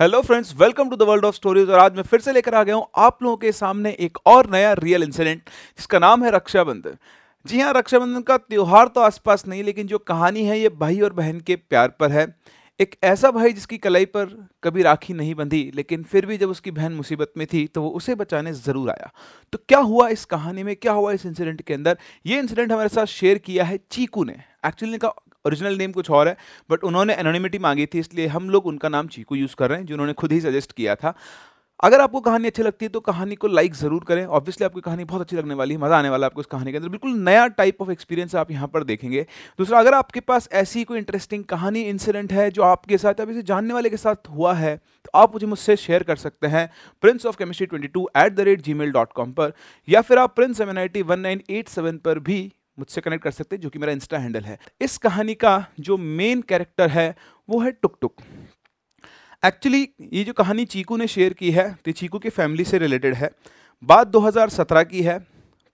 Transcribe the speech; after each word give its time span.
Hello 0.00 0.20
friends 0.22 0.54
welcome 0.58 0.90
to 0.90 0.96
the 0.96 1.02
world 1.02 1.24
of 1.24 1.34
stories 1.34 1.70
और 1.70 1.78
आज 1.78 1.96
मैं 1.96 2.02
फिर 2.02 2.20
से 2.20 2.32
लेकर 2.32 2.54
आ 2.54 2.62
गया 2.64 2.74
हूँ 2.74 2.86
आप 2.98 3.22
लोगों 3.22 3.36
के 3.36 3.50
सामने 3.52 3.90
एक 4.00 4.18
और 4.26 4.48
नया 4.50 4.72
रियल 4.74 5.02
इंसिडेंट 5.02 5.42
जिसका 5.78 5.98
नाम 5.98 6.24
है 6.24 6.30
रक्षाबंधन। 6.30 6.96
जी 7.46 7.60
हाँ 7.60 7.72
रक्षाबंधन 7.72 8.22
का 8.22 8.36
त्यौहार 8.38 8.88
तो 8.88 9.00
आसपास 9.00 9.46
नहीं, 9.46 9.62
लेकिन 9.62 9.86
जो 9.86 9.98
कहानी 9.98 10.44
है, 10.44 10.58
ये 10.60 10.68
भाई 10.70 11.00
और 11.00 11.12
बहन 11.12 11.40
के 11.40 11.56
प्यार 11.56 11.88
पर 12.00 12.12
है। 12.12 12.26
एक 12.80 12.96
ऐसा 13.04 13.30
भाई 13.30 13.52
जिसकी 13.52 13.78
कलाई 13.78 14.04
पर 14.06 14.36
कभी 14.64 14.82
राखी 14.82 15.14
नहीं 15.14 15.34
बंधी, 15.34 15.70
लेकिन 15.74 16.02
फिर 16.04 16.26
भी 16.26 16.38
जब 16.38 16.50
उसकी 16.50 16.70
बहन 16.70 16.92
मुसीबत 16.92 17.32
में 17.36 17.46
थी 17.46 17.66
तो 17.66 17.82
वो 17.82 17.90
उसे 17.90 18.14
बचाने 18.16 18.52
ज़रूर 18.54 18.90
आया। 18.90 19.12
तो 19.52 19.58
क्या 19.68 19.78
हुआ 19.80 20.08
इस 20.08 20.24
कहानी 20.26 20.62
में? 20.62 20.76
क्या 20.76 20.92
हुआ 20.92 21.12
इस 21.12 21.26
इंसिडेंट 21.26 21.60
के 21.62 21.74
अंदर? 21.74 21.98
ये 22.26 22.38
इंसिडेंट 22.38 22.72
हमारे 22.72 22.88
साथ 22.90 23.16
शेयर 23.18 23.38
किया 23.40 23.64
है 23.64 23.78
चीकू 23.90 24.24
ने। 24.24 24.42
एक्चुअली 24.66 24.94
इनका 24.94 25.12
ओरिजिनल 25.44 25.76
नेम 25.78 25.92
कुछ 25.92 26.10
और 26.12 26.28
है 26.28 26.36
बट 26.70 26.84
उन्होंने 26.84 27.14
एनोनिमिटी 27.16 27.58
मांगी 27.60 27.86
थी, 27.86 27.98
इसलिए 27.98 28.26
हम 28.28 28.50
लोग 28.50 28.66
उनका 28.66 28.88
नाम 28.90 29.08
चीकू 29.08 29.34
यूज़ 29.36 29.54
कर 29.54 29.70
रहे 29.70 29.78
हैं, 29.78 29.86
जिन्होंने 29.86 30.12
खुद 30.14 30.32
ही 30.32 30.40
सजेस्ट 30.40 30.72
किया 30.72 30.94
था। 30.96 31.14
अगर 31.80 32.00
आपको 32.00 32.20
कहानी 32.20 32.46
अच्छी 32.46 32.62
लगती 32.62 32.84
है 32.84 32.88
तो 32.90 33.00
कहानी 33.00 33.34
को 33.34 33.48
लाइक 33.48 33.74
ज़रूर 33.74 34.04
करें। 34.04 34.24
ऑब्वियसली 34.28 34.64
आपकी 34.64 34.80
कहानी 34.80 35.04
बहुत 35.04 35.20
अच्छी 35.20 35.36
लगने 35.36 35.54
वाली 35.54 35.74
है, 35.74 35.80
मज़ा 35.80 35.98
आने 35.98 36.08
वाला 36.10 36.26
है 36.26 36.30
आपको 36.30 36.40
इस 36.40 36.46
कहानी 36.46 36.72
के 36.72 36.76
अंदर। 36.76 36.88
बिल्कुल 36.88 37.12
नया 37.20 37.46
टाइप 37.50 37.80
ऑफ़ 37.82 37.90
एक्सपीरियंस 37.90 38.34
आप 38.36 38.50
यहाँ 38.50 38.68
पर 38.68 38.84
देखेंगे। 38.84 39.22
दूसरा, 39.58 39.78
अगर 39.78 39.94
आपके 39.94 40.20
पास 40.22 40.48
ऐसी 40.54 40.84
कोई 40.84 40.98
इंटरेस्टिंग 40.98 41.44
कहानी 41.46 41.82
इंसिडेंट 41.84 42.32
है, 42.32 42.50
जो 42.50 42.62
आपके 42.64 42.98
साथ 42.98 43.20
अभी 43.20 43.34
से 43.34 43.42
जानने 43.44 43.74
वाले 43.74 43.90
के 43.90 43.96
साथ 43.96 44.28
हुआ 44.30 44.54
है 44.54 44.76
तो 44.76 45.10
आप 45.14 45.32
मुझे 45.34 45.46
मुझसे 45.46 45.76
शेयर 45.78 46.02
कर 46.02 46.16
सकते 46.18 46.46
हैं 46.48 46.68
Prince 47.02 47.26
of 47.26 47.36
Chemistry 47.36 47.66
twenty 47.66 47.88
two 47.88 48.08
at 48.18 48.32
the 48.32 48.40
rate 48.42 48.62
Gmail 48.74 48.90
dot 48.92 49.12
com 49.12 49.32
पर, 49.32 49.52
या 49.88 50.00
फिर 50.02 50.18
आप 50.18 50.36
Prince 50.36 50.60
N 50.60 50.78
I 50.78 50.88
T 50.88 51.02
one 51.04 51.20
nine 51.20 51.42
eight 51.50 51.68
seven 51.68 51.98
पर 51.98 52.18
भी 52.20 52.40
मुझसे 52.80 53.00
कनेक्ट 53.00 53.24
कर 53.24 53.30
सकते 53.30 53.56
हैं, 53.56 53.60
जो 53.60 53.70
कि 53.70 53.78
मेरा 53.78 53.92
इंस्टा 53.92 54.18
हैंडल 54.18 54.44
है। 54.44 54.58
इस 54.80 54.96
कहानी 54.98 55.34
का 55.34 55.66
जो 55.80 55.96
मेन 55.96 56.42
कैरेक्टर 56.42 56.88
है, 56.90 57.14
वो 57.48 57.60
है 57.60 57.70
टुक 57.72 57.98
टुक 58.00 58.22
एक्चुअली 59.42 59.88
ये 60.12 60.22
जो 60.24 60.32
कहानी 60.32 60.64
चीकू 60.66 60.96
ने 60.96 61.06
शेयर 61.06 61.32
की 61.32 61.50
है 61.50 61.64
तो 61.84 61.92
चीकू 61.92 62.18
की 62.18 62.28
फैमिली 62.30 62.64
से 62.64 62.78
रिलेटेड 62.78 63.14
है। 63.14 63.30
बात 63.82 64.06
2017 64.06 64.82
की 64.84 65.02
है। 65.02 65.18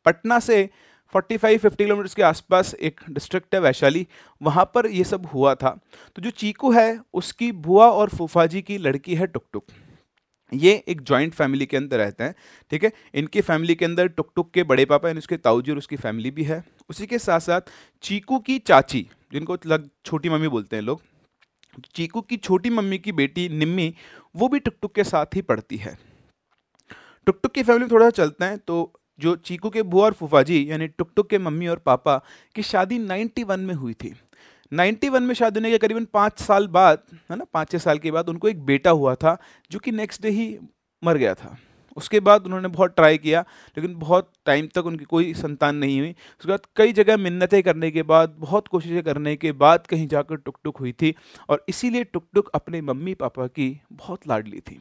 पटना 0.07 0.39
से 0.41 0.69
45-50 1.15 1.77
किलोमीटर 1.77 2.15
के 2.17 2.23
आसपास 2.23 2.75
एक 2.75 3.01
डिस्ट्रिक्ट 3.11 3.55
है 3.55 3.61
वैशाली। 3.61 4.07
वहाँ 4.41 4.65
पर 4.75 4.87
ये 4.87 5.05
सब 5.05 5.27
हुआ 5.27 5.55
था। 5.55 5.71
तो 6.17 6.23
जो 6.23 6.31
चीकू 6.31 6.71
है, 6.73 7.01
उसकी 7.15 7.51
बुआ 7.53 7.89
और 7.89 8.11
फूफा 8.11 8.47
जी 8.47 8.63
की 8.63 8.79
लड़की 8.79 9.15
है 9.15 9.27
टुक 9.27 9.45
टुक 9.53 9.67
ये 10.53 10.73
एक 10.89 11.01
जॉइंट 11.01 11.35
फैमिली 11.35 11.67
के 11.67 11.77
अंदर 11.77 11.99
रहते 11.99 12.25
हैं, 12.25 12.35
ठीक 12.71 12.85
है? 12.85 12.93
इनकी 13.15 13.41
फैमिली 13.41 13.75
के 13.75 13.85
अंदर 13.85 14.09
टुक 14.09 14.31
टुक 14.37 14.51
के 14.51 14.63
बड़े 14.63 14.85
पापा 14.85 15.09
यानी 15.09 15.19
उसके 15.19 15.37
ताऊजी 15.37 15.71
और 15.71 15.79
उसकी 15.79 15.97
फैमिली 15.97 16.31
भी 16.31 16.45
है। 16.45 16.63
उसी 16.91 17.07
के 17.07 17.19
साथ 17.19 17.41
साथ 17.41 17.71
चीकू 18.03 18.39
की 18.39 18.59
चाची, 18.59 19.07
जिनको 19.33 19.57
लग, 19.67 19.89
छोटी 20.05 20.29
मम्मी 20.29 20.49
बोलते 20.49 20.77
हैं 20.77 20.83
लोग, 20.83 21.03
चीकू 21.95 22.21
की 22.21 22.37
छोटी 22.37 22.71
मम्मी 22.71 22.99
की 22.99 23.13
बेटी 23.13 23.49
निम्मी, 23.49 23.95
वो 24.37 24.49
भी 24.49 24.59
टुक 24.59 24.75
टुक 24.83 24.95
के 24.95 25.05
साथ 25.05 25.35
ही 25.35 25.43
पढ़ती 25.43 25.77
है। 25.77 25.97
टुक 27.27 27.41
टुक 27.43 27.53
की 27.53 27.63
फैमिली 27.63 27.91
थोड़ा 27.91 28.07
सा 28.07 28.11
चलते 28.11 28.45
हैं 28.45 28.59
तो 28.59 28.93
जो 29.19 29.35
चीकू 29.37 29.71
के 29.71 29.83
बुआ 29.83 30.05
और 30.05 30.13
फूफा 30.13 30.43
जी, 30.43 30.71
यानी 30.71 30.87
टुक 30.89 31.11
टुक 31.17 31.29
के 31.31 31.39
मम्मी 31.39 31.67
और 31.67 31.79
पापा, 31.79 32.17
की 32.55 32.63
शादी 32.63 32.99
91 32.99 33.61
में 33.61 33.75
हुई 33.75 33.95
थी। 33.95 34.15
91 34.73 35.21
में 35.21 35.35
शादी 35.35 35.61
होने 35.61 35.71
के 35.71 35.79
करीबन 35.79 36.05
पाँच 36.05 36.39
साल 36.39 36.67
बाद, 36.69 37.03
है 37.31 37.37
ना, 37.37 37.45
पाँच 37.45 37.71
छः 37.71 37.79
साल 37.79 37.99
के 37.99 38.11
बाद 38.11 38.29
उनको 38.29 38.49
एक 38.49 38.65
बेटा 38.65 38.91
हुआ 38.91 39.15
था, 39.15 39.37
जो 39.71 39.79
कि 39.79 39.93
नेक्स्ट 39.93 40.23
डे 40.23 40.31
ही 40.31 40.59
मर 41.03 41.17
गया 41.17 41.35
था। 41.35 41.57
उसके 41.97 42.21
बाद 42.21 42.47
उन्होंने 42.47 42.69
बहुत 42.69 42.95
ट्राई 42.97 43.19
किया, 43.19 43.41
लेकिन 43.77 43.95
बहुत 43.99 44.31
टाइम 44.47 44.67
तक 44.75 44.87
उनकी 44.87 45.05
कोई 45.05 45.33
संतान 45.35 45.77
नहीं 45.77 45.99
हुई। 46.01 46.11
उसके 46.11 46.49
बाद 46.49 46.67
कई 46.77 46.93
जगह 46.93 47.17
मिन्नतें 47.17 47.63
करने 47.63 47.91
के 47.91 48.03
बाद, 48.03 48.35
बहुत 48.39 48.69
कोशिशें 48.69 49.03
करने 49.03 49.37
के 49.37 49.53
बाद 49.53 49.87
कहीं 49.87 50.09
जाकर 50.09 50.37
टुक 50.37 50.59
टुक 50.65 50.77
हुई 50.77 50.93
थी, 50.93 51.15
और 51.49 51.65
इसीलिए 51.69 52.05
टुक 52.05 52.25
टुक 52.35 52.51
अपने 52.55 52.81
मम्मी 52.81 53.15
पापा 53.15 53.47
की 53.47 53.81
बहुत 53.93 54.29
लाडली 54.29 54.61
थी। 54.61 54.81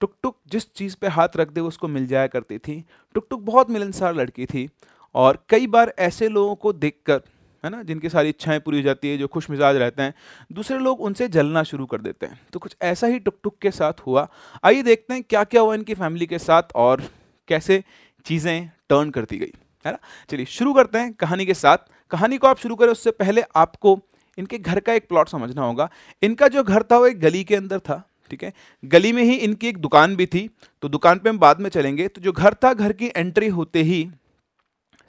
टुक 0.00 0.14
टुक 0.22 0.36
जिस 0.48 0.72
चीज़ 0.74 0.96
पे 1.00 1.08
हाथ 1.08 1.36
रख 1.36 1.52
दे 1.52 1.60
उसको 1.60 1.88
मिल 1.88 2.06
जाया 2.06 2.26
करती 2.26 2.58
थी 2.58 2.84
टुक 3.14 3.26
टुक 3.30 3.40
बहुत 3.42 3.70
मिलनसार 3.70 4.14
लड़की 4.14 4.46
थी, 4.46 4.68
और 5.14 5.44
कई 5.48 5.66
बार 5.66 5.94
ऐसे 5.98 6.28
लोगों 6.28 6.54
को 6.54 6.72
देखकर 6.72 7.22
है 7.64 7.70
ना, 7.70 7.82
जिनकी 7.82 8.08
सारी 8.08 8.28
इच्छाएँ 8.28 8.60
पूरी 8.60 8.76
हो 8.76 8.82
जाती 8.82 9.08
है, 9.08 9.18
जो 9.18 9.26
खुश 9.28 9.48
मिजाज 9.50 9.76
रहते 9.76 10.02
हैं, 10.02 10.14
दूसरे 10.52 10.78
लोग 10.78 11.00
उनसे 11.00 11.28
जलना 11.28 11.62
शुरू 11.64 11.86
कर 11.86 12.00
देते 12.00 12.26
हैं। 12.26 12.40
तो 12.52 12.58
कुछ 12.58 12.76
ऐसा 12.82 13.06
ही 13.06 13.18
टुक 13.18 13.38
टुक 13.42 13.58
के 13.58 13.70
साथ 13.72 14.00
हुआ। 14.06 14.26
आइए 14.64 14.82
देखते 14.82 15.14
हैं 15.14 15.22
क्या 15.22 15.44
क्या 15.44 15.60
हुआ 15.60 15.74
इनकी 15.74 15.94
फैमिली 15.94 16.26
के 16.26 16.38
साथ 16.40 16.72
और 16.76 17.02
कैसे 17.48 17.82
चीज़ें 18.26 18.70
टर्न 18.88 19.10
करती 19.10 19.38
गई, 19.38 19.52
है 19.84 19.92
ना? 19.92 19.98
चलिए 20.30 20.46
शुरू 20.48 20.72
करते 20.74 20.98
हैं 20.98 21.12
कहानी 21.14 21.46
के 21.46 21.54
साथ। 21.54 21.78
कहानी 22.10 22.38
को 22.38 22.46
आप 22.46 22.58
शुरू 22.58 22.74
करें, 22.74 22.90
उससे 22.90 23.10
पहले 23.12 23.42
आपको 23.56 23.98
इनके 24.38 24.58
घर 24.58 24.80
का 24.80 24.92
एक 24.92 25.08
प्लॉट 25.08 25.28
समझना 25.28 25.62
होगा। 25.62 25.88
इनका 26.22 26.48
जो 26.48 26.62
घर 26.64 26.82
था 26.82 26.98
वो 26.98 27.06
एक 27.06 27.20
गली 27.20 27.42
के 27.44 27.56
अंदर 27.56 27.78
था, 27.80 28.02
ठीक 28.30 28.42
है? 28.44 28.52
गली 28.82 29.12
में 29.12 29.22
ही 29.22 29.34
इनकी 29.36 29.68
एक 29.68 29.78
दुकान 29.78 30.16
भी 30.16 30.26
थी 30.26 30.48
तो 30.82 30.88
दुकान 30.90 31.18
पे 31.18 31.30
हम 31.30 31.38
बाद 31.38 31.60
में 31.60 31.70
चलेंगे। 31.70 32.08
तो 32.08 32.20
जो 32.20 32.32
घर 32.32 32.54
था, 32.54 32.72
घर 32.74 32.92
की 32.92 33.10
एंट्री 33.16 33.48
होते 33.50 33.82
ही 33.82 34.08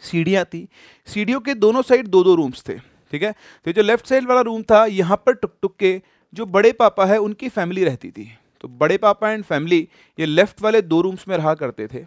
सीढ़ियाँ 0.01 0.45
थी। 0.45 0.67
सीढ़ियों 1.07 1.39
के 1.39 1.53
दोनों 1.55 1.81
साइड 1.81 2.07
दो 2.07 2.23
दो 2.23 2.35
रूम्स 2.35 2.63
थे, 2.69 2.77
ठीक 3.13 3.23
है? 3.23 3.33
तो 3.65 3.71
जो 3.71 3.81
लेफ़्ट 3.81 4.07
साइड 4.07 4.27
वाला 4.27 4.41
रूम 4.41 4.63
था, 4.63 4.85
यहाँ 4.85 5.17
पर 5.25 5.33
टुक 5.35 5.53
टुक 5.61 5.75
के 5.75 6.01
जो 6.33 6.45
बड़े 6.47 6.71
पापा 6.73 7.05
है, 7.05 7.17
उनकी 7.19 7.49
फैमिली 7.49 7.83
रहती 7.83 8.11
थी। 8.11 8.31
तो 8.61 8.67
बड़े 8.69 8.97
पापा 8.97 9.31
एंड 9.31 9.43
फैमिली 9.43 9.87
ये 10.17 10.25
लेफ़्ट 10.25 10.61
वाले 10.61 10.81
दो 10.81 11.01
रूम्स 11.01 11.27
में 11.27 11.35
रहा 11.37 11.53
करते 11.55 11.87
थे, 11.87 12.03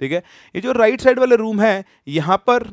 ठीक 0.00 0.12
है? 0.12 0.22
ये 0.54 0.60
जो 0.60 0.72
राइट 0.72 1.00
साइड 1.00 1.18
वाले 1.18 1.36
रूम 1.36 1.60
है, 1.60 1.84
यहाँ 2.08 2.36
पर 2.46 2.68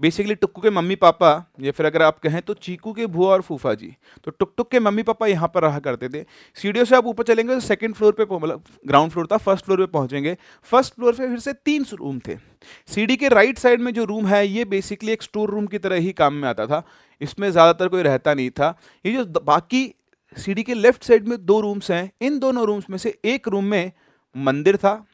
बेसिकली 0.00 0.34
टुक्कू 0.34 0.60
के 0.60 0.70
मम्मी 0.70 0.94
पापा, 0.96 1.28
या 1.60 1.72
फिर 1.72 1.86
अगर 1.86 2.02
आप 2.02 2.18
कहें 2.18 2.40
तो 2.42 2.54
चीकू 2.56 2.92
के 2.92 3.06
भुआ 3.08 3.28
और 3.28 3.42
फूफा 3.42 3.72
जी। 3.74 3.86
तो 4.24 4.30
टुक 4.30 4.52
टुक 4.56 4.70
के 4.70 4.80
मम्मी 4.80 5.02
पापा 5.02 5.26
यहाँ 5.26 5.48
पर 5.54 5.62
रहा 5.62 5.78
करते 5.78 6.08
थे। 6.08 6.24
सीढ़ियों 6.56 6.84
से 6.84 6.96
आप 6.96 7.06
ऊपर 7.06 7.24
चलेंगे 7.24 7.54
तो 7.54 7.60
सेकंड 7.60 7.94
फ्लोर 7.94 8.12
पे 8.12 8.24
मतलब 8.26 8.64
ग्राउंड 8.86 9.12
फ्लोर 9.12 9.28
था 9.32 9.36
फ़र्स्ट 9.38 9.64
फ्लोर 9.64 9.78
पे 9.78 9.86
पहुँचेंगे। 9.88 10.36
फ़र्स्ट 10.68 10.94
फ्लोर 10.94 11.14
पे 11.14 11.28
फिर 11.28 11.38
से 11.38 11.52
तीन 11.54 11.86
रूम 11.92 12.18
थे। 12.28 12.36
सीढ़ी 12.88 13.16
के 13.16 13.28
राइट 13.28 13.58
साइड 13.58 13.80
में 13.80 13.92
जो 13.94 14.04
रूम 14.04 14.26
है, 14.26 14.46
ये 14.46 14.64
बेसिकली 14.66 15.12
एक 15.12 15.22
स्टोर 15.22 15.50
रूम 15.50 15.66
की 15.66 15.78
तरह 15.78 15.96
ही 15.96 16.12
काम 16.14 16.34
में 16.34 16.48
आता 16.48 16.66
था। 16.66 16.82
इसमें 17.20 17.50
ज़्यादातर 17.50 17.88
कोई 17.88 18.02
रहता 18.02 18.34
नहीं 18.34 18.50
था। 18.50 18.74
ये 19.04 19.12
जो 19.12 19.24
बाकी 19.42 19.92
सीढ़ी 20.36 20.62
के 20.62 20.74
लेफ़्ट 20.74 21.04
साइड 21.04 21.28
में 21.28 21.38
दो 21.46 21.60
रूम्स 21.60 21.90
हैं। 21.90 22.10
इन 22.20 22.38
दोनों 22.38 22.66
रूम्स 22.66 22.90
में 22.90 22.98
से 22.98 23.18
एक 23.24 23.48
रूम 23.48 23.64
में 23.64 23.92
मंदिर 24.34 24.76
था। 24.76 25.04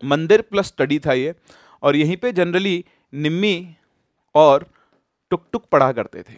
मंदिर 0.00 0.40
प्लस 0.42 0.66
स्टडी 0.66 0.98
था 0.98 1.12
ये। 1.14 1.34
और 1.82 1.96
यहीं 1.96 2.16
पे 2.16 2.32
जनरली 2.32 2.84
निम्मी 3.12 3.76
और 4.34 4.66
टुक 5.30 5.46
टुक 5.52 5.64
पढ़ा 5.72 5.92
करते 5.92 6.18
थे। 6.18 6.34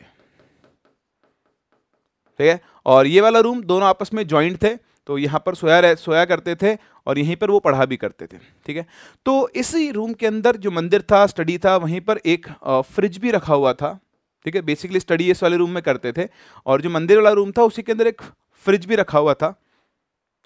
ठीक 2.41 2.47
है? 2.47 2.61
और 2.87 3.07
ये 3.07 3.21
वाला 3.21 3.41
रूम 3.41 3.63
दोनों 3.63 3.89
आपस 3.89 4.13
में 4.15 4.27
ज्वाइंट 4.27 4.63
थे 4.63 4.77
तो 5.09 5.17
यहाँ 5.19 5.43
पर 5.47 5.55
सोया 5.55 5.79
रह, 5.81 5.95
सोया 5.95 6.25
करते 6.25 6.55
थे 6.55 6.75
और 7.07 7.19
यहीं 7.19 7.37
पर 7.37 7.51
वो 7.51 7.59
पढ़ा 7.61 7.85
भी 7.87 7.97
करते 7.97 8.27
थे। 8.27 8.39
ठीक 8.67 8.77
है? 8.77 8.87
तो 9.27 9.49
इसी 9.57 9.91
रूम 9.91 10.13
के 10.13 10.27
अंदर 10.27 10.57
जो 10.57 10.71
मंदिर 10.71 11.03
था 11.13 11.27
स्टडी 11.27 11.57
था, 11.59 11.77
वहीं 11.77 12.01
पर 12.01 12.19
एक 12.27 12.47
फ्रिज 12.63 13.17
भी 13.19 13.31
रखा 13.31 13.55
हुआ 13.55 13.73
था। 13.73 13.99
ठीक 14.45 14.55
है? 14.55 14.63
बेसिकली 14.63 15.01
स्टडी 15.01 15.31
इस 15.31 15.43
वाले 15.43 15.57
रूम 15.57 15.71
में 15.71 15.83
करते 15.83 16.13
थे। 16.13 16.29
और 16.67 16.81
जो 16.81 16.91
मंदिर 16.91 17.17
वाला 17.17 17.31
रूम 17.31 17.53
था, 17.53 17.63
उसी 17.63 17.83
के 17.83 17.93
अंदर 17.93 18.07
एक 18.07 18.23
फ्रिज 18.63 18.87
भी 18.87 18.97
रखा 18.97 19.19
हुआ 19.19 19.35
था। 19.35 19.55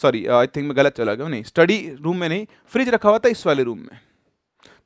सॉरी 0.00 0.24
आई 0.28 0.46
थिंक 0.46 0.66
मैं 0.66 0.76
गलत 0.76 0.96
चला 0.96 1.14
गया। 1.14 1.28
नहीं 1.28 1.42
स्टडी 1.42 1.78
रूम 2.00 2.16
में 2.16 2.28
नहीं 2.28 2.46
फ्रिज 2.72 2.88
रखा 2.88 3.08
हुआ 3.08 3.18
था 3.18 3.28
इस 3.28 3.46
वाले 3.46 3.62
रूम 3.62 3.78
में। 3.80 3.98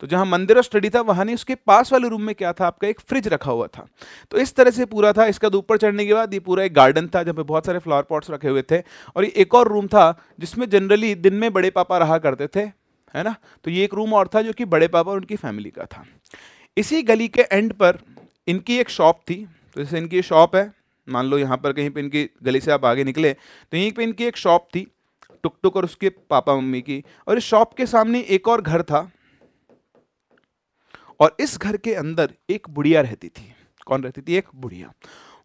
तो 0.02 0.06
जहाँ 0.06 0.24
मंदिर 0.26 0.56
और 0.56 0.62
स्टडी 0.62 0.88
था, 0.90 1.00
वहाँ 1.02 1.24
नहीं, 1.24 1.34
उसके 1.34 1.54
पास 1.56 1.92
वाले 1.92 2.08
रूम 2.08 2.22
में 2.22 2.34
क्या 2.34 2.52
था, 2.52 2.66
आपका 2.66 2.88
एक 2.88 3.00
फ्रिज 3.00 3.28
रखा 3.28 3.50
हुआ 3.50 3.66
था। 3.68 3.86
तो 4.30 4.38
इस 4.38 4.54
तरह 4.54 4.70
से 4.70 4.84
पूरा 4.86 5.12
था, 5.12 5.26
इसका 5.26 5.48
ऊपर 5.48 5.78
चढ़ने 5.78 6.06
के 6.06 6.14
बाद 6.14 6.34
ये 6.34 6.40
पूरा 6.40 6.64
एक 6.64 6.74
गार्डन 6.74 7.06
था, 7.06 7.22
जहाँ 7.22 7.34
पे 7.34 7.42
बहुत 7.42 7.66
सारे 7.66 7.78
फ्लावर 7.78 8.02
पॉट्स 8.02 8.30
रखे 8.30 8.48
हुए 8.48 8.62
थे, 8.62 8.80
और 9.16 9.24
ये 9.24 9.32
एक 9.36 9.54
और 9.54 9.68
रूम 9.68 9.86
था, 9.86 10.12
जिसमें 10.40 10.68
जनरली 10.70 11.14
दिन 11.16 11.34
में 11.34 11.52
बड़े 11.52 11.70
पापा 11.72 11.98
रहा 11.98 12.18
करते 12.18 12.46
थे, 12.46 12.64
है 13.14 13.22
ना? 13.22 13.34
तो 13.64 13.70
ये 13.70 13.84
एक 13.84 13.94
रूम 13.94 14.12
और 14.14 14.28
था, 14.28 14.42
जो 14.42 14.52
कि 14.52 14.64
बड़े 14.66 14.88
पापा 14.88 15.10
और 15.10 15.16
उनकी 15.16 15.36
फैमिली 15.36 15.70
का 15.70 15.84
था। 15.86 16.04
इसी 16.76 17.02
गली 17.02 17.28
के 17.28 17.42
एंड 17.42 17.72
पर 17.72 17.98
इनकी 18.48 18.78
एक 18.78 18.90
शॉप 18.90 19.20
थी 19.20 19.34
तो 19.76 19.82
जैसे 19.82 19.98
इनकी 19.98 20.22
शॉप 20.22 20.56
है, 20.56 20.70
मान 21.08 21.26
लो 21.26 21.38
यहाँ 21.38 21.56
पर 21.56 21.72
कहीं 21.72 21.90
पे 21.90 22.00
इनकी 22.00 22.28
गली 22.42 22.60
से 22.60 22.70
आप 22.72 22.84
आगे 22.84 23.04
निकले 23.04 23.32
तो 23.32 23.76
यहीं 23.76 23.90
पे 23.92 24.02
इनकी 24.02 24.24
एक 24.24 24.36
शॉप 24.36 24.68
थी 24.74 24.86
टुक 25.44 25.56
टुक 25.62 25.76
और 25.76 25.84
उसके 25.84 26.08
पापा 26.30 26.54
मम्मी 26.56 26.80
की, 26.80 27.02
और 27.28 27.38
इस 27.38 27.44
शॉप 27.44 27.74
के 27.74 27.86
सामने 27.86 28.20
एक 28.28 28.48
और 28.48 28.60
घर 28.62 28.82
था 28.82 29.08
और 31.20 31.36
इस 31.40 31.58
घर 31.58 31.76
के 31.76 31.94
अंदर 31.94 32.32
एक 32.50 32.66
बुढ़िया 32.70 33.00
रहती 33.00 33.28
थी। 33.28 33.54
कौन 33.86 34.02
रहती 34.02 34.20
थी? 34.20 34.34
एक 34.34 34.46
बुढ़िया। 34.54 34.92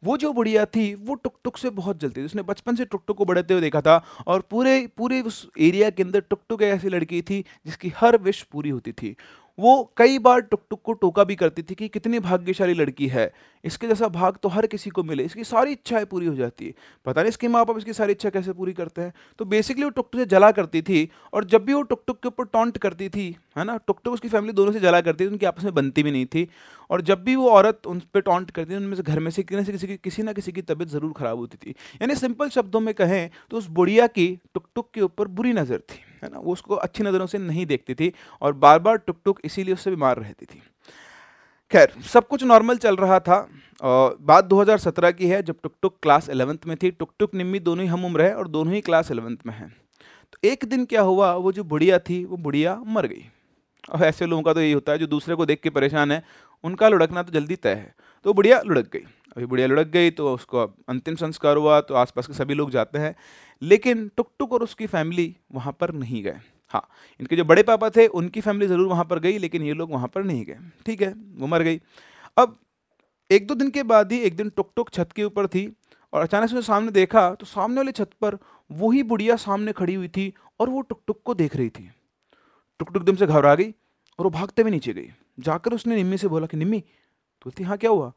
वो 0.04 0.18
जो 0.18 0.34
बुढ़िया 0.34 0.66
थी, 0.66 0.94
वो 0.96 1.16
टुक 1.16 1.36
टुक 1.44 1.58
से 1.58 1.70
बहुत 1.70 2.00
जलती 2.00 2.22
थी। 2.22 2.26
उसने 2.26 2.42
बचपन 2.42 2.76
से 2.76 2.86
टुक 2.86 3.04
टुक 3.08 3.18
को 3.18 3.26
बढ़ते 3.26 3.54
हुए 3.54 3.62
देखा 3.62 3.82
था 3.82 4.06
और 4.28 4.42
पूरे 4.42 4.88
पूरे 4.98 5.22
उस 5.22 5.50
एरिया 5.60 5.90
के 5.90 6.04
अंदर 6.04 6.20
टुक 6.20 6.42
टुक 6.50 6.62
ऐसी 6.62 6.90
लड़की 6.90 7.22
थी 7.22 7.46
जिसकी 7.66 7.94
हर 7.98 8.18
विश 8.18 8.42
पूरी 8.42 8.70
होती 8.70 8.92
थी। 8.92 9.16
वो 9.58 9.94
कई 9.98 10.20
बार 10.20 10.42
टुक 10.42 10.62
टुक 10.70 10.82
को 10.82 10.94
टोका 10.96 11.24
भी 11.24 11.36
करती 11.36 11.62
थी 11.62 11.76
कि 11.76 11.88
कितनी 11.90 12.20
भाग्यशाली 12.22 12.74
लड़की 12.74 13.08
है। 13.08 13.32
इसके 13.64 13.88
जैसा 13.88 14.08
भाग 14.10 14.38
तो 14.44 14.50
हर 14.50 14.66
किसी 14.68 14.90
को 14.90 15.04
मिले, 15.04 15.24
इसकी 15.24 15.44
सारी 15.44 15.72
इच्छाएँ 15.72 16.06
पूरी 16.06 16.26
हो 16.26 16.36
जाती 16.36 16.66
है। 16.66 16.74
पता 17.06 17.22
नहीं 17.22 17.30
इसके 17.30 17.48
माँ 17.48 17.66
बाप 17.66 17.78
इसकी 17.78 17.94
सारी 17.94 18.12
इच्छा 18.12 18.30
कैसे 18.30 18.54
पूरी 18.54 18.74
करते 18.74 19.02
हैं। 19.02 19.14
तो 19.40 19.46
बेसिकली 19.46 19.84
वो 19.84 19.90
टुक 19.90 20.02
टुक 20.04 20.20
से 20.20 20.26
जला 20.28 20.52
करती 20.52 20.82
थी 20.82 21.10
और 21.34 21.46
जब 21.46 21.66
भी 21.66 21.74
वो 21.74 21.82
टुक 21.84 22.04
टुक 22.08 22.20
के 22.20 22.28
ऊपर 22.28 22.46
टॉन्ट 22.54 22.78
करती 22.78 23.10
थी, 23.10 23.26
है 23.58 23.64
ना 23.64 23.78
टुक 23.78 24.00
टुक 24.04 24.14
उसकी 24.14 24.30
फैमिली 24.30 24.54
दोनों 24.54 24.72
से 24.72 24.80
जला 24.80 25.02
करती 25.02 25.24
थी, 25.24 25.30
उनकी 25.30 25.46
आपस 25.46 25.64
में 25.64 25.74
बनती 25.74 26.04
भी 26.04 26.12
नहीं 26.12 26.26
थी। 26.26 26.48
और 26.90 27.02
जब 27.02 27.24
भी 27.24 27.36
वो 27.36 27.50
औरत 27.50 27.88
उन 27.88 28.02
पर 28.14 28.22
टॉन्ट 28.22 28.52
करती 28.52 28.72
थी, 28.72 28.78
उनमें 28.78 28.96
से 28.96 29.04
घर 29.04 29.20
में 29.20 29.32
से 29.32 29.44
किसी 29.44 29.72
किसी 29.72 29.88
की, 29.88 29.98
किसी 29.98 30.24
ना 30.24 30.34
किसी 30.34 30.52
की 30.52 30.62
तबीयत 30.64 30.90
ज़रूर 30.90 31.14
ख़राब 31.14 31.38
होती 31.38 31.58
थी। 31.58 31.76
यानी 32.02 32.16
सिंपल 32.18 32.50
शब्दों 32.50 32.80
में 32.80 32.94
कहें 32.94 33.30
तो 33.52 33.58
उस 33.58 33.68
बुढ़िया 33.70 34.08
की 34.10 34.28
टुक 34.54 34.68
टुक 34.76 34.90
के 34.94 35.02
ऊपर 35.02 35.28
बुरी 35.30 35.54
नज़र 35.54 35.80
थी। 35.80 36.04
है 36.24 36.30
ना, 36.30 36.40
वो 36.40 36.54
उसको 36.54 36.76
अच्छी 36.76 37.04
नज़रों 37.04 37.26
से 37.28 37.38
नहीं 37.38 37.66
देखती 37.66 37.94
थी 37.94 38.14
और 38.42 38.54
बार 38.54 38.80
बार 38.80 38.98
टुक 38.98 39.18
टुक 39.26 39.40
इसीलिए 39.46 39.74
उससे 39.74 39.90
बीमार 39.90 40.18
रहती 40.18 40.46
थी। 40.46 40.62
खैर, 41.72 41.94
सब 42.14 42.28
कुछ 42.28 42.44
नॉर्मल 42.44 42.78
चल 42.78 42.96
रहा 42.96 43.20
था 43.20 43.50
और 43.82 44.18
बात 44.22 44.46
2017 44.46 45.12
की 45.12 45.28
है, 45.28 45.44
जब 45.44 45.56
टुक 45.64 45.74
टुक 45.82 45.98
क्लास 46.02 46.30
एलेवंथ 46.30 46.58
में 46.68 46.78
थी। 46.84 46.92
टुक 46.92 47.14
टुक 47.20 47.34
निम्मी 47.34 47.60
दोनों 47.60 47.84
ही 47.84 47.90
हम 47.90 48.06
उम्र 48.06 48.22
है 48.22 48.36
और 48.36 48.48
दोनों 48.48 48.74
ही 48.74 48.82
क्लास 48.82 49.12
एलेवंथ 49.12 49.38
में 49.46 49.54
हैं। 49.54 49.76
तो 50.34 50.48
एक 50.48 50.66
दिन 50.66 50.86
क्या 50.86 51.02
हुआ, 51.02 51.34
वो 51.34 51.52
जो 51.52 51.64
बुढ़िया 51.64 52.00
थी, 52.00 52.26
वो 52.26 52.38
बुढ़िया 52.38 52.84
मर 52.88 53.08
गई। 53.08 53.26
और 53.90 54.04
ऐसे 54.04 54.26
लोगों 54.26 54.44
का 54.44 54.54
तो 54.54 54.62
यही 54.62 54.72
होता 54.72 54.92
है, 54.92 54.98
जो 54.98 55.08
दूसरे 55.08 55.36
को 55.36 55.46
देख 55.46 55.62
के 55.62 55.70
परेशान 55.70 56.12
है, 56.12 56.24
उनका 56.64 56.90
लुढ़कना 56.90 57.24
तो 57.24 57.32
जल्दी 57.32 57.56
तय 57.56 57.74
है। 57.74 57.96
तो 58.24 58.34
बुढ़िया 58.34 58.62
लुढ़क 58.66 58.90
गई। 58.94 59.06
अभी 59.36 59.46
बुढ़िया 59.46 59.68
लुढ़क 59.68 59.88
गई 59.88 60.10
तो 60.12 60.34
उसको 60.34 60.66
अंतिम 60.90 61.16
संस्कार 61.16 61.58
हुआ 61.58 61.80
तो 61.82 61.96
आसपास 61.96 62.28
के 62.28 62.34
सभी 62.34 62.54
लोग 62.54 62.72
जाते 62.72 63.00
हैं। 63.00 63.16
लेकिन 63.62 64.10
टुक 64.18 64.32
टुक 64.40 64.54
और 64.54 64.64
उसकी 64.64 64.88
फैमिली 64.88 65.36
वहाँ 65.54 65.76
पर 65.80 65.92
नहीं 65.94 66.24
गए। 66.24 66.40
हाँ 66.74 66.88
इनके 67.20 67.36
जो 67.36 67.44
बड़े 67.46 67.64
पापा 67.64 67.90
थे, 67.90 68.06
उनकी 68.08 68.42
फैमिली 68.42 68.68
ज़रूर 68.68 68.88
वहाँ 68.88 69.06
पर 69.06 69.20
गई, 69.20 69.38
लेकिन 69.38 69.62
ये 69.62 69.74
लोग 69.74 69.92
वहाँ 69.92 70.08
पर 70.08 70.24
नहीं 70.24 70.46
गए। 70.46 70.58
ठीक 70.86 71.02
है, 71.02 71.14
वो 71.36 71.48
मर 71.48 71.64
गई। 71.64 71.80
अब 72.38 72.58
एक 73.30 73.48
दो 73.48 73.56
दिन 73.56 73.70
के 73.70 73.84
बाद 73.86 74.12
ही 74.12 74.20
एक 74.20 74.36
दिन 74.36 74.50
टुक 74.50 74.72
टुक 74.76 74.90
छत 74.90 75.12
के 75.16 75.24
ऊपर 75.24 75.48
थी 75.48 75.68
और 76.14 76.22
अचानक 76.22 76.50
से 76.50 76.62
सामने 76.62 76.92
देखा 76.92 77.30
तो 77.36 77.46
सामने 77.46 77.78
वाली 77.78 77.92
छत 77.94 78.10
पर 78.22 78.38
वही 78.70 79.04
बुढ़िया 79.04 79.36
सामने 79.38 79.72
खड़ी 79.74 79.94
हुई 79.94 80.08
थी 80.08 80.34
और 80.60 80.70
वो 80.70 80.82
टुक 80.82 81.02
टुक 81.08 81.22
को 81.26 81.34
देख 81.36 81.56
रही 81.56 81.70
थी। 81.70 81.90
टुक 82.80 82.92
टुक 82.94 83.04
दम 83.04 83.16
से 83.16 83.28
घबरा 83.28 83.56
गई 83.56 83.70
और 84.20 84.24
वो 84.24 84.30
भागते 84.30 84.62
हुए 84.62 84.72
नीचे 84.72 84.94
गई। 84.94 85.08
जाकर 85.40 85.74
उसने 85.74 85.96
निम्मी 85.96 86.18
से 86.18 86.28
बोला 86.28 86.48
कि, 86.48 86.58
निम्मी 86.58 86.80
तो 86.80 87.46
बोलती 87.46 87.64
हाँ 87.64 87.78
क्या 87.78 87.90
हुआ? 87.90 88.12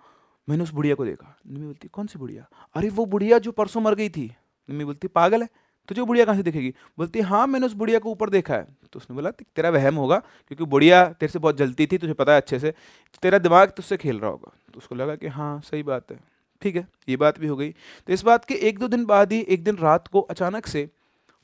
मैंने 0.49 0.62
उस 0.62 0.70
बुढ़िया 0.70 0.94
को 0.94 1.05
देखा। 1.05 1.37
निम्मी 1.49 1.67
बोलती, 1.67 1.88
कौन 1.88 2.06
सी 2.06 2.19
बुढ़िया? 2.19 2.49
अरे, 2.75 2.88
वो 2.88 3.06
बुढ़िया 3.06 3.38
जो 3.38 3.52
परसों 3.52 3.81
मर 3.81 3.94
गई 3.94 4.08
थी। 4.08 4.26
निम्मी 4.69 4.85
बोलती, 4.85 5.08
पागल 5.08 5.43
है? 5.43 5.49
तुझे 5.88 6.00
वो 6.00 6.06
बुढ़िया 6.06 6.25
कहाँ 6.25 6.37
से 6.37 6.43
दिखेगी? 6.43 6.75
बोलती 6.99 7.20
हाँ 7.20 7.46
मैंने 7.46 7.67
उस 7.67 7.73
बुढ़िया 7.73 7.99
को 7.99 8.11
ऊपर 8.11 8.31
देखा 8.31 8.55
है। 8.55 8.67
तो 8.93 8.99
उसने 8.99 9.14
बोला 9.14 9.31
तेरा 9.31 9.70
वहम 9.70 9.94
होगा, 9.94 10.19
क्योंकि 10.19 10.64
बुढ़िया 10.64 11.08
तेरे 11.08 11.32
से 11.32 11.38
बहुत 11.38 11.56
जलती 11.56 11.87
थी, 11.87 11.99
तुझे 11.99 12.12
पता 12.12 12.32
है 12.32 12.41
अच्छे 12.41 12.58
से। 12.58 12.75
तेरा 13.23 13.38
दिमाग 13.38 13.70
तुझसे 13.70 13.96
खेल 13.96 14.19
रहा 14.19 14.31
होगा। 14.31 14.52
तो 14.75 14.79
उसको 14.79 14.94
लगा 14.94 15.17
कि 15.17 15.26
हाँ 15.26 15.61
सही 15.61 15.82
बात 15.82 16.12
है। 16.12 16.20
ठीक 16.62 16.76
है, 16.76 16.88
ये 17.08 17.17
बात 17.17 17.41
भी 17.41 17.46
हो 17.46 17.56
गई। 17.56 17.70
तो 18.06 18.12
इस 18.12 18.23
बात 18.23 18.44
के 18.44 18.55
एक 18.55 18.79
दो 18.79 18.88
दिन 18.88 19.05
बाद 19.05 19.32
ही, 19.32 19.41
एक 19.41 19.64
दिन 19.64 19.76
रात 19.76 20.08
को 20.08 20.20
अचानक 20.20 20.67
से 20.67 20.91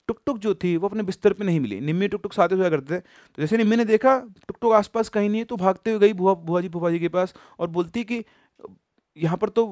टुक 0.08 0.20
टुक 0.26 0.38
जो 0.38 0.54
थी, 0.54 0.76
वो 0.76 0.88
अपने 0.88 1.02
बिस्तर 1.02 1.32
पे 1.32 1.44
नहीं 1.44 1.60
मिली। 1.60 1.80
निम्मी 1.80 2.08
टुक 2.08 2.22
टुक 2.22 2.32
साथ 2.32 2.48
सोया 2.48 2.70
करते 2.70 2.96
थे। 2.96 3.00
तो 3.00 3.42
जैसे 3.42 3.56
निम्मी 3.56 3.76
ने 3.76 3.84
देखा 3.84 4.18
टुक 4.18 4.56
टुक 4.60 4.72
आसपास 4.72 5.08
कहीं 5.08 5.28
नहीं 5.28 5.38
है 5.38 5.44
तो 5.44 5.56
भागते 5.56 5.90
हुए 5.90 5.98
गई 5.98 6.12
बुआ 6.12 6.34
बुआ 6.34 6.60
जी 6.60 6.68
फूफा 6.68 6.90
जी 6.90 6.98
के 6.98 7.08
पास 7.08 7.34
और 7.58 7.68
बोलती 7.68 8.04
कि 8.04 8.24
यहाँ 9.20 9.36
पर 9.36 9.48
तो 9.48 9.64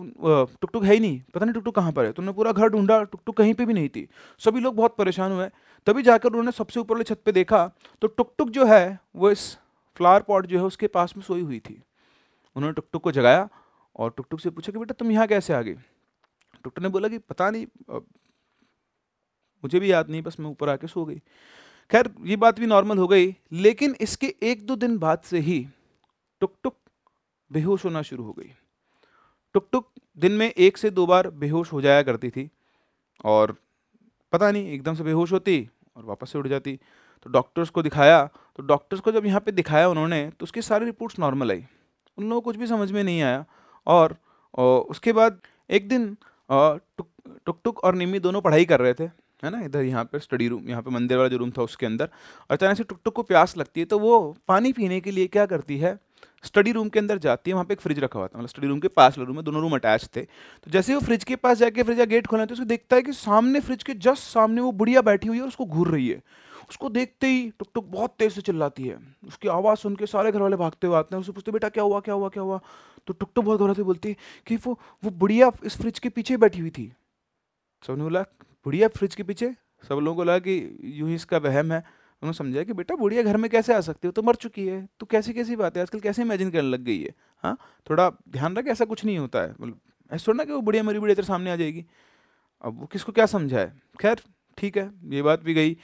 टुक 0.61 0.71
टुक 0.73 0.85
है 0.85 0.95
ही 0.95 1.01
नहीं। 1.01 1.21
पता 1.35 1.45
नहीं 1.45 1.55
टुक 1.55 1.65
टुक 1.65 1.75
कहाँ 1.75 1.93
पर 1.93 2.05
है। 2.05 2.13
तो 2.13 2.23
उन्होंने 2.23 2.37
पूरा 2.37 2.53
घर 2.53 2.69
ढूंढा 2.69 3.03
टुक 3.05 3.21
टुक 3.27 3.37
कहीं 3.37 3.55
पे 3.55 3.65
भी 3.67 3.73
नहीं 3.75 3.89
थी। 3.89 4.07
सभी 4.41 4.61
लोग 4.61 4.75
बहुत 4.77 4.97
परेशान 4.97 5.33
हुए 5.33 5.49
तभी 5.87 6.03
जाकर 6.03 6.29
उन्होंने 6.29 6.53
सबसे 6.53 6.81
ऊपर 6.81 6.95
वाले 6.95 7.05
छत 7.05 7.21
पे 7.25 7.33
देखा 7.33 7.67
तो 8.03 8.09
टुक 8.09 8.35
टुक 8.39 8.51
जो 8.51 8.65
है, 8.67 8.99
वो 9.17 9.31
इस 9.31 9.57
फ्लावर 9.97 10.23
पॉट 10.23 10.47
जो 10.47 10.59
है, 10.59 10.65
उसके 10.65 10.87
पास 10.89 11.17
में 11.17 11.23
सोई 11.25 11.41
हुई 11.43 11.59
थी। 11.61 11.83
उन्होंने 12.57 12.75
टुक 12.75 12.87
टुक 12.93 13.03
को 13.03 13.13
जगाया 13.13 13.49
और 13.97 14.11
टुक 14.17 14.27
टुक 14.31 14.41
से 14.41 14.51
पूछा 14.51 14.73
कि, 14.73 14.79
बेटा, 14.79 14.95
तुम 14.95 15.11
यहाँ 15.11 15.27
कैसे 15.27 15.55
आ 15.55 15.61
गई 15.63 15.75
टुक 15.75 16.63
टुक 16.65 16.79
ने 16.79 16.89
बोला 16.89 17.09
कि, 17.09 17.19
पता 17.21 17.51
नहीं 17.51 17.67
मुझे 19.65 19.81
भी 19.81 19.91
याद 19.93 20.11
नहीं, 20.11 20.23
बस 20.23 20.37
मैं 20.41 20.51
ऊपर 20.51 20.69
आके 20.69 20.87
सो 20.87 21.05
गई। 21.05 21.21
खैर, 21.91 22.11
ये 22.23 22.37
बात 22.37 22.59
भी 22.61 22.67
नॉर्मल 22.67 22.99
हो 22.99 23.07
गई, 23.09 23.35
लेकिन 23.55 23.95
इसके 24.01 24.35
एक 24.43 24.67
दो 24.67 24.77
दिन 24.77 24.99
बाद 24.99 25.21
से 25.25 25.39
ही 25.41 25.67
टुक 26.43 26.55
टुक 26.63 26.77
बेहोश 27.51 27.85
होना 27.85 28.03
शुरू 28.03 28.25
हो 28.25 28.33
गई। 28.33 28.51
टुक 29.55 29.69
टुक 29.73 29.89
दिन 30.19 30.33
में 30.33 30.47
एक 30.49 30.77
से 30.79 30.91
दो 30.91 31.07
बार 31.07 31.29
बेहोश 31.41 31.73
हो 31.73 31.81
जाया 31.81 32.03
करती 32.03 32.31
थी 32.31 32.49
और 33.25 33.55
पता 34.33 34.51
नहीं 34.51 34.73
एकदम 34.73 34.95
से 34.95 35.05
बेहोश 35.05 35.33
होती 35.33 35.69
और 35.97 36.05
वापस 36.05 36.33
से 36.33 36.39
उठ 36.39 36.47
जाती। 36.47 36.79
तो 37.27 37.31
डॉक्टर्स 37.31 37.71
को 37.71 37.83
दिखाया 37.83 38.25
तो 38.59 38.63
डॉक्टर्स 38.65 39.01
को 39.01 39.13
जब 39.13 39.27
यहाँ 39.27 39.41
पे 39.41 39.53
दिखाया 39.53 39.89
उन्होंने 39.89 40.29
तो 40.31 40.45
उसकी 40.45 40.63
सारी 40.63 40.85
रिपोर्ट्स 40.85 41.19
नॉर्मल 41.19 41.51
आई। 41.51 41.65
उन 42.19 42.25
लोगों 42.25 42.41
को 42.41 42.45
कुछ 42.45 42.57
भी 42.57 42.67
समझ 42.67 42.91
में 42.93 43.03
नहीं 43.03 43.23
आया 43.23 43.45
और, 43.87 44.17
उसके 44.55 45.13
बाद 45.13 45.41
एक 45.71 45.89
दिन 45.89 46.17
टुक 46.51 47.09
टुक 47.47 47.61
टुक 47.65 47.85
और 47.85 47.95
निमी 47.95 48.19
दोनों 48.19 48.41
पढ़ाई 48.41 48.65
कर 48.65 48.81
रहे 48.81 48.95
थे 48.95 49.05
है 49.43 49.51
ना 49.51 49.61
इधर 49.61 49.83
यहाँ 49.83 50.05
पर 50.05 50.19
स्टडी 50.19 50.49
रूम 50.49 50.69
यहाँ 50.69 50.83
पे 50.83 50.91
मंदिर 50.91 51.17
वाला 51.17 51.29
जो 51.29 51.37
रूम 51.37 51.51
था 51.51 51.63
उसके 51.63 51.87
अंदर 51.87 52.09
अचानक 52.51 52.77
से 52.77 52.85
टुक 52.85 53.01
टुक 53.05 53.15
को 53.15 53.23
प्यास 53.23 53.57
लगती 53.57 53.81
है 53.81 53.87
तो 53.87 53.99
वो 53.99 54.37
पानी 54.49 54.73
पीने 54.73 55.01
के 55.01 55.11
लिए 55.11 55.27
क्या 55.29 55.47
करती 55.47 55.79
है 55.79 55.99
स्टडी 56.45 56.73
रूम 56.73 56.89
के 56.89 56.99
अंदर 56.99 57.19
जाती 57.19 57.51
है, 57.51 57.55
वहाँ 57.55 57.65
पे 57.65 57.75
एक 57.75 57.81
फ्रिज 57.81 57.99
रखा 57.99 58.19
हुआ 58.19 58.27
था। 58.29 58.39
मतलब 58.39 58.49
स्टडी 58.49 58.67
रूम 58.67 58.81
के 58.81 58.89
पास 58.89 59.19
रूम 59.19 59.37
में 59.37 59.45
दोनों 59.45 59.61
रूम 59.63 59.75
अटैच 59.75 60.09
थे। 60.17 60.23
तो 60.23 60.71
जैसे 60.71 60.95
वो 60.95 61.01
फ्रिज 61.01 61.25
के 61.25 61.37
पास 61.37 61.59
जाके, 61.59 61.83
फ्रिज 61.83 61.99
का 61.99 62.05
गेट 62.05 62.27
खोला 62.27 62.45
तो 62.45 62.55
उसको 62.55 62.65
देखता 62.65 62.97
है 62.97 63.03
कि 63.03 63.13
सामने 63.13 63.61
फ्रिज 63.61 63.83
के 63.83 63.95
जस्ट 63.95 64.23
सामने 64.25 64.61
वो 64.61 64.73
बुढ़िया 64.73 65.03
बैठी 65.03 65.29
हुई 65.29 65.37
है 65.37 65.43
और 65.43 65.49
उसको 65.49 65.67
घूर 65.67 65.89
रही 65.89 66.09
है। 66.09 66.23
उसको 66.71 66.89
देखते 66.91 67.27
ही 67.27 67.51
टुक 67.51 67.69
टुक 67.75 67.85
बहुत 67.85 68.15
तेज 68.19 68.33
से 68.33 68.41
चिल्लाती 68.41 68.85
है। 68.85 68.99
उसकी 69.27 69.49
आवाज़ 69.49 69.79
सुन 69.79 69.97
के 69.97 70.07
सारे 70.07 70.33
घर 70.33 70.43
वाले 70.43 70.57
भागते 70.57 70.87
हुए 70.87 70.97
आते 70.97 71.15
हैं। 71.15 71.21
उससे 71.21 71.33
पूछते 71.33 71.53
बेटा, 71.53 71.69
क्या 71.69 71.85
हुआ 71.85 72.01
क्या 72.01 72.15
हुआ 72.15 72.29
क्या 72.29 72.43
हुआ? 72.43 72.61
तो 73.07 73.13
टुक 73.13 73.31
टुक 73.35 73.45
बहुत 73.45 73.61
घबराते 73.61 73.83
बोलती 73.83 74.09
है 74.09 74.17
कि 74.47 74.57
वो 74.57 74.79
वो 75.05 75.11
बुढ़िया 75.11 75.51
इस 75.65 75.77
फ्रिज 75.77 75.99
के 75.99 76.09
पीछे 76.09 76.37
बैठी 76.37 76.61
हुई 76.61 76.71
थी। 76.71 76.93
सबने 77.87 78.03
बोला, 78.03 78.23
बुढ़िया 78.65 78.89
फ्रिज 78.89 79.15
के 79.15 79.23
पीछे? 79.23 79.55
सब 79.89 79.95
लोगों 79.95 80.15
को 80.17 80.25
लगा 80.25 80.39
कि 80.39 80.79
यूँ 80.85 81.09
ही 81.09 81.15
इसका 81.15 81.39
वहम 81.39 81.73
है। 81.73 81.85
उन्होंने 82.23 82.37
समझा 82.37 82.63
कि 82.63 82.73
बेटा, 82.73 82.95
बुढ़िया 82.95 83.23
घर 83.23 83.37
में 83.37 83.51
कैसे 83.51 83.75
आ 83.75 83.81
सकती 83.81 84.09
हो? 84.09 84.13
तो 84.13 84.23
मर 84.23 84.35
चुकी 84.35 84.67
है। 84.67 84.89
तो 85.01 85.07
कैसी 85.07 85.33
कैसी 85.33 85.57
बात 85.57 85.77
है? 85.77 85.83
आजकल 85.83 86.01
कैसे 86.01 86.23
इमेजिन 86.23 86.51
करने 86.51 86.69
लग 86.69 86.81
गई 86.81 87.03
है? 87.03 87.15
हाँ? 87.45 87.59
थोड़ा 87.91 88.11
ध्यान 88.29 88.57
रख, 88.57 88.67
ऐसा 88.67 88.85
कुछ 88.85 89.05
नहीं 89.05 89.19
होता 89.19 89.43
है। 89.43 89.51
मतलब 89.51 89.81
ऐसा 90.13 90.25
थोड़ा 90.29 90.37
ना 90.37 90.45
कि 90.45 90.53
वो 90.53 90.61
बुढ़िया 90.61 90.83
मरी 90.83 90.99
बुढ़िया 90.99 91.15
तेरे 91.15 91.27
सामने 91.27 91.51
आ 91.51 91.57
जाएगी। 91.57 91.85
अब 92.65 92.81
वो 92.81 92.87
किसको 92.87 93.13
क्या 93.13 93.27
समझाए? 93.27 93.73
खैर, 94.01 94.21
ठीक 94.59 94.79
है, 94.79 94.91
ये 95.05 95.23
बात 95.23 95.43
भी 95.43 95.55
गई। 95.55 95.77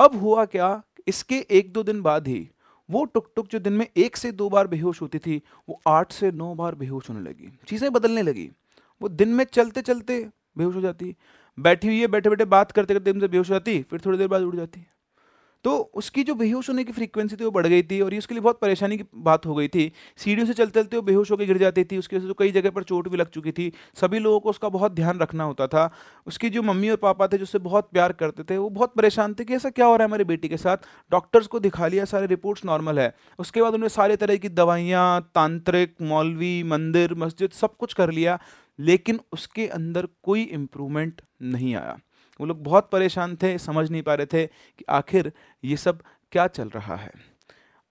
अब 0.00 0.16
हुआ 0.16 0.44
क्या? 0.44 0.82
इसके 1.08 1.46
एक 1.50 1.72
दो 1.72 1.82
दिन 1.82 2.02
बाद 2.02 2.28
ही 2.28 2.48
वो 2.88 3.04
टुक 3.04 3.32
टुक 3.36 3.48
जो 3.48 3.58
दिन 3.58 3.72
में 3.72 3.86
एक 3.96 4.16
से 4.16 4.32
दो 4.32 4.48
बार 4.50 4.66
बेहोश 4.66 5.00
होती 5.02 5.18
थी, 5.18 5.42
वो 5.68 5.80
आठ 5.88 6.12
से 6.12 6.30
नौ 6.32 6.54
बार 6.54 6.74
बेहोश 6.74 7.10
होने 7.10 7.20
लगी। 7.20 7.52
चीज़ें 7.68 7.92
बदलने 7.92 8.22
लगी। 8.22 8.50
वो 9.00 9.08
दिन 9.08 9.28
में 9.28 9.44
चलते 9.44 9.82
चलते 9.82 10.28
बेहोश 10.58 10.74
हो 10.74 10.80
जाती। 10.80 11.14
बैठी 11.58 11.88
हुई 11.88 12.00
है 12.00 12.06
बैठे 12.06 12.30
बैठे 12.30 12.44
बात 12.44 12.72
करते 12.72 12.94
करते 12.94 13.10
एकदम 13.10 13.20
से 13.20 13.28
बेहोश 13.28 13.48
हो 13.50 13.54
जाती, 13.54 13.82
फिर 13.82 14.00
थोड़ी 14.06 14.18
देर 14.18 14.28
बाद 14.28 14.42
उड़ 14.42 14.56
जाती। 14.56 14.86
तो 15.64 15.76
उसकी 15.94 16.22
जो 16.24 16.34
बेहोश 16.34 16.68
होने 16.68 16.84
की 16.84 16.92
फ्रीक्वेंसी 16.92 17.36
थी 17.36 17.44
वो 17.44 17.50
बढ़ 17.50 17.66
गई 17.66 17.82
थी 17.82 18.00
और 18.00 18.12
ये 18.12 18.18
उसके 18.18 18.34
लिए 18.34 18.40
बहुत 18.40 18.60
परेशानी 18.60 18.96
की 18.96 19.04
बात 19.14 19.46
हो 19.46 19.54
गई 19.54 19.68
थी। 19.68 19.92
सीढ़ियों 20.16 20.46
से 20.46 20.52
चलते 20.52 20.80
चलते 20.80 20.96
वो 20.96 21.02
बेहोश 21.02 21.30
होकर 21.30 21.44
गिर 21.44 21.58
जाती 21.58 21.84
थी, 21.84 21.98
उसकी 21.98 22.16
वजह 22.16 22.24
से 22.24 22.28
तो 22.28 22.34
कई 22.34 22.52
जगह 22.52 22.70
पर 22.70 22.82
चोट 22.82 23.08
भी 23.08 23.16
लग 23.16 23.28
चुकी 23.28 23.52
थी। 23.52 23.72
सभी 24.00 24.18
लोगों 24.18 24.40
को 24.40 24.50
उसका 24.50 24.68
बहुत 24.68 24.92
ध्यान 24.92 25.18
रखना 25.18 25.44
होता 25.44 25.66
था। 25.66 25.90
उसकी 26.26 26.50
जो 26.50 26.62
मम्मी 26.62 26.88
और 26.88 26.96
पापा 26.96 27.26
थे, 27.26 27.38
जो 27.38 27.42
उससे 27.42 27.58
बहुत 27.58 27.88
प्यार 27.92 28.12
करते 28.12 28.42
थे, 28.42 28.58
वो 28.58 28.70
बहुत 28.70 28.94
परेशान 28.94 29.34
थे 29.34 29.44
कि 29.44 29.54
ऐसा 29.54 29.70
क्या 29.70 29.86
हो 29.86 29.96
रहा 29.96 30.04
है 30.04 30.08
हमारी 30.08 30.24
बेटी 30.24 30.48
के 30.48 30.56
साथ? 30.56 30.76
डॉक्टर्स 31.10 31.46
को 31.46 31.60
दिखा 31.60 31.86
लिया, 31.86 32.04
सारे 32.04 32.26
रिपोर्ट्स 32.26 32.64
नॉर्मल 32.64 32.98
है। 32.98 33.14
उसके 33.38 33.62
बाद 33.62 33.74
उन्होंने 33.74 33.88
सारे 33.88 34.16
तरह 34.16 34.36
की 34.36 34.48
दवाइयाँ, 34.48 35.30
तांत्रिक, 35.34 35.94
मौलवी, 36.02 36.62
मंदिर, 36.62 37.14
मस्जिद 37.14 37.50
सब 37.50 37.76
कुछ 37.76 37.94
कर 37.94 38.10
लिया, 38.10 38.38
लेकिन 38.78 39.20
उसके 39.32 39.66
अंदर 39.66 40.08
कोई 40.22 40.42
इम्प्रूवमेंट 40.42 41.22
नहीं 41.42 41.74
आया। 41.74 41.98
वो 42.42 42.46
लोग 42.46 42.62
बहुत 42.64 42.88
परेशान 42.90 43.36
थे, 43.36 43.56
समझ 43.60 43.90
नहीं 43.90 44.02
पा 44.02 44.14
रहे 44.14 44.26
थे 44.26 44.46
कि 44.46 44.84
आखिर 44.90 45.30
ये 45.64 45.76
सब 45.78 46.02
क्या 46.32 46.46
चल 46.48 46.68
रहा 46.68 46.96
है। 46.96 47.10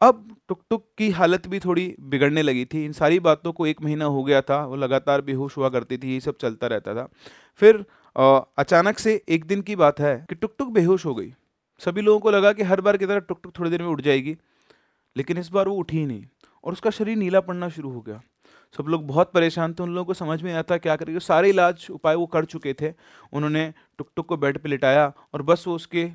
अब 0.02 0.36
टुक 0.50 0.62
टुक 0.70 0.86
की 0.98 1.10
हालत 1.12 1.48
भी 1.48 1.60
थोड़ी 1.60 1.84
बिगड़ने 2.02 2.42
लगी 2.42 2.66
थी। 2.66 2.84
इन 2.86 2.92
सारी 2.92 3.20
बातों 3.22 3.52
को 3.54 3.68
एक 3.68 3.82
महीना 3.82 4.06
हो 4.08 4.24
गया 4.24 4.42
था, 4.42 4.64
वो 4.66 4.76
लगातार 4.76 5.22
बेहोश 5.22 5.58
हुआ 5.58 5.70
करती 5.70 5.98
थी, 5.98 6.14
ये 6.14 6.20
सब 6.20 6.38
चलता 6.38 6.68
रहता 6.68 6.96
था। 6.96 7.08
फिर 7.62 7.86
अचानक 8.58 9.00
से 9.00 9.14
एक 9.30 9.46
दिन 9.46 9.62
की 9.62 9.76
बात 9.76 10.00
है 10.00 10.16
कि 10.30 10.36
टुक 10.36 10.56
टुक 10.60 10.72
बेहोश 10.72 11.06
हो 11.06 11.16
गई। 11.16 11.34
सभी 11.82 12.02
लोगों 12.02 12.20
को 12.20 12.32
लगा 12.32 12.52
कि 12.54 12.64
हर 12.64 12.82
बार 12.82 12.98
की 12.98 13.06
तरह 13.06 13.20
टुक 13.22 13.40
टुक 13.44 13.58
थोड़ी 13.60 13.72
देर 13.72 13.82
में 13.82 13.90
उठ 13.90 14.02
जाएगी, 14.02 14.36
लेकिन 15.16 15.38
इस 15.38 15.50
बार 15.50 15.68
वो 15.68 15.76
उठी 15.76 15.98
ही 15.98 16.06
नहीं 16.06 16.26
और 16.64 16.74
उसका 16.74 16.90
शरीर 16.92 17.18
नीला 17.18 17.40
पड़ना 17.42 17.70
शुरू 17.70 17.90
हो 17.90 18.02
गया। 18.02 18.22
सब 18.76 18.88
लोग 18.88 19.06
बहुत 19.08 19.32
परेशान 19.34 19.74
थे, 19.74 19.84
उन 19.84 19.90
लोगों 19.90 20.06
को 20.06 20.14
समझ 20.14 20.42
में 20.42 20.54
आता 20.54 20.78
क्या 20.78 20.96
करेंगे 20.96 21.20
सारे 21.22 21.50
इलाज 21.50 21.88
उपाय 21.92 22.16
वो 22.16 22.26
कर 22.28 22.46
चुके 22.46 22.74
थे। 22.74 22.94
उन्होंने 23.34 23.74
टुक 23.98 24.10
टुक 24.16 24.26
को 24.28 24.38
बेड 24.38 24.58
पर 24.58 24.70
लिटाया 24.70 25.12
और 25.34 25.42
बस 25.42 25.68
वो 25.68 25.76
उसके 25.76 26.10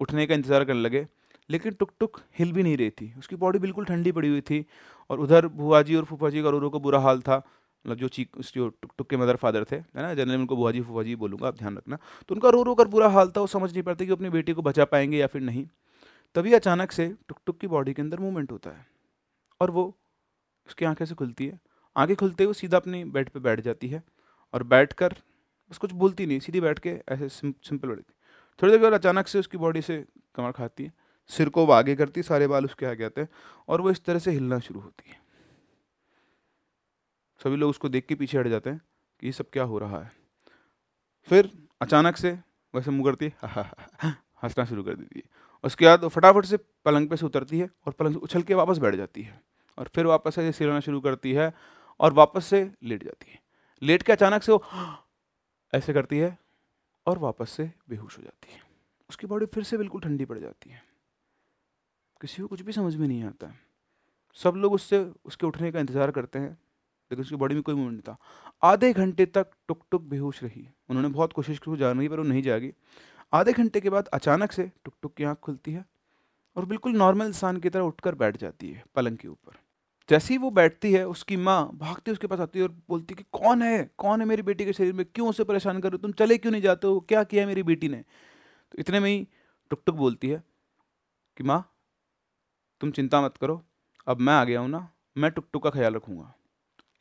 उठने 0.00 0.26
का 0.26 0.34
इंतज़ार 0.34 0.64
करने 0.64 0.80
लगे। 0.80 1.06
लेकिन 1.50 1.72
टुक 1.72 1.92
टुक 2.00 2.20
हिल 2.38 2.52
भी 2.52 2.62
नहीं 2.62 2.76
रही 2.76 2.90
थी। 2.90 3.12
उसकी 3.18 3.36
बॉडी 3.36 3.58
बिल्कुल 3.58 3.84
ठंडी 3.84 4.12
पड़ी 4.12 4.28
हुई 4.28 4.40
थी 4.40 4.64
और 5.10 5.20
उधर 5.20 5.46
बुआ 5.48 5.80
जी 5.82 5.94
और 5.96 6.04
फूफा 6.04 6.30
जी 6.30 6.42
का 6.42 6.50
रो 6.50 6.70
का 6.70 6.78
बुरा 6.78 6.98
हाल 7.00 7.20
था। 7.20 7.36
मतलब 7.84 7.96
जो 7.96 8.08
चीक 8.08 8.36
जो 8.44 8.68
टुक 8.70 8.92
टुक 8.98 9.08
के 9.10 9.16
मदर 9.16 9.36
फादर 9.36 9.64
थे, 9.64 9.76
है 9.76 10.02
ना, 10.02 10.12
जनरली 10.14 10.36
उनको 10.36 10.56
बुआ 10.56 10.72
जी 10.72 10.80
फूफा 10.80 11.02
जी 11.02 11.14
बोलूँगा, 11.16 11.48
आप 11.48 11.56
ध्यान 11.58 11.76
रखना। 11.76 11.98
तो 12.28 12.34
उनका 12.34 12.48
रो 12.48 12.62
रो 12.62 12.74
कर 12.74 12.88
बुरा 12.88 13.08
हाल 13.08 13.30
था, 13.30 13.40
वो 13.40 13.46
समझ 13.46 13.72
नहीं 13.72 13.82
पाते 13.82 14.06
कि 14.06 14.12
अपनी 14.12 14.28
बेटी 14.30 14.52
को 14.52 14.62
बचा 14.62 14.84
पाएँगे 14.84 15.18
या 15.18 15.26
फिर 15.26 15.42
नहीं। 15.42 15.66
तभी 16.34 16.52
अचानक 16.54 16.92
से 16.92 17.06
टुक 17.28 17.38
टुक 17.46 17.58
की 17.58 17.66
बॉडी 17.66 17.92
के 17.94 18.02
अंदर 18.02 18.18
मूवमेंट 18.18 18.52
होता 18.52 18.70
है 18.70 18.86
और 19.60 19.70
वो 19.70 19.94
उसकी 20.68 20.84
आँखें 20.84 21.04
से 21.04 21.14
खुलती 21.14 21.46
है। 21.46 21.58
आँखें 21.96 22.16
खुलते 22.16 22.42
ही 22.42 22.46
वो 22.46 22.52
सीधा 22.52 22.76
अपनी 22.76 23.04
बेड 23.06 23.28
पे 23.30 23.40
बैठ 23.40 23.60
जाती 23.60 23.88
है 23.88 24.02
और 24.54 24.62
बैठ 24.64 24.92
कर 24.92 25.14
बस 25.70 25.78
कुछ 25.78 25.92
बोलती 25.94 26.26
नहीं, 26.26 26.40
सीधी 26.40 26.60
बैठ 26.60 26.78
के 26.78 26.90
ऐसे 27.08 27.28
सिंपल 27.28 27.88
बैठती 27.88 28.12
थोड़ी 28.60 28.72
देर 28.72 28.80
बाद 28.80 28.92
अचानक 28.92 29.28
से 29.28 29.38
उसकी 29.38 29.58
बॉडी 29.58 29.82
से 29.82 30.04
कमर 30.34 30.52
खाती 30.52 30.84
है, 30.84 30.92
सिर 31.30 31.48
को 31.48 31.64
वो 31.66 31.72
आगे 31.72 31.94
करती 31.96 32.20
है, 32.20 32.22
सारे 32.22 32.46
बाल 32.46 32.64
उसके 32.64 32.86
आगे 32.86 33.04
आते 33.04 33.20
हैं 33.20 33.28
और 33.68 33.80
वो 33.80 33.90
इस 33.90 34.04
तरह 34.04 34.18
से 34.18 34.30
हिलना 34.30 34.58
शुरू 34.58 34.80
होती 34.80 35.10
है। 35.10 35.16
सभी 37.40 37.56
लोग 37.56 37.70
उसको 37.70 37.88
देख 37.88 38.06
के 38.06 38.14
पीछे 38.14 38.38
हट 38.38 38.46
जाते 38.46 38.70
हैं 38.70 38.80
कि 39.22 39.26
ये 39.26 39.32
सब 39.32 39.50
क्या 39.50 39.64
हो 39.64 39.78
रहा 39.78 40.02
है। 40.02 40.10
फिर 41.28 41.50
अचानक 41.82 42.16
से 42.16 42.30
वैसे 42.74 42.90
मुँह 42.90 43.04
करती 43.04 43.24
है, 43.24 43.62
हंसना 44.42 44.64
शुरू 44.64 44.82
कर 44.82 44.94
देती 44.94 45.18
है। 45.18 45.30
उसके 45.64 45.84
बाद 45.84 46.02
वो 46.02 46.08
फटाफट 46.08 46.44
से 46.44 46.56
पलंग 46.84 47.08
पे 47.08 47.16
से 47.16 47.26
उतरती 47.26 47.58
है 47.58 47.68
और 47.86 47.92
पलंग 47.92 48.14
से 48.14 48.20
उछल 48.20 48.42
के 48.42 48.54
वापस 48.54 48.78
बैठ 48.78 48.94
जाती 48.94 49.22
है। 49.22 49.40
और 49.78 49.90
फिर 49.94 50.06
वापस 50.06 50.34
से 50.34 50.52
सिरना 50.52 50.80
शुरू 50.80 51.00
करती 51.00 51.32
है 51.32 51.52
और 52.00 52.12
वापस 52.12 52.44
से 52.44 52.70
लेट 52.82 53.04
जाती 53.04 53.30
है। 53.30 53.40
लेट 53.82 54.02
के 54.02 54.12
अचानक 54.12 54.42
से 54.42 54.52
वो 54.52 54.64
ऐसे 55.72 55.92
करती 55.92 56.18
है 56.18 56.36
और 57.06 57.18
वापस 57.18 57.50
से 57.50 57.70
बेहोश 57.88 58.18
हो 58.18 58.22
जाती 58.22 58.52
है। 58.52 58.60
उसकी 59.10 59.26
बॉडी 59.26 59.46
फिर 59.46 59.64
से 59.64 59.78
बिल्कुल 59.78 60.00
ठंडी 60.00 60.24
पड़ 60.24 60.38
जाती 60.38 60.70
है। 60.70 60.82
किसी 62.20 62.42
को 62.42 62.48
कुछ 62.48 62.60
भी 62.60 62.72
समझ 62.72 62.94
में 62.96 63.06
नहीं 63.08 63.22
आता। 63.24 63.52
सब 64.38 64.54
लोग 64.54 64.72
उससे, 64.72 64.98
उसके 65.24 65.46
उठने 65.46 65.70
का 65.72 65.80
इंतज़ार 65.80 66.10
करते 66.10 66.38
हैं, 66.38 66.50
लेकिन 67.10 67.20
उसकी 67.20 67.36
बॉडी 67.36 67.54
में 67.54 67.62
कोई 67.62 67.74
मूवमेंट 67.74 67.92
नहीं 67.92 68.14
था। 68.14 68.16
आधे 68.62 68.92
घंटे 68.92 69.26
तक 69.26 69.50
टुक 69.68 69.84
टुक 69.90 70.02
बेहोश 70.02 70.42
रही। 70.42 70.68
उन्होंने 70.88 71.08
बहुत 71.08 71.32
कोशिश 71.32 71.58
की 71.58 71.76
जाने 71.76 72.02
की 72.02 72.08
पर 72.08 72.16
वो 72.16 72.22
नहीं 72.22 72.42
जागी। 72.42 72.72
आधे 73.32 73.52
घंटे 73.52 73.80
के 73.80 73.90
बाद 73.90 74.08
अचानक 74.08 74.52
से 74.52 74.70
टुक 74.84 74.94
टुक 75.02 75.14
की 75.14 75.24
आँख 75.24 75.38
खुलती 75.38 75.72
है 75.72 75.84
और 76.56 76.64
बिल्कुल 76.64 76.96
नॉर्मल 76.96 77.26
इंसान 77.26 77.56
की 77.56 77.70
तरह 77.70 77.82
उठकर 77.82 78.14
बैठ 78.14 78.36
जाती 78.36 78.70
है, 78.70 78.84
पलंग 78.94 79.18
के 79.18 79.28
ऊपर। 79.28 79.58
जैसे 80.10 80.34
ही 80.34 80.38
वो 80.38 80.50
बैठती 80.50 80.92
है, 80.92 81.06
उसकी 81.08 81.36
माँ 81.36 81.70
भागती 81.74 82.10
उसके 82.10 82.26
पास 82.26 82.40
आती 82.40 82.58
है 82.58 82.62
और 82.62 82.76
बोलती 82.88 83.14
है 83.14 83.24
कि, 83.24 83.24
कौन 83.32 83.62
है? 83.62 83.90
कौन 83.98 84.20
है 84.20 84.26
मेरी 84.26 84.42
बेटी 84.42 84.64
के 84.64 84.72
शरीर 84.72 84.92
में? 84.92 85.06
क्यों 85.06 85.28
उसे 85.28 85.44
परेशान 85.44 85.80
कर 85.80 85.88
रहे 85.88 85.96
हो? 85.96 85.98
तुम 85.98 86.12
चले 86.12 86.38
क्यों 86.38 86.52
नहीं 86.52 86.62
जाते 86.62 86.86
हो? 86.86 87.00
क्या 87.00 87.24
किया 87.24 87.46
मेरी 87.46 87.62
बेटी 87.62 87.88
ने? 87.88 87.96
तो 88.72 88.78
इतने 88.78 89.00
में 89.00 89.10
ही 89.10 89.28
टुक 89.70 89.82
टुक 89.86 89.94
बोलती 89.94 90.28
है 90.28 90.44
कि, 91.36 91.44
माँ, 91.44 91.72
तुम 92.80 92.90
चिंता 92.90 93.22
मत 93.22 93.36
करो, 93.36 93.64
अब 94.06 94.20
मैं 94.20 94.34
आ 94.34 94.44
गया 94.44 94.60
हूँ 94.60 94.68
ना, 94.68 94.92
मैं 95.18 95.30
टुक 95.30 95.48
टुक 95.52 95.64
का 95.64 95.70
ख्याल 95.70 95.94
रखूँगा। 95.94 96.34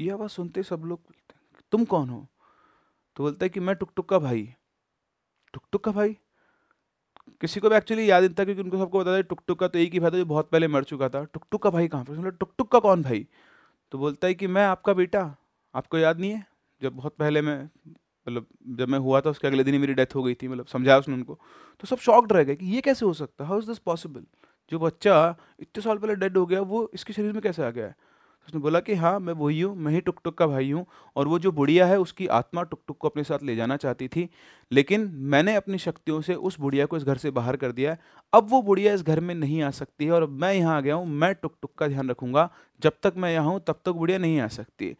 ये 0.02 0.12
आवाज़ 0.12 0.32
सुनते 0.32 0.64
सब 0.64 0.82
लोग 0.86 1.02
तुम 1.72 1.86
कौन 1.86 2.10
हो? 2.10 2.28
तो 3.16 3.24
बोलता 3.24 3.46
है 3.46 3.50
कि, 3.50 3.60
मैं 3.60 3.76
टुक 3.76 3.92
टुक 3.96 4.10
का 4.10 4.20
भाई 4.20 4.54
टुक 5.54 5.64
टुक 5.72 5.84
का 5.84 5.92
भाई? 5.92 6.18
किसी 7.42 7.60
को 7.60 7.70
भी 7.70 7.76
एक्चुअली 7.76 8.10
याद 8.12 8.24
नहीं 8.24 8.34
था 8.40 8.44
क्योंकि 8.44 8.62
उनको 8.62 8.78
सबको 8.78 9.00
बता 9.00 9.18
था 9.18 9.22
टुक 9.22 9.42
टुक 9.48 9.60
का 9.60 9.68
तो 9.68 9.80
एक 9.80 9.94
ही 9.94 10.00
भाई 10.00 10.12
था 10.12 10.18
जो 10.18 10.26
बहुत 10.26 10.50
पहले 10.50 10.68
मर 10.68 10.84
चुका 10.84 11.10
था। 11.10 11.24
टुक 11.24 11.44
टुक 11.52 11.64
का 11.64 11.70
भाई 11.70 11.88
कहाँ 11.88 12.04
पर 12.04 12.30
टुक 12.32 12.54
टुक 12.58 12.72
का 12.72 12.80
कौन 12.80 13.04
भाई? 13.04 13.28
तो 13.92 13.98
बोलता 13.98 14.28
है 14.28 14.34
कि, 14.34 14.48
मैं 14.48 14.66
आपका 14.66 14.94
बेटा, 14.94 15.36
आपको 15.76 15.98
याद 15.98 16.20
नहीं 16.20 16.32
है? 16.32 16.46
जब 16.82 16.94
बहुत 16.94 17.16
पहले 17.20 17.42
मैं 17.42 17.70
मतलब 18.28 18.48
जब 18.70 18.90
मैं 18.90 19.00
हुआ 19.00 19.22
था, 19.22 19.30
उसके 19.30 19.48
अगले 19.48 19.64
दिन 19.64 19.74
ही 19.74 19.80
मेरी 19.80 19.94
डेथ 19.94 20.16
हो 20.16 20.24
गई 20.24 20.34
थी 20.34 20.48
मतलब 20.48 20.66
समझाया 20.66 20.98
उसने 20.98 21.16
उनको। 21.16 21.40
तो 21.80 21.88
सब 21.88 21.98
शॉक्ड 21.98 22.34
रह 22.34 22.44
गए 22.44 22.56
कि 22.56 22.66
ये 22.66 22.82
कैसे 22.82 23.06
हो 23.06 23.14
सकता 23.14 23.44
है? 23.44 23.50
हाउ 23.50 23.60
इज़ 23.60 23.68
दिस 23.68 23.78
पॉसिबल 23.80 24.24
जो 24.72 24.80
बच्चा 24.80 25.36
इतने 25.60 25.82
साल 25.84 25.98
पहले 25.98 26.16
डेड 26.16 26.38
हो 26.38 26.46
गया, 26.46 26.62
वो 26.62 26.92
इसके 26.94 27.14
शरीर 27.14 27.34
में 27.34 27.42
कैसे 27.42 27.64
आ 27.64 27.70
गया 27.70 27.86
है? 27.86 27.96
उसने 28.48 28.60
बोला 28.62 28.80
कि 28.80 28.94
हाँ 28.96 29.20
मैं 29.20 29.34
वही 29.34 29.60
हूँ, 29.62 29.75
मैं 29.75 29.92
ही 29.92 30.00
टुक 30.01 30.20
टुक 30.24 30.38
का 30.38 30.48
भाई 30.48 30.72
हूँ 30.72 30.86
और 31.16 31.27
वो 31.27 31.39
जो 31.39 31.51
बुढ़िया 31.51 31.86
है, 31.86 32.00
उसकी 32.00 32.27
आत्मा 32.30 32.63
टुक 32.63 32.82
टुक 32.88 32.98
को 32.98 33.08
अपने 33.08 33.24
साथ 33.24 33.44
ले 33.44 33.56
जाना 33.56 33.77
चाहती 33.77 34.08
थी, 34.08 34.27
लेकिन 34.72 35.10
मैंने 35.25 35.56
अपनी 35.56 35.77
शक्तियों 35.77 36.22
से 36.22 36.36
उस 36.36 36.60
बुढ़िया 36.60 36.86
को 36.86 36.98
इस 36.98 37.04
घर 37.04 37.18
से 37.18 37.32
बाहर 37.32 37.56
कर 37.56 37.72
दिया 37.72 37.92
है। 37.92 38.00
अब 38.34 38.48
वो 38.50 38.62
बुढ़िया 38.62 38.94
इस 38.94 39.04
घर 39.04 39.20
में 39.20 39.34
नहीं 39.36 39.62
आ 39.62 39.72
सकती 39.72 40.06
है 40.06 40.12
और 40.12 40.27
मैं 40.30 40.54
यहाँ 40.54 40.77
आ 40.77 40.82
गया 40.82 40.96
हूँ, 40.96 41.08
मैं 41.08 41.34
टुक 41.36 41.56
टुक 41.62 41.74
का 41.77 41.88
ध्यान 41.88 42.10
रखूँगा। 42.10 42.50
जब 42.82 42.94
तक 43.04 43.13
मैं 43.18 43.34
यहाँ 43.34 43.51
हूँ, 43.51 43.60
तब 43.68 43.80
तक 43.86 43.92
बुढ़िया 43.92 44.18
नहीं 44.18 44.39
आ 44.39 44.48
सकती 44.50 44.96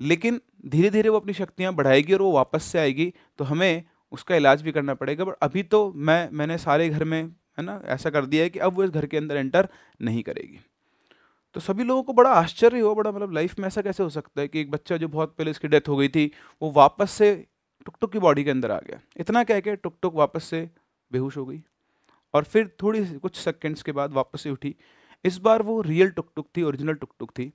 लेकिन 0.00 0.40
धीरे 0.66 0.90
धीरे 0.90 1.08
वो 1.08 1.16
अपनी 1.16 1.32
शक्तियाँ 1.32 1.72
बढ़ाएगी 1.74 2.12
और 2.14 2.22
वो 2.22 2.32
वापस 2.32 2.64
से 2.64 2.78
आएगी 2.78 3.12
तो 3.38 3.44
हमें 3.44 3.82
उसका 4.12 4.36
इलाज 4.36 4.62
भी 4.62 4.72
करना 4.72 4.94
पड़ेगा। 4.94 5.24
बट 5.24 5.34
अभी 5.42 5.62
तो 5.62 5.92
मैं, 5.96 6.28
मैंने 6.32 6.58
सारे 6.58 6.88
घर 6.88 7.04
में, 7.04 7.22
है 7.22 7.64
ना, 7.64 7.80
ऐसा 7.86 8.10
कर 8.10 8.26
दिया 8.26 8.42
है 8.42 8.50
कि 8.50 8.58
अब 8.58 8.72
वो 8.72 8.84
इस 8.84 8.90
घर 8.90 9.06
के 9.06 9.16
अंदर 9.16 9.36
एंटर 9.36 9.68
नहीं 10.02 10.22
करेगी। 10.22 10.58
तो 11.58 11.62
सभी 11.62 11.84
लोगों 11.84 12.02
को 12.02 12.12
बड़ा 12.12 12.30
आश्चर्य 12.30 12.80
हो 12.80 12.94
बड़ा 12.94 13.10
मतलब 13.12 13.32
लाइफ 13.32 13.58
में 13.58 13.66
ऐसा 13.66 13.82
कैसे 13.82 14.02
हो 14.02 14.08
सकता 14.08 14.40
है 14.40 14.48
कि 14.48 14.60
एक 14.60 14.70
बच्चा 14.70 14.96
जो 14.96 15.08
बहुत 15.08 15.34
पहले 15.38 15.50
इसकी 15.50 15.68
डेथ 15.68 15.88
हो 15.88 15.96
गई 15.96 16.08
थी, 16.08 16.30
वो 16.62 16.70
वापस 16.70 17.10
से 17.10 17.46
टुक 17.86 17.94
टुक 18.00 18.12
की 18.12 18.18
बॉडी 18.18 18.44
के 18.44 18.50
अंदर 18.50 18.70
आ 18.70 18.78
गया। 18.78 19.00
इतना 19.16 19.42
कह 19.44 19.60
के 19.60 19.76
टुक 19.76 19.96
टुक 20.02 20.14
वापस 20.14 20.44
से 20.44 20.70
बेहोश 21.12 21.36
हो 21.36 21.46
गई 21.46 21.62
और 22.34 22.44
फिर 22.44 22.70
थोड़ी 22.82 23.04
कुछ 23.04 23.36
सेकेंड्स 23.36 23.82
के 23.82 23.92
बाद 23.92 24.12
वापस 24.12 24.40
से 24.40 24.50
उठी। 24.50 24.74
इस 25.24 25.38
बार 25.38 25.62
वो 25.62 25.80
रियल 25.80 26.10
टुक 26.10 26.30
टुक 26.36 26.48
थी 26.56 26.62
ओरिजिनल 26.62 26.94
टुक 26.94 27.10
टुक 27.18 27.30
थी। 27.30 27.52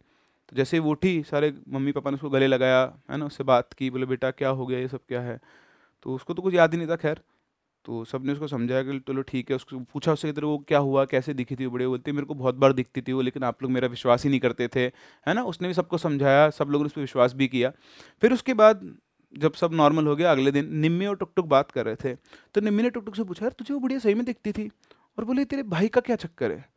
तो 0.49 0.55
जैसे 0.55 0.79
वो 0.79 0.91
उठी, 0.91 1.23
सारे 1.23 1.53
मम्मी 1.69 1.91
पापा 1.91 2.09
ने 2.09 2.15
उसको 2.15 2.29
गले 2.29 2.47
लगाया, 2.47 2.93
है 3.11 3.17
ना, 3.17 3.25
उससे 3.25 3.43
बात 3.43 3.73
की, 3.73 3.89
बोले, 3.89 4.05
बेटा, 4.05 4.31
क्या 4.31 4.49
हो 4.49 4.65
गया, 4.65 4.79
ये 4.79 4.87
सब 4.87 4.99
क्या 5.07 5.21
है? 5.21 5.39
तो 6.03 6.15
उसको 6.15 6.33
तो 6.33 6.41
कुछ 6.41 6.53
याद 6.53 6.71
ही 6.71 6.77
नहीं 6.77 6.87
था, 6.87 6.95
खैर। 6.95 7.21
तो 7.85 8.05
सबने 8.05 8.33
उसको 8.33 8.47
समझाया 8.47 8.83
कि 8.83 8.99
चलो 8.99 9.21
ठीक 9.21 9.49
है, 9.49 9.55
उसको 9.55 9.79
पूछा 9.79 10.13
उससे 10.13 10.33
कि 10.33 10.41
वो 10.41 10.57
क्या 10.67 10.79
हुआ, 10.79 11.05
कैसे 11.05 11.33
दिखी 11.33 11.55
थी 11.55 11.65
वो 11.65 11.71
बड़े 11.71 11.87
बोलती, 11.87 12.11
मेरे 12.11 12.25
को 12.25 12.33
बहुत 12.33 12.55
बार 12.55 12.73
दिखती 12.73 13.01
थी 13.01 13.13
वो, 13.13 13.21
लेकिन 13.21 13.43
आप 13.43 13.63
लोग 13.63 13.71
मेरा 13.71 13.87
विश्वास 13.87 14.23
ही 14.23 14.29
नहीं 14.29 14.39
करते 14.39 14.67
थे। 14.67 14.85
है 15.27 15.33
ना? 15.33 15.43
उसने 15.43 15.67
भी 15.67 15.73
सबको 15.73 15.97
समझाया, 15.97 16.49
सब 16.49 16.67
लोगों 16.69 16.85
ने 16.85 16.85
उस 16.85 16.93
पर 16.93 17.01
विश्वास 17.01 17.33
भी 17.33 17.47
किया। 17.47 17.71
फिर 18.21 18.33
उसके 18.33 18.53
बाद 18.53 18.97
जब 19.37 19.53
सब 19.53 19.73
नॉर्मल 19.73 20.07
हो 20.07 20.15
गया, 20.15 20.31
अगले 20.31 20.51
दिन 20.51 20.75
निम्मी 20.77 21.05
और 21.05 21.15
टुक 21.15 21.31
टुक 21.35 21.45
बात 21.45 21.71
कर 21.71 21.85
रहे 21.85 21.95
थे। 21.95 22.15
तो 22.53 22.61
निम्मी 22.61 22.83
ने 22.83 22.89
टुक 22.89 23.05
टुक 23.05 23.15
से 23.15 23.23
पूछा, 23.23 23.45
यार, 23.45 23.51
तुझे 23.51 23.73
वो 23.73 23.79
बुढ़िया 23.79 23.99
सही 23.99 24.13
में 24.13 24.25
दिखती 24.25 24.51
थी? 24.51 24.71
और 25.17 25.25
बोले, 25.25 25.45
तेरे 25.45 25.63
भाई 25.63 25.87
का 25.87 26.01
क्या 26.01 26.15
चक्कर 26.15 26.51
है? 26.51 26.69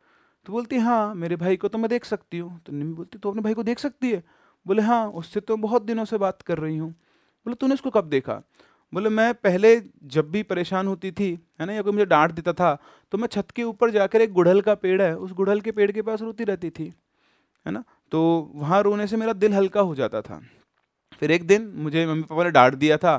तो 0.45 0.53
बोलती 0.53 0.77
हाँ 0.77 1.15
मेरे 1.15 1.35
भाई 1.35 1.57
को 1.57 1.67
तो 1.67 1.77
मैं 1.77 1.89
देख 1.89 2.05
सकती 2.05 2.37
हूँ। 2.37 2.61
तो 2.65 2.73
निम्मी 2.73 2.93
बोलती 2.93 3.17
तो 3.17 3.29
अपने 3.29 3.41
भाई 3.41 3.53
को 3.53 3.63
देख 3.63 3.79
सकती 3.79 4.11
है? 4.11 4.23
बोले 4.67 4.81
हाँ 4.81 5.07
उससे 5.07 5.39
तो 5.39 5.57
बहुत 5.57 5.81
दिनों 5.81 6.05
से 6.05 6.17
बात 6.17 6.41
कर 6.41 6.57
रही 6.57 6.77
हूँ। 6.77 6.91
बोले, 6.91 7.55
तूने 7.55 7.73
उसको 7.73 7.89
कब 7.89 8.09
देखा? 8.09 8.41
बोले, 8.93 9.09
मैं 9.09 9.33
पहले 9.35 9.79
जब 10.05 10.29
भी 10.31 10.43
परेशान 10.45 10.87
होती 10.87 11.11
थी, 11.11 11.31
है 11.59 11.65
ना, 11.65 11.73
या 11.73 11.81
कोई 11.81 11.93
मुझे 11.93 12.05
डांट 12.07 12.31
देता 12.31 12.53
था 12.53 12.77
तो 13.13 13.17
मैं 13.17 13.27
छत 13.27 13.51
के 13.55 13.63
ऊपर 13.63 13.91
जाकर 13.91 14.21
एक 14.21 14.31
गुड़हल 14.33 14.61
का 14.61 14.75
पेड़ 14.75 15.01
है, 15.01 15.15
उस 15.15 15.31
गुड़हल 15.33 15.61
के 15.61 15.71
पेड़ 15.71 15.91
के 15.91 16.01
पास 16.01 16.21
रोती 16.21 16.43
रहती 16.43 16.69
थी, 16.69 16.93
है 17.65 17.71
ना 17.71 17.83
तो 18.11 18.21
वहाँ 18.55 18.81
रोने 18.83 19.07
से 19.07 19.17
मेरा 19.17 19.33
दिल 19.35 19.53
हल्का 19.53 19.81
हो 19.81 19.95
जाता 19.95 20.21
था। 20.21 20.39
फिर 21.21 21.31
एक 21.31 21.47
दिन 21.47 21.71
मुझे 21.77 22.05
मम्मी 22.05 22.23
पापा 22.23 22.43
ने 22.43 22.51
डांट 22.51 22.75
दिया 22.75 22.97
था 22.97 23.17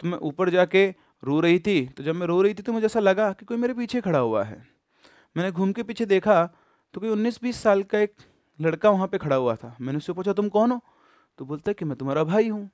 तो 0.00 0.08
मैं 0.08 0.18
ऊपर 0.20 0.50
जाके 0.50 0.86
रो 1.22 1.38
रही 1.40 1.58
थी 1.58 1.80
तो 1.88 2.02
जब 2.02 2.14
मैं 2.14 2.26
रो 2.26 2.40
रही 2.42 2.54
थी 2.54 2.62
तो 2.62 2.72
मुझे 2.72 2.86
ऐसा 2.86 3.00
लगा 3.00 3.32
कि 3.32 3.46
कोई 3.46 3.56
मेरे 3.56 3.74
पीछे 3.74 4.00
खड़ा 4.00 4.18
हुआ 4.18 4.44
है। 4.44 4.62
मैंने 5.36 5.50
घूम 5.52 5.72
के 5.72 5.82
पीछे 5.82 6.06
देखा 6.06 6.44
तो 6.94 7.00
कोई 7.00 7.08
उन्नीस 7.08 7.38
बीस 7.42 7.62
साल 7.62 7.82
का 7.82 7.98
एक 7.98 8.14
लड़का 8.58 8.90
वहाँ 8.90 9.06
पे 9.08 9.18
खड़ा 9.18 9.36
हुआ 9.36 9.54
था। 9.56 9.76
मैंने 9.80 9.96
उससे 9.98 10.12
पूछा, 10.12 10.32
तुम 10.32 10.48
कौन 10.48 10.70
हो? 10.70 10.80
तो 11.38 11.44
बोलता 11.44 11.70
है 11.70 11.74
कि, 11.74 11.84
मैं 11.84 11.96
तुम्हारा 11.98 12.24
भाई 12.24 12.48
हूँ। 12.48 12.68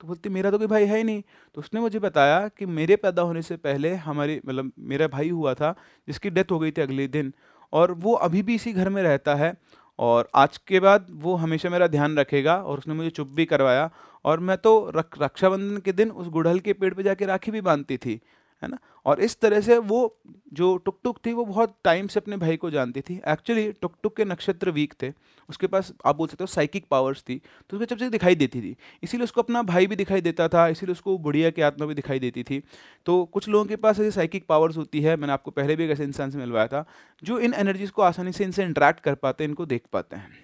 तो 0.00 0.06
बोलती, 0.08 0.28
मेरा 0.28 0.50
तो 0.50 0.58
कोई 0.58 0.66
भाई 0.66 0.84
है 0.84 0.96
ही 0.96 1.04
नहीं। 1.04 1.22
तो 1.54 1.60
उसने 1.60 1.80
मुझे 1.80 1.98
बताया 1.98 2.46
कि 2.48 2.66
मेरे 2.66 2.96
पैदा 2.96 3.22
होने 3.22 3.42
से 3.42 3.56
पहले 3.56 3.94
हमारे 3.94 4.40
मतलब 4.46 4.72
मेरा 4.78 5.06
भाई 5.08 5.30
हुआ 5.30 5.54
था, 5.54 5.74
जिसकी 6.08 6.30
डेथ 6.30 6.50
हो 6.50 6.58
गई 6.58 6.70
थी 6.70 6.82
अगले 6.82 7.06
दिन, 7.08 7.32
और 7.72 7.92
वो 7.92 8.12
अभी 8.14 8.42
भी 8.42 8.54
इसी 8.54 8.72
घर 8.72 8.88
में 8.88 9.02
रहता 9.02 9.34
है, 9.34 9.54
और 9.98 10.28
आज 10.34 10.56
के 10.58 10.80
बाद 10.80 11.06
वो 11.10 11.34
हमेशा 11.34 11.70
मेरा 11.70 11.86
ध्यान 11.86 12.18
रखेगा, 12.18 12.56
और 12.56 12.78
उसने 12.78 12.94
मुझे 12.94 13.10
चुप 13.10 13.28
भी 13.28 13.44
करवाया, 13.44 13.90
और 14.24 14.40
मैं 14.40 14.56
तो 14.56 14.92
रक्षाबंधन 14.96 15.76
के 15.76 15.92
दिन 15.92 16.10
उस 16.10 16.28
गुड़हल 16.28 16.58
के 16.58 16.72
पेड़ 16.72 16.94
पे 16.94 17.02
जाके 17.02 17.26
राखी 17.26 17.50
भी 17.50 17.60
बांधती 17.60 17.96
थी। 17.96 18.20
है 18.62 18.68
ना? 18.68 18.78
और 19.06 19.20
इस 19.20 19.40
तरह 19.40 19.60
से 19.60 19.78
वो 19.78 20.18
जो 20.52 20.76
टुक 20.76 20.98
टुक 21.04 21.18
थी, 21.26 21.32
वो 21.32 21.44
बहुत 21.44 21.76
टाइम 21.84 22.06
से 22.06 22.20
अपने 22.20 22.36
भाई 22.36 22.56
को 22.56 22.70
जानती 22.70 23.00
थी। 23.00 23.20
एक्चुअली 23.28 23.72
टुक 23.72 23.94
टुक 24.02 24.16
के 24.16 24.24
नक्षत्र 24.24 24.70
वीक 24.70 24.94
थे। 25.02 25.12
उसके 25.48 25.66
पास, 25.66 25.92
आप 26.06 26.16
बोल 26.16 26.28
सकते 26.28 26.44
हो 26.44 26.46
साइकिक 26.46 26.86
पावर्स 26.90 27.22
थी। 27.22 27.40
तो 27.70 27.76
उसको 27.76 27.86
सबसे 27.86 28.08
दिखाई 28.10 28.34
देती 28.34 28.60
थी, 28.60 28.76
इसीलिए 29.02 29.24
उसको 29.24 29.42
अपना 29.42 29.62
भाई 29.62 29.86
भी 29.86 29.96
दिखाई 29.96 30.20
देता 30.20 30.48
था, 30.48 30.68
इसीलिए 30.68 30.92
उसको 30.92 31.18
बुढ़िया 31.18 31.50
की 31.50 31.62
आत्मा 31.62 31.86
भी 31.86 31.94
दिखाई 31.94 32.18
देती 32.18 32.42
थी। 32.42 32.62
तो 33.06 33.24
कुछ 33.24 33.48
लोगों 33.48 33.64
के 33.64 33.76
पास 33.76 34.00
ऐसी 34.00 34.10
साइकिक 34.10 34.46
पावर्स 34.46 34.76
होती 34.76 35.00
है, 35.00 35.16
मैंने 35.16 35.32
आपको 35.32 35.50
पहले 35.50 35.76
भी 35.76 35.84
एक 35.84 35.90
ऐसे 35.90 36.04
इंसान 36.04 36.30
से 36.30 36.38
मिलवाया 36.38 36.66
था, 36.66 36.84
जो 37.22 37.38
इन 37.38 37.54
एनर्जीज 37.54 37.90
को 37.90 38.02
आसानी 38.02 38.32
से 38.32 38.44
इनसे 38.44 38.64
इंटरेक्ट 38.64 39.00
कर 39.00 39.14
पाते 39.14 39.44
हैं, 39.44 39.48
इनको 39.48 39.66
देख 39.66 39.82
पाते 39.92 40.16
हैं। 40.16 40.38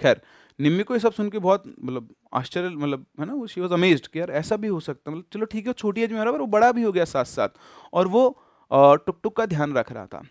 खैर 0.00 0.20
निम्मी 0.58 0.82
को 0.82 0.94
ये 0.94 1.00
सब 1.00 1.12
सुन 1.12 1.28
के 1.30 1.38
बहुत 1.38 1.64
मतलब 1.82 2.08
आश्चर्य 2.34 2.68
मतलब 2.68 3.06
है 3.20 3.26
ना, 3.26 3.32
वो 3.32 3.46
शी 3.46 3.60
वॉज़ 3.60 3.72
अमेज्ड 3.72 4.06
कि 4.06 4.20
यार 4.20 4.30
ऐसा 4.32 4.56
भी 4.56 4.68
हो 4.68 4.80
सकता 4.80 5.10
मतलब 5.10 5.24
चलो 5.32 5.46
ठीक 5.46 5.66
है 5.66 5.72
छोटी 5.72 6.02
एज 6.02 6.12
में 6.12 6.20
रहा 6.20 6.32
पर 6.32 6.38
वो 6.38 6.46
बड़ा 6.48 6.70
भी 6.72 6.82
हो 6.82 6.92
गया 6.92 7.04
साथ 7.04 7.24
साथ 7.24 7.48
और 7.92 8.08
वो 8.08 8.28
टुक 8.70 9.18
टुक 9.22 9.36
का 9.36 9.46
ध्यान 9.46 9.72
रख 9.74 9.92
रहा 9.92 10.06
था। 10.06 10.22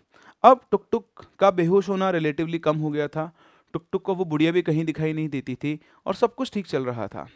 अब 0.44 0.60
टुक 0.70 0.86
टुक 0.92 1.24
का 1.38 1.50
बेहोश 1.50 1.88
होना 1.88 2.10
रिलेटिवली 2.10 2.58
कम 2.60 2.76
हो 2.76 2.90
गया 2.90 3.08
था। 3.08 3.30
टुक 3.74 3.84
टुक 3.92 4.02
को 4.02 4.14
वो 4.14 4.24
बुढ़िया 4.24 4.52
भी 4.52 4.62
कहीं 4.62 4.84
दिखाई 4.84 5.12
नहीं 5.12 5.28
देती 5.28 5.54
थी 5.54 5.78
और 6.06 6.14
सब 6.14 6.34
कुछ 6.34 6.52
ठीक 6.54 6.66
चल 6.66 6.84
रहा 6.84 7.06
था। 7.08 7.26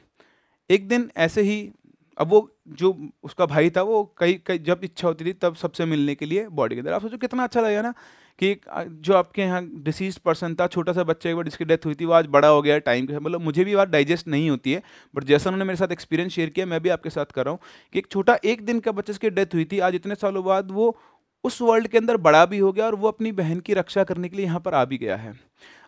एक 0.70 0.88
दिन 0.88 1.10
ऐसे 1.16 1.42
ही 1.42 1.70
अब 2.18 2.28
वो 2.28 2.48
जो 2.70 2.96
उसका 3.24 3.46
भाई 3.46 3.70
था, 3.70 3.82
वो 3.82 4.14
कई 4.18 4.34
कई 4.46 4.58
जब 4.60 4.80
इच्छा 4.84 5.06
होती 5.08 5.24
थी 5.24 5.32
तब 5.34 5.54
सबसे 5.56 5.84
मिलने 5.86 6.14
के 6.14 6.26
लिए 6.26 6.46
बॉडी 6.50 6.74
के 6.74 6.80
अंदर 6.80 6.92
आप 6.92 7.02
सोचो 7.02 7.16
कितना 7.18 7.44
अच्छा 7.44 7.60
लगेगा 7.60 7.82
ना 7.82 7.94
कि 8.38 8.54
जो 8.66 9.14
आपके 9.14 9.42
यहाँ 9.42 9.62
डिसीज 9.84 10.16
पर्सन 10.18 10.54
था, 10.54 10.66
छोटा 10.66 10.92
सा 10.92 11.04
बच्चा 11.04 11.30
एक 11.30 11.36
बार 11.36 11.44
जिसकी 11.44 11.64
डेथ 11.64 11.86
हुई 11.86 11.94
थी, 11.94 12.04
वो 12.04 12.12
आज 12.12 12.26
बड़ा 12.28 12.48
हो 12.48 12.62
गया 12.62 12.78
टाइम 12.80 13.06
के 13.06 13.18
मतलब 13.18 13.40
मुझे 13.40 13.64
भी 13.64 13.76
बात 13.76 13.88
डाइजेस्ट 13.88 14.28
नहीं 14.28 14.50
होती 14.50 14.72
है 14.72 14.82
बट 15.14 15.24
जैसा 15.24 15.50
उन्होंने 15.50 15.64
मेरे 15.64 15.76
साथ 15.76 15.92
एक्सपीरियंस 15.92 16.32
शेयर 16.32 16.50
किया, 16.50 16.66
मैं 16.66 16.80
भी 16.82 16.88
आपके 16.88 17.10
साथ 17.10 17.26
कर 17.26 17.44
रहा 17.44 17.52
हूँ 17.52 17.60
कि 17.92 17.98
एक 17.98 18.06
छोटा 18.10 18.38
एक 18.44 18.64
दिन 18.66 18.80
का 18.80 18.92
बच्चे 18.92 19.14
की 19.14 19.30
डेथ 19.30 19.54
हुई 19.54 19.64
थी, 19.64 19.78
आज 19.78 19.94
इतने 19.94 20.14
सालों 20.16 20.44
बाद 20.44 20.70
वो 20.72 20.96
उस 21.44 21.60
वर्ल्ड 21.62 21.88
के 21.88 21.98
अंदर 21.98 22.16
बड़ा 22.18 22.44
भी 22.46 22.58
हो 22.58 22.72
गया 22.72 22.86
और 22.86 22.94
वो 22.94 23.08
अपनी 23.08 23.32
बहन 23.32 23.60
की 23.60 23.74
रक्षा 23.74 24.04
करने 24.04 24.28
के 24.28 24.36
लिए 24.36 24.46
यहाँ 24.46 24.60
पर 24.60 24.74
आ 24.74 24.84
भी 24.84 24.98
गया 24.98 25.16
है। 25.16 25.32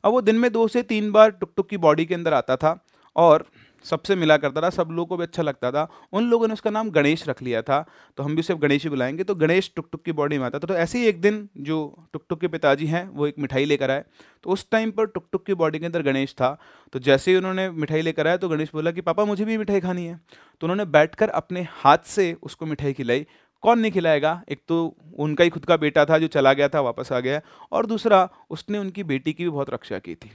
अब 0.05 0.13
वो 0.13 0.21
दिन 0.21 0.37
में 0.37 0.51
दो 0.53 0.67
से 0.69 0.83
तीन 0.85 1.11
बार 1.13 1.31
टुक 1.33 1.53
टुक 1.57 1.69
की 1.69 1.77
बॉडी 1.79 2.07
के 2.07 2.15
अंदर 2.15 2.35
आता 2.35 2.57
था 2.57 2.79
और 3.17 3.47
सबसे 3.85 4.17
मिला 4.17 4.37
करता 4.37 4.61
था, 4.61 4.71
सब 4.71 4.89
लोगों 4.91 5.07
को 5.07 5.17
भी 5.17 5.23
अच्छा 5.23 5.43
लगता 5.43 5.71
था। 5.71 5.89
उन 6.13 6.31
लोगों 6.31 6.47
ने 6.49 6.53
उसका 6.53 6.71
नाम 6.71 6.91
गणेश 6.91 7.29
रख 7.29 7.43
लिया 7.43 7.63
था। 7.63 7.87
तो 8.17 8.23
हम 8.23 8.37
भी 8.37 8.43
सिर्फ़ 8.43 8.61
गणेश 8.61 8.85
ही 8.85 8.91
बुलाएँगे। 8.91 9.25
तो 9.25 9.35
गणेश 9.35 9.73
टुक 9.77 9.89
टुक 9.93 10.03
की 10.03 10.13
बॉडी 10.13 10.39
में 10.39 10.47
आता 10.47 10.59
था। 10.59 10.67
तो 10.67 10.75
ऐसे 10.75 10.99
ही 10.99 11.07
एक 11.07 11.21
दिन 11.21 11.49
जो 11.57 12.07
टुक 12.13 12.25
टुक 12.29 12.41
के 12.41 12.49
पिताजी 12.49 12.87
हैं, 12.87 13.09
वो 13.09 13.27
एक 13.27 13.35
मिठाई 13.39 13.65
लेकर 13.65 13.91
आए। 13.91 14.05
तो 14.43 14.51
उस 14.51 14.71
टाइम 14.71 14.91
पर 14.91 15.07
टुक 15.07 15.29
टुक 15.33 15.47
की 15.47 15.55
बॉडी 15.55 15.79
के 15.79 15.87
अंदर 15.87 16.03
गणेश 16.03 16.33
था। 16.33 16.59
तो 16.93 16.99
जैसे 16.99 17.31
ही 17.31 17.37
उन्होंने 17.37 17.71
मिठाई 17.71 18.03
लेकर 18.03 18.27
आया 18.27 18.37
तो 18.37 18.49
गणेश 18.49 18.71
बोला 18.73 18.91
कि, 18.91 19.01
पापा, 19.01 19.25
मुझे 19.25 19.45
भी 19.45 19.59
मिठाई 19.59 19.81
खानी 19.81 20.07
है। 20.07 20.21
तो 20.61 20.67
उन्होंने 20.67 20.85
बैठ 20.85 21.23
अपने 21.23 21.67
हाथ 21.71 21.99
से 21.99 22.37
उसको 22.43 22.67
मिठाई 22.67 22.93
खिलाई। 22.93 23.27
कौन 23.63 23.79
नहीं 23.79 23.93
खिलाएगा? 23.93 24.43
एक 24.49 24.61
तो 24.69 24.97
उनका 25.19 25.45
ही 25.45 25.51
खुद 25.51 25.65
का 25.65 25.77
बेटा 25.77 26.05
था 26.05 26.19
जो 26.19 26.27
चला 26.27 26.53
गया 26.53 26.69
था, 26.69 26.81
वापस 26.81 27.13
आ 27.13 27.21
गया। 27.21 27.41
और 27.73 27.87
दूसरा, 27.87 28.31
उसने 28.51 28.79
उनकी 28.79 29.05
बेटी 29.05 29.33
की 29.33 29.45
भी 29.45 29.51
बहुत 29.51 29.71
रक्षा 29.71 29.99
की 29.99 30.15
थी। 30.15 30.31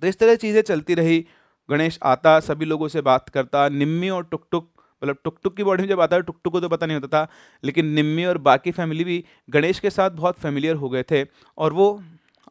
तो 0.00 0.06
इस 0.06 0.18
तरह 0.18 0.34
चीज़ें 0.34 0.62
चलती 0.62 0.94
रही। 0.94 1.26
गणेश 1.68 1.98
आता, 2.04 2.38
सभी 2.40 2.64
लोगों 2.64 2.88
से 2.88 3.00
बात 3.02 3.28
करता, 3.28 3.68
निम्मी 3.68 4.08
और 4.08 4.24
टुक 4.24 4.46
टुक 4.50 4.70
मतलब 5.02 5.16
टुक 5.24 5.38
टुक 5.44 5.56
की 5.56 5.64
बॉडी 5.64 5.82
में 5.82 5.88
जब 5.88 6.00
आता 6.00 6.16
है 6.16 6.22
टुक 6.22 6.36
टुक 6.44 6.52
को 6.52 6.60
तो 6.60 6.68
पता 6.68 6.86
नहीं 6.86 6.96
होता 6.96 7.08
था, 7.08 7.30
लेकिन 7.64 7.86
निम्मी 7.86 8.24
और 8.24 8.38
बाकी 8.40 8.70
फैमिली 8.72 9.04
भी 9.04 9.24
गणेश 9.50 9.80
के 9.80 9.90
साथ 9.90 10.10
बहुत 10.12 10.38
फेमिलियर 10.38 10.76
हो 10.76 10.88
गए 10.88 11.02
थे 11.02 11.24
और 11.58 11.72
वो 11.72 11.88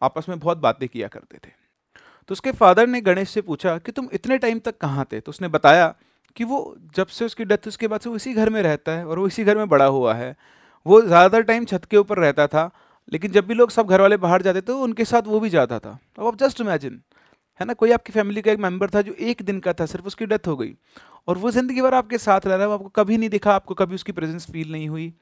आपस 0.01 0.25
में 0.29 0.38
बहुत 0.39 0.57
बातें 0.60 0.88
किया 0.89 1.07
करते 1.07 1.38
थे। 1.38 1.51
तो 2.29 2.31
उसके 2.31 2.51
फादर 2.53 2.88
ने 2.88 3.01
गणेश 3.01 3.29
से 3.29 3.41
पूछा 3.41 3.77
कि 3.77 3.91
तुम 3.91 4.10
इतने 4.13 4.38
टाइम 4.38 4.60
तक 4.60 4.77
कहाँ 4.77 5.05
थे? 5.12 5.19
तो 5.19 5.29
उसने 5.29 5.48
बताया 5.50 5.93
कि 6.36 6.43
वो 6.43 6.75
जब 6.95 7.07
से 7.07 7.25
उसकी 7.25 7.45
डेथ 7.45 7.67
उसके 7.67 7.88
बाद 7.88 8.00
से 8.00 8.10
वो 8.10 8.15
इसी 8.15 8.34
घर 8.34 8.50
में 8.50 8.62
रहता 8.63 8.91
है 8.91 9.05
और 9.05 9.19
वो 9.19 9.27
इसी 9.27 9.43
घर 9.43 9.57
में 9.57 9.67
बड़ा 9.69 9.86
हुआ 9.88 10.13
है। 10.13 10.36
वो 10.86 11.01
ज़्यादातर 11.01 11.43
टाइम 11.43 11.65
छत 11.65 11.86
के 11.86 11.98
ऊपर 11.98 12.17
रहता 12.19 12.48
था, 12.48 12.69
लेकिन 13.12 13.31
जब 13.31 13.48
भी 13.48 13.53
लोग 13.53 13.72
सब 13.72 13.88
घर 13.88 14.01
वाले 14.01 14.17
बाहर 14.19 14.41
जाते 14.41 14.60
थे 14.60 14.65
तो 14.65 14.79
उनके 14.79 15.05
साथ 15.05 15.27
वो 15.27 15.39
भी 15.39 15.50
जाता 15.50 15.79
था। 15.79 15.98
अब 16.19 16.38
जस्ट 16.38 16.62
इमेजिन 16.62 17.01
है 17.60 17.66
ना? 17.66 17.74
कोई 17.74 17.92
आपकी 17.92 18.14
फैमिली 18.14 18.42
का 18.42 18.52
एक 18.52 18.60
मेंबर 18.60 18.90
था 18.90 19.02
जो 19.02 19.14
एक 19.14 19.42
दिन 19.42 19.60
का 19.60 19.74
था, 19.74 19.86
सिर्फ़ 19.86 20.06
उसकी 20.06 20.26
डेथ 20.26 20.48
हो 20.48 20.58
गई। 20.58 20.76
और 21.28 21.38
वो 21.38 21.52
ज़िंदगी 21.52 21.82
भर 21.82 21.94
आपके 21.94 22.18
साथ 22.18 22.40
रह 22.46 22.52
रहा 22.52 22.62
है, 22.62 22.68
वो 22.68 22.74
आपको 22.74 22.90
कभी 22.90 23.18
नहीं 23.18 23.30
दिखा, 23.30 23.56
आपको 23.56 23.74
कभी 23.74 23.96
उसकी 23.96 24.12
प्रेजेंस 24.12 24.52
फील 24.52 24.72
नहीं 24.72 24.90
हुई। 24.90 25.14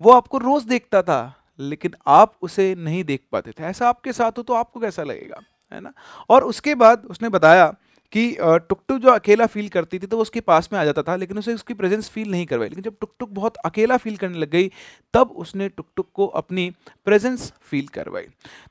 वो 0.00 0.12
आपको 0.12 0.38
रोज़ 0.38 0.66
देखता 0.66 1.02
था, 1.02 1.34
लेकिन 1.60 1.94
आप 2.06 2.34
उसे 2.42 2.74
नहीं 2.74 3.04
देख 3.04 3.24
पाते 3.32 3.50
थे। 3.50 3.64
ऐसा 3.64 3.88
आपके 3.88 4.12
साथ 4.12 4.38
हो 4.38 4.42
तो 4.42 4.54
आपको 4.54 4.80
कैसा 4.80 5.02
लगेगा? 5.02 5.40
है 5.72 5.80
ना? 5.80 5.92
और 6.30 6.44
उसके 6.44 6.74
बाद 6.74 7.06
उसने 7.10 7.28
बताया 7.28 7.74
कि 8.12 8.36
टुक 8.40 8.80
टुक 8.88 8.98
जो 8.98 9.10
अकेला 9.10 9.46
फील 9.46 9.68
करती 9.68 9.98
थी 9.98 10.06
तो 10.06 10.16
वो 10.16 10.22
उसके 10.22 10.40
पास 10.42 10.68
में 10.72 10.78
आ 10.80 10.84
जाता 10.84 11.02
था, 11.02 11.16
लेकिन 11.16 11.38
उसे 11.38 11.54
उसकी 11.54 11.74
प्रेजेंस 11.74 12.08
फील 12.10 12.30
नहीं 12.30 12.46
करवाई। 12.46 12.68
लेकिन 12.68 12.82
जब 12.82 12.96
टुकटुक 13.00 13.16
टुक 13.20 13.30
बहुत 13.30 13.56
अकेला 13.66 13.96
फील 13.96 14.16
करने 14.16 14.38
लग 14.38 14.50
गई, 14.50 14.70
तब 15.14 15.30
उसने 15.36 15.68
टुकटुक 15.68 15.92
टुक 15.96 16.08
को 16.14 16.26
अपनी 16.26 16.70
प्रेजेंस 17.06 17.52
फील 17.62 17.86
करवाई। 17.88 18.24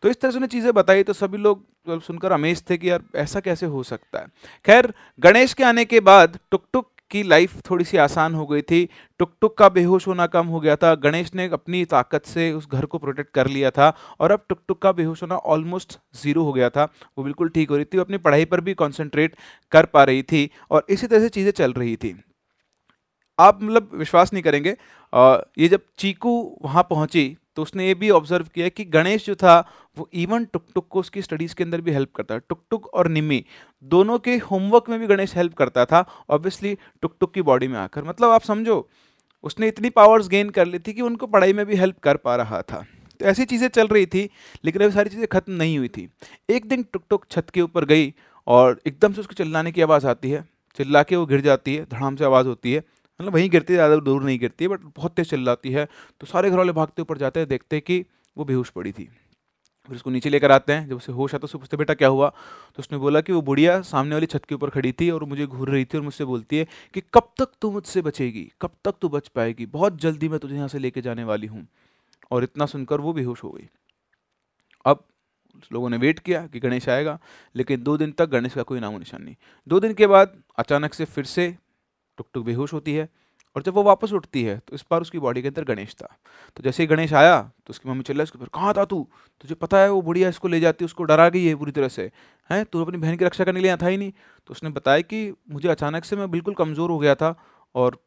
तो 0.04 0.10
इस 0.10 0.22
तरह 0.22 0.32
से 0.32 0.38
उन्हें 0.38 0.50
चीज़ें 0.50 0.74
बताई 0.74 1.04
तो 1.04 1.14
सभी 1.14 1.38
लोग 1.40 1.66
सुनकर 2.02 2.32
अमेज 2.32 2.64
थे 2.70 2.78
कि 2.78 2.90
यार, 2.90 3.04
ऐसा 3.16 3.40
कैसे 3.40 3.66
हो 3.66 3.84
सकता 3.84 4.20
है? 4.20 4.28
खैर, 4.66 4.94
गणेश 5.20 5.54
के 5.54 5.64
आने 5.64 5.86
के 5.86 6.00
बाद 6.02 6.40
टुकटुक 6.52 6.70
टुक 6.74 6.88
की 7.12 7.24
लाइफ 7.24 7.56
थोड़ी 7.70 7.86
सी 7.86 7.98
आसान 7.98 8.34
हो 8.36 8.46
गई 8.46 8.62
थी। 8.62 8.88
टुक 9.20 9.34
टुक 9.42 9.58
का 9.58 9.70
बेहोश 9.70 10.08
होना 10.08 10.28
कम 10.28 10.48
हो 10.48 10.60
गया 10.60 10.76
था। 10.76 10.94
गणेश 10.98 11.34
ने 11.36 11.48
अपनी 11.50 11.84
ताकत 11.86 12.26
से 12.26 12.52
उस 12.54 12.68
घर 12.70 12.86
को 12.86 12.98
प्रोटेक्ट 12.98 13.34
कर 13.34 13.48
लिया 13.48 13.72
था 13.72 13.94
और 14.20 14.32
अब 14.32 14.46
टुक 14.50 14.60
टुक 14.68 14.82
का 14.82 14.92
बेहोश 14.92 15.22
होना 15.22 15.36
ऑलमोस्ट 15.36 15.98
ज़ीरो 16.16 16.44
हो 16.44 16.54
गया 16.54 16.70
था। 16.70 16.84
वो 17.18 17.24
बिल्कुल 17.24 17.50
ठीक 17.50 17.70
हो 17.70 17.76
रही 17.76 17.86
थी। 17.86 17.98
वो 17.98 18.04
अपनी 18.04 18.18
पढ़ाई 18.20 18.46
पर 18.46 18.62
भी 18.62 18.74
कॉन्सेंट्रेट 18.74 19.36
कर 19.72 19.86
पा 19.88 20.04
रही 20.04 20.24
थी 20.24 20.50
और 20.72 20.86
इसी 20.90 21.08
तरह 21.08 21.20
से 21.20 21.30
चीज़ें 21.30 21.52
चल 21.52 21.74
रही 21.74 21.96
थी। 21.96 22.16
आप 23.40 23.60
मतलब 23.64 23.90
विश्वास 23.94 24.34
नहीं 24.34 24.44
करेंगे। 24.44 24.76
आ, 25.14 25.38
ये 25.58 25.68
जब 25.68 25.82
चीकू 25.98 26.32
वहाँ 26.62 26.84
पहुँची 26.90 27.38
तो 27.58 27.62
उसने 27.62 27.88
ये 27.88 27.94
भी 27.96 28.10
ऑब्ज़र्व 28.10 28.46
किया 28.56 28.70
कि 28.70 28.84
गणेश 28.86 29.26
जो 29.26 29.36
था, 29.36 29.60
वो 29.98 30.10
इवन 30.14 30.46
टुक 30.46 30.66
टुक 30.76 30.88
को 30.88 31.00
उसकी 31.00 31.22
स्टडीज़ 31.22 31.56
के 31.56 31.64
अंदर 31.64 31.82
भी 31.82 31.92
हेल्प 31.92 32.12
करता 32.16 32.34
है 32.34 32.42
टुक 32.50 32.64
टुक 32.70 32.86
और 32.88 33.08
निमी 33.10 33.44
दोनों 33.86 34.18
के 34.20 34.36
होमवर्क 34.52 34.90
में 34.90 35.00
भी 35.00 35.08
गणेश 35.08 35.36
हेल्प 35.36 35.54
करता 35.54 35.86
था 35.86 36.06
ऑब्वियसली 36.30 36.78
टुक 37.02 37.16
टुक 37.20 37.34
की 37.34 37.42
बॉडी 37.42 37.68
में 37.68 37.78
आकर। 37.80 38.04
मतलब 38.04 38.30
आप 38.30 38.42
समझो, 38.44 38.88
उसने 39.44 39.68
इतनी 39.68 39.90
पावर्स 39.92 40.28
गेन 40.28 40.50
कर 40.50 40.66
ली 40.68 40.80
थी 40.80 40.94
कि 40.94 41.02
उनको 41.02 41.28
पढ़ाई 41.28 41.54
में 41.54 41.66
भी 41.66 41.76
हेल्प 41.76 42.00
कर 42.00 42.18
पा 42.18 42.36
रहा 42.36 42.62
था। 42.62 42.86
तो 43.20 43.26
ऐसी 43.26 43.46
चीज़ें 43.46 43.68
चल 43.68 43.88
रही 43.88 44.06
थी, 44.06 44.30
लेकिन 44.66 44.82
अभी 44.82 44.92
सारी 44.92 45.10
चीज़ें 45.10 45.28
ख़त्म 45.28 45.54
नहीं 45.54 45.78
हुई 45.78 45.88
थी। 45.88 46.08
एक 46.50 46.68
दिन 46.68 46.84
टुक 46.84 47.04
टुक 47.10 47.26
छत 47.32 47.50
के 47.50 47.62
ऊपर 47.62 47.86
गई 47.86 48.14
और 48.48 48.80
एकदम 48.88 49.14
से 49.14 49.22
उसको 49.22 49.34
चिल्लाने 49.34 49.72
की 49.72 49.82
आवाज़ 49.82 50.08
आती 50.08 50.30
है। 50.30 50.44
चिल्ला 50.80 51.04
के 51.04 51.16
वो 51.16 51.26
गिर 51.26 51.42
जाती 51.42 51.76
है, 51.76 51.86
धड़ाम 51.86 52.16
से 52.16 52.26
आवाज़ 52.26 52.48
होती 52.48 52.74
है। 52.74 52.84
मतलब 53.22 53.34
वहीं 53.34 53.50
गिरती 53.50 53.74
है, 53.74 53.78
ज़्यादा 53.78 53.96
दूर 53.96 54.24
नहीं 54.24 54.40
गिरती 54.40 54.66
है 54.66 54.70
बट 54.70 54.80
बहुत 54.96 55.14
तेज़ 55.14 55.30
चिल्लाती 55.30 55.72
है। 55.72 55.88
तो 56.22 56.28
सारे 56.28 56.50
घर 56.50 56.58
वाले 56.58 56.72
भागते 56.72 57.02
ऊपर 57.02 57.18
जाते 57.18 57.40
हैं, 57.40 57.50
देखते 57.50 57.76
हैं 57.76 57.84
कि 57.84 58.06
वो 58.38 58.46
बेहोश 58.46 58.70
पड़ी 58.70 58.92
थी। 58.92 59.04
फिर 59.90 59.96
उसको 59.96 60.10
नीचे 60.10 60.30
लेकर 60.30 60.52
आते 60.52 60.74
हैं, 60.74 60.88
जब 60.90 60.96
उसे 60.96 61.12
होश 61.12 61.34
आता 61.36 61.42
है, 61.42 61.44
उससे 61.44 61.58
पूछते 61.58 61.78
बेटा, 61.78 61.94
क्या 61.94 62.08
हुआ? 62.08 62.30
तो 62.76 62.80
उसने 62.80 62.98
बोला 62.98 63.22
कि 63.22 63.34
वो 63.34 63.42
बुढ़िया 63.42 63.82
सामने 63.82 64.16
वाली 64.16 64.26
छत 64.26 64.46
के 64.46 64.56
ऊपर 64.56 64.70
खड़ी 64.70 64.92
थी 64.92 65.10
और 65.10 65.24
मुझे 65.24 65.46
घूर 65.48 65.70
रही 65.70 65.86
थी 65.86 65.98
और 65.98 66.04
मुझसे 66.04 66.26
बोलती 66.26 66.58
है 66.58 66.68
कि 66.94 67.02
कब 67.14 67.32
तक 67.40 67.50
तू 67.62 67.72
मुझसे 67.72 68.02
बचेगी? 68.02 68.52
कब 68.62 68.72
तक 68.86 68.96
तू 69.02 69.10
बच 69.10 69.28
पाएगी? 69.28 69.66
बहुत 69.66 70.02
जल्दी 70.02 70.30
मैं 70.30 70.40
तुझे 70.40 70.56
यहाँ 70.56 70.68
से 70.68 70.80
लेके 70.80 71.02
जाने 71.02 71.24
वाली 71.24 71.48
हूँ। 71.48 71.68
और 72.32 72.44
इतना 72.44 72.66
सुनकर 72.66 73.02
वो 73.02 73.14
बेहोश 73.14 73.44
हो 73.44 73.50
गई। 73.50 73.68
अब 74.86 75.04
लोगों 75.72 75.90
ने 75.90 75.98
वेट 75.98 76.20
किया 76.20 76.46
कि 76.48 76.60
गणेश 76.60 76.90
आएगा, 76.90 77.20
लेकिन 77.56 77.84
दो 77.84 77.98
दिन 77.98 78.12
तक 78.12 78.30
गणेश 78.30 78.54
का 78.54 78.64
कोई 78.64 78.80
नामो 78.80 78.98
निशान 78.98 79.24
नहीं। 79.24 79.36
दो 79.68 79.80
दिन 79.80 79.94
के 79.94 80.08
बाद 80.08 80.42
अचानक 80.58 80.94
से 80.94 81.06
फिर 81.06 81.26
से 81.26 81.56
टुक 82.22 82.30
टुक 82.34 82.46
बेहोश 82.46 82.74
होती 82.74 82.94
है 82.94 83.08
और 83.56 83.64
जब 83.64 83.74
वो 83.74 83.84
वापस 83.84 84.12
उठती 84.14 84.44
है 84.44 84.58
तो 84.60 84.76
इस 84.76 84.84
बार 84.92 85.02
उसकी 85.02 85.20
बॉडी 85.20 85.42
के 85.42 85.48
अंदर 85.48 85.64
गणेश 85.66 85.94
था। 85.94 86.08
तो 86.58 86.64
जैसे 86.64 86.84
ही 86.84 86.88
गणेश 86.88 87.14
आया 87.14 87.42
तो 87.42 87.72
उसकी 87.72 87.90
मम्मी 87.90 88.04
चल 88.04 88.22
उसके 88.22 88.40
फिर, 88.40 88.48
कहाँ 88.54 88.74
था 88.74 88.86
तू? 88.86 89.08
तुझे 89.44 89.56
पता 89.56 89.80
है 89.80 89.90
वो 89.92 90.02
बुढ़िया 90.02 90.30
इसको 90.30 90.48
ले 90.48 90.60
जाती 90.60 90.84
है, 90.84 90.86
उसको 90.86 91.04
डरा 91.04 91.28
गई 91.30 91.44
है 91.46 91.56
पूरी 91.56 91.72
तरह 91.72 91.88
से। 91.88 92.10
हैं, 92.50 92.64
तू 92.66 92.82
अपनी 92.82 92.98
बहन 92.98 93.18
की 93.18 93.26
रक्षा 93.26 93.44
करने 93.44 93.60
के 93.60 93.64
लिए 93.64 93.76
था 93.78 93.88
ही 93.88 93.98
नहीं। 93.98 94.12
तो 94.12 94.52
उसने 94.52 94.70
बताया 94.70 95.02
कि 95.04 95.34
मुझे 95.52 95.68
अचानक 95.70 96.06
से 96.06 96.16
मैं 96.16 96.30
बिल्कुल 96.32 96.54
कमज़ोर 96.54 96.92
हो 96.92 96.98
गया 97.00 97.16
था 97.16 97.36
और 97.76 97.98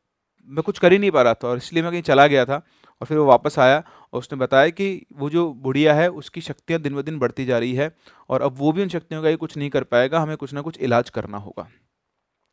मैं 0.49 0.63
कुछ 0.63 0.79
कर 0.79 0.93
ही 0.93 0.99
नहीं 0.99 1.11
पा 1.11 1.23
रहा 1.23 1.35
था 1.35 1.49
और 1.49 1.57
इसलिए 1.57 1.83
मैं 1.83 1.93
कहीं 1.93 2.03
चला 2.03 2.27
गया 2.27 2.45
था। 2.45 2.57
और 3.01 3.07
फिर 3.07 3.19
वो 3.19 3.25
वापस 3.27 3.59
आया 3.59 3.79
और 4.13 4.19
उसने 4.19 4.39
बताया 4.39 4.69
कि 4.71 5.07
वो 5.13 5.31
जो 5.31 5.53
बुढ़िया 5.55 5.95
है, 5.95 6.09
उसकी 6.11 6.41
शक्तियाँ 6.41 6.81
दिन 6.81 6.95
ब 6.95 7.03
दिन 7.03 7.19
बढ़ती 7.19 7.45
जा 7.45 7.59
रही 7.59 7.75
है 7.75 7.91
और 8.31 8.43
अब 8.43 8.55
वो 8.59 8.73
भी 8.73 8.83
उन 8.83 8.89
शक्तियों 8.89 9.23
का 9.23 9.29
ही 9.29 9.37
कुछ 9.37 9.57
नहीं 9.57 9.71
कर 9.71 9.85
पाएगा, 9.85 10.21
हमें 10.21 10.37
कुछ 10.37 10.53
ना 10.53 10.61
कुछ 10.61 10.79
इलाज 10.81 11.11
करना 11.11 11.39
होगा। 11.39 11.69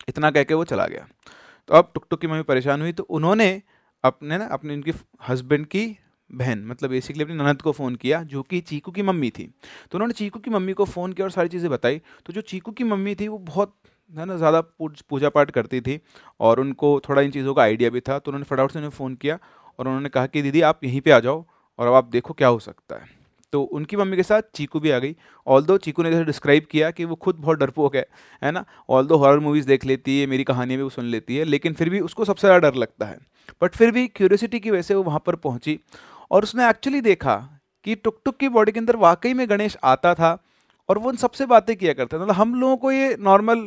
इतना 0.09 0.31
कह 0.31 0.43
के 0.43 0.53
वो 0.53 0.63
चला 0.65 0.85
गया। 0.87 1.07
तो 1.71 1.77
अब 1.77 1.91
टुक 1.93 2.05
टुक 2.09 2.19
की 2.21 2.27
मम्मी 2.27 2.43
परेशान 2.43 2.81
हुई 2.81 2.91
तो 2.91 3.03
उन्होंने 3.09 3.61
अपने 4.03 4.37
ना, 4.37 4.45
अपने 4.45 4.73
उनकी 4.73 4.93
हस्बैंड 5.27 5.65
की 5.65 5.85
बहन 6.29 6.63
मतलब 6.67 6.89
बेसिकली 6.89 7.23
अपनी 7.23 7.35
ननद 7.35 7.61
को 7.61 7.71
फ़ोन 7.71 7.95
किया, 7.95 8.21
जो 8.23 8.41
कि 8.41 8.59
चीकू 8.61 8.91
की 8.91 9.01
मम्मी 9.01 9.29
थी। 9.29 9.43
तो 9.91 9.97
उन्होंने 9.97 10.13
चीकू 10.13 10.39
की 10.39 10.51
मम्मी 10.51 10.73
को 10.73 10.85
फ़ोन 10.85 11.13
किया 11.13 11.25
और 11.25 11.31
सारी 11.31 11.49
चीज़ें 11.49 11.69
बताई। 11.71 12.01
तो 12.25 12.33
जो 12.33 12.41
चीकू 12.43 12.71
की 12.71 12.83
मम्मी 12.83 13.15
थी, 13.15 13.27
वो 13.27 13.37
बहुत, 13.37 13.73
है 14.11 14.25
ना, 14.25 14.37
ज़्यादा 14.37 14.61
पूजा 14.81 15.29
पाठ 15.29 15.51
करती 15.51 15.81
थी 15.81 15.99
और 16.39 16.59
उनको 16.59 16.99
थोड़ा 17.09 17.21
इन 17.21 17.31
चीज़ों 17.31 17.53
का 17.53 17.61
आइडिया 17.61 17.89
भी 17.89 17.99
था। 18.01 18.19
तो 18.19 18.31
उन्होंने 18.31 18.45
फटाफट 18.45 18.71
से 18.71 18.79
उन्हें 18.79 18.91
फ़ोन 18.91 19.15
किया 19.15 19.39
और 19.79 19.87
उन्होंने 19.87 20.09
कहा 20.09 20.27
कि, 20.27 20.41
दीदी, 20.41 20.61
आप 20.61 20.83
यहीं 20.83 21.01
पर 21.01 21.11
आ 21.11 21.19
जाओ 21.19 21.45
और 21.79 21.87
अब 21.87 21.93
आप 21.93 22.09
देखो 22.09 22.33
क्या 22.33 22.47
हो 22.47 22.59
सकता 22.59 22.95
है। 22.95 23.20
तो 23.53 23.61
उनकी 23.63 23.97
मम्मी 23.97 24.17
के 24.17 24.23
साथ 24.23 24.41
चीकू 24.55 24.79
भी 24.79 24.91
आ 24.91 24.99
गई। 24.99 25.15
ऑल 25.47 25.63
दो 25.63 25.77
चीकू 25.79 26.03
ने 26.03 26.11
जैसे 26.11 26.25
डिस्क्राइब 26.25 26.65
किया 26.71 26.91
कि 26.91 27.05
वो 27.05 27.15
खुद 27.17 27.35
बहुत 27.37 27.59
डरपोक 27.59 27.95
है 27.95 28.05
है 28.41 28.51
ना? 28.51 28.63
ऑल 28.89 29.07
दो 29.07 29.17
हॉरर 29.17 29.39
मूवीज़ 29.39 29.67
देख 29.67 29.85
लेती 29.85 30.19
है, 30.19 30.27
मेरी 30.27 30.43
कहानियाँ 30.43 30.77
भी 30.77 30.83
वो 30.83 30.89
सुन 30.89 31.05
लेती 31.07 31.37
है, 31.37 31.43
लेकिन 31.45 31.73
फिर 31.73 31.89
भी 31.89 31.99
उसको 32.01 32.25
सबसे 32.25 32.47
ज़्यादा 32.47 32.69
डर 32.69 32.77
लगता 32.77 33.05
है। 33.05 33.17
बट 33.61 33.75
फिर 33.75 33.91
भी 33.91 34.07
क्यूरियोसिटी 34.09 34.59
की 34.59 34.71
वजह 34.71 34.81
से 34.81 34.95
वो 34.95 35.03
वहाँ 35.03 35.21
पर 35.25 35.35
पहुँची 35.37 35.79
और 36.31 36.43
उसने 36.43 36.69
एक्चुअली 36.69 37.01
देखा 37.01 37.35
कि 37.85 37.95
टुक 37.95 38.19
टुक 38.25 38.37
की 38.37 38.49
बॉडी 38.49 38.71
के 38.71 38.79
अंदर 38.79 38.95
वाकई 38.97 39.33
में 39.33 39.49
गणेश 39.49 39.77
आता 39.85 40.13
था 40.13 40.37
और 40.89 40.97
वो 40.97 41.09
उन 41.09 41.15
सबसे 41.17 41.45
बातें 41.45 41.75
किया 41.75 41.93
करता 41.93 42.17
था। 42.17 42.21
मतलब 42.21 42.35
हम 42.35 42.53
लोगों 42.55 42.77
को 42.77 42.91
ये 42.91 43.15
नॉर्मल 43.19 43.59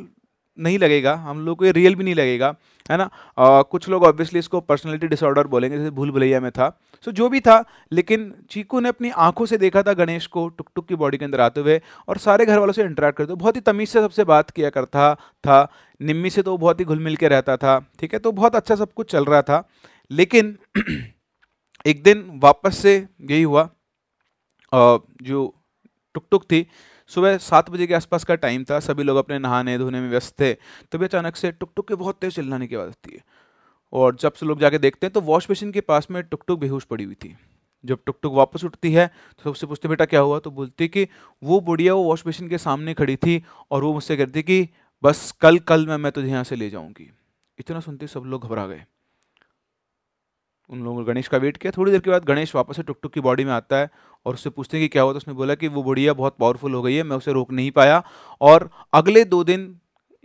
नहीं 0.59 0.79
लगेगा 0.79 1.15
हम 1.19 1.41
लोग 1.47 1.59
को 1.59 1.65
ये 1.65 1.73
रियल 1.73 1.95
भी 1.95 2.05
नहीं 2.05 2.15
लगेगा 2.15 2.55
है 2.91 2.97
ना? 2.99 3.05
आ, 3.39 3.63
कुछ 3.63 3.89
लोग 3.89 4.03
ऑब्वियसली 4.05 4.39
इसको 4.39 4.61
पर्सनैलिटी 4.61 5.07
डिसऑर्डर 5.09 5.47
बोलेंगे 5.47 5.79
जैसे 5.79 5.91
भूल 5.91 6.11
भुलैया 6.11 6.41
में 6.41 6.51
था। 6.53 6.69
सो 7.05 7.13
जो 7.13 7.29
भी 7.29 7.41
था 7.41 7.65
लेकिन 7.93 8.33
चीकू 8.51 8.81
ने 8.81 8.89
अपनी 8.89 9.11
आँखों 9.11 9.47
से 9.47 9.59
देखा 9.59 9.83
था 9.83 9.93
गणेश 9.95 10.27
को 10.27 10.47
टुक 10.49 10.69
टुक 10.75 10.87
की 10.89 10.95
बॉडी 10.95 11.19
के 11.19 11.25
अंदर 11.25 11.41
आते 11.41 11.61
हुए 11.61 11.81
और 12.09 12.19
सारे 12.19 12.47
घर 12.47 12.59
वालों 12.59 12.73
से 12.73 12.83
इंटरेक्ट 12.83 13.19
करते 13.19 13.33
हुए। 13.33 13.41
बहुत 13.41 13.57
ही 13.57 13.61
तमीज़ 13.61 13.91
से 13.91 14.01
सबसे 14.01 14.25
बात 14.25 14.51
किया 14.51 14.71
करता 14.71 15.15
था 15.45 15.67
निम्मी 16.01 16.31
से 16.31 16.43
तो 16.43 16.57
बहुत 16.59 16.81
ही 16.81 16.85
घुल 16.85 16.99
मिल 16.99 17.17
के 17.17 17.29
रहता 17.29 17.57
था 17.57 17.79
ठीक 18.01 18.13
है? 18.13 18.19
तो 18.19 18.33
बहुत 18.33 18.57
अच्छा 18.57 18.75
सब 18.75 18.93
कुछ 18.93 19.11
चल 19.13 19.25
रहा 19.25 19.43
था 19.43 19.69
लेकिन 20.11 20.57
एक 21.85 22.03
दिन 22.03 22.25
वापस 22.43 22.79
से 22.79 22.97
यही 23.31 23.43
हुआ 23.43 23.69
जो 24.73 25.55
टुक 26.15 26.27
टुक 26.31 26.45
थी 26.45 26.67
सुबह 27.11 27.37
सात 27.39 27.71
बजे 27.71 27.87
के 27.87 27.95
आसपास 27.95 28.25
का 28.25 28.35
टाइम 28.35 28.65
था, 28.65 28.79
सभी 28.81 29.03
लोग 29.03 29.17
अपने 29.17 29.39
नहाने 29.39 29.77
धोने 29.79 30.01
में 30.01 30.09
व्यस्त 30.11 30.35
थे 30.41 30.53
तभी 30.93 31.05
अचानक 31.05 31.37
से 31.37 31.51
टुक 31.53 31.73
टुक 31.77 31.89
के 31.89 31.95
बहुत 31.95 32.19
तेज 32.21 32.35
चिल्लाने 32.35 32.67
की 32.67 32.75
आवाज़ 32.75 32.89
आती 32.89 33.15
है। 33.15 33.23
और 33.93 34.15
जब 34.17 34.33
से 34.33 34.47
लोग 34.47 34.61
जाके 34.61 34.79
देखते 34.79 35.07
हैं 35.07 35.13
तो 35.13 35.21
वॉश 35.21 35.51
मशीन 35.51 35.73
के 35.73 35.81
पास 35.83 36.07
में 36.11 36.23
टुक 36.23 36.45
टुक 36.47 36.61
बेहोश 36.61 36.85
पड़ी 36.85 37.05
हुई 37.05 37.15
थी। 37.15 37.37
जब 37.85 37.99
टुक 38.07 38.19
टुक 38.23 38.33
वापस 38.35 38.65
उठती 38.65 38.93
है 38.93 39.07
तो 39.07 39.43
सबसे 39.45 39.67
पूछते 39.67 39.89
बेटा, 39.89 40.05
क्या 40.05 40.21
हुआ? 40.21 40.39
तो 40.39 40.51
बोलती 40.51 40.89
कि 40.89 41.07
वो 41.43 41.61
बुढ़िया, 41.61 41.95
वो 41.95 42.03
वॉश 42.05 42.27
मशीन 42.27 42.49
के 42.49 42.59
सामने 42.59 42.95
खड़ी 42.95 43.17
थी 43.17 43.43
और 43.71 43.85
वो 43.85 43.93
मुझसे 43.93 44.17
कहती 44.17 44.43
कि, 44.43 44.69
बस 45.03 45.31
कल 45.41 45.59
कल 45.59 45.87
मैं 45.87 45.97
मैं 45.97 46.13
तुझे 46.13 46.29
यहाँ 46.29 46.45
से 46.45 46.57
ले 46.57 46.71
जाऊँगी। 46.71 47.11
इतना 47.59 47.81
सुनते 47.81 48.07
सब 48.07 48.23
लोग 48.27 48.47
घबरा 48.47 48.67
गए। 48.67 48.85
उन 50.71 50.83
लोगों 50.85 51.01
ने 51.01 51.05
गणेश 51.07 51.29
का 51.29 51.39
वेट 51.39 51.57
किया। 51.57 51.73
थोड़ी 51.77 51.91
देर 51.93 52.01
के 52.01 52.11
बाद 52.11 52.25
गणेश 52.25 52.55
वापस 52.55 52.77
से 52.77 52.83
टुक 52.83 52.99
टुक 53.03 53.13
की 53.13 53.21
बॉडी 53.21 53.45
में 53.45 53.53
आता 53.53 53.77
है 53.77 53.91
और 54.27 54.35
उससे 54.35 54.51
पूछते 54.51 54.77
हैं 54.77 54.85
कि 54.85 54.89
क्या 54.89 55.03
हुआ 55.03 55.13
तो 55.13 55.17
उसने 55.17 55.35
बोला 55.35 55.55
कि 55.55 55.69
वो 55.69 55.83
बुढ़िया 55.83 56.13
बहुत 56.15 56.37
पावरफुल 56.41 56.75
हो 56.75 56.83
गई 56.83 56.95
है, 56.95 57.03
मैं 57.03 57.17
उसे 57.17 57.33
रोक 57.33 57.53
नहीं 57.53 57.71
पाया। 57.71 58.03
और 58.41 58.69
अगले 58.93 59.25
दो 59.27 59.43
दिन 59.45 59.75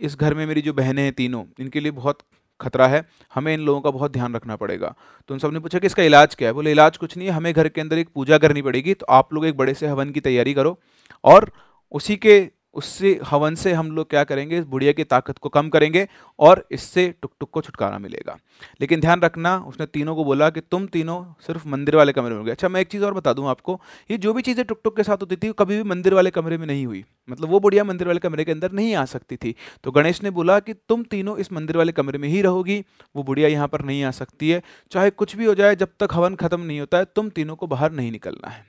इस 0.00 0.16
घर 0.16 0.34
में 0.34 0.44
मेरी 0.46 0.62
जो 0.62 0.72
बहनें 0.72 1.02
हैं 1.02 1.12
तीनों, 1.12 1.44
इनके 1.60 1.80
लिए 1.80 1.92
बहुत 1.92 2.18
खतरा 2.60 2.86
है, 2.88 3.04
हमें 3.34 3.52
इन 3.54 3.60
लोगों 3.60 3.80
का 3.80 3.90
बहुत 3.90 4.12
ध्यान 4.12 4.34
रखना 4.34 4.56
पड़ेगा। 4.56 4.94
तो 5.28 5.34
उन 5.34 5.40
सबने 5.40 5.58
पूछा 5.58 5.78
कि 5.78 5.86
इसका 5.86 6.02
इलाज 6.02 6.34
क्या 6.34 6.48
है? 6.48 6.52
बोले, 6.54 6.70
इलाज 6.72 6.96
कुछ 6.96 7.16
नहीं 7.16 7.28
है, 7.28 7.34
हमें 7.34 7.52
घर 7.52 7.68
के 7.68 7.80
अंदर 7.80 7.98
एक 7.98 8.08
पूजा 8.14 8.38
करनी 8.38 8.62
पड़ेगी 8.62 8.94
तो 8.94 9.06
आप 9.10 9.34
लोग 9.34 9.46
एक 9.46 9.56
बड़े 9.56 9.74
से 9.74 9.86
हवन 9.86 10.10
की 10.10 10.20
तैयारी 10.20 10.54
करो। 10.54 10.78
और 11.24 11.50
उसी 11.94 12.16
के 12.16 12.40
उससे, 12.74 13.20
हवन 13.24 13.54
से 13.54 13.72
हम 13.72 13.90
लोग 13.92 14.10
क्या 14.10 14.24
करेंगे? 14.24 14.58
इस 14.58 14.64
बुढ़िया 14.64 14.92
की 14.92 15.04
ताकत 15.04 15.38
को 15.38 15.48
कम 15.48 15.68
करेंगे 15.68 16.08
और 16.38 16.66
इससे 16.70 17.14
टुक 17.22 17.32
टुक 17.40 17.50
को 17.50 17.60
छुटकारा 17.60 17.98
मिलेगा। 17.98 18.36
लेकिन 18.80 19.00
ध्यान 19.00 19.20
रखना, 19.20 19.56
उसने 19.58 19.86
तीनों 19.86 20.16
को 20.16 20.24
बोला 20.24 20.50
कि 20.50 20.60
तुम 20.60 20.86
तीनों 20.86 21.24
सिर्फ़ 21.46 21.68
मंदिर 21.68 21.96
वाले 21.96 22.12
कमरे 22.12 22.34
में 22.34 22.44
गए 22.44 22.50
अच्छा 22.50 22.68
मैं 22.68 22.80
एक 22.80 22.88
चीज़ 22.88 23.04
और 23.04 23.14
बता 23.14 23.32
दूँ 23.32 23.48
आपको, 23.48 23.80
ये 24.10 24.18
जो 24.18 24.32
भी 24.32 24.42
चीज़ें 24.42 24.64
टुक 24.64 24.80
टुक 24.84 24.96
के 24.96 25.02
साथ 25.02 25.16
होती 25.16 25.36
थी, 25.36 25.52
कभी 25.58 25.76
भी 25.76 25.82
मंदिर 25.82 26.14
वाले 26.14 26.30
कमरे 26.30 26.58
में 26.58 26.66
नहीं 26.66 26.86
हुई। 26.86 27.04
मतलब 27.30 27.48
वो 27.48 27.60
बुढ़िया 27.60 27.84
मंदिर 27.84 28.06
वाले 28.06 28.20
कमरे 28.20 28.44
के 28.44 28.52
अंदर 28.52 28.72
नहीं 28.72 28.94
आ 28.94 29.04
सकती 29.04 29.36
थी। 29.36 29.54
तो 29.84 29.90
गणेश 29.90 30.22
ने 30.22 30.30
बोला 30.30 30.60
कि 30.60 30.74
तुम 30.74 31.02
तीनों 31.02 31.36
इस 31.38 31.52
मंदिर 31.52 31.76
वाले 31.76 31.92
कमरे 31.92 32.18
में 32.18 32.28
ही 32.28 32.42
रहोगी, 32.42 32.84
वो 33.16 33.22
बुढ़िया 33.22 33.48
यहाँ 33.48 33.68
पर 33.68 33.84
नहीं 33.84 34.04
आ 34.04 34.10
सकती 34.10 34.50
है। 34.50 34.62
चाहे 34.90 35.10
कुछ 35.10 35.36
भी 35.36 35.44
हो 35.44 35.54
जाए, 35.54 35.76
जब 35.76 35.88
तक 36.00 36.08
हवन 36.12 36.34
खत्म 36.34 36.60
नहीं 36.60 36.80
होता 36.80 36.98
है, 36.98 37.04
तुम 37.04 37.28
तीनों 37.28 37.56
को 37.56 37.66
बाहर 37.66 37.92
नहीं 37.92 38.12
निकलना 38.12 38.48
है। 38.48 38.66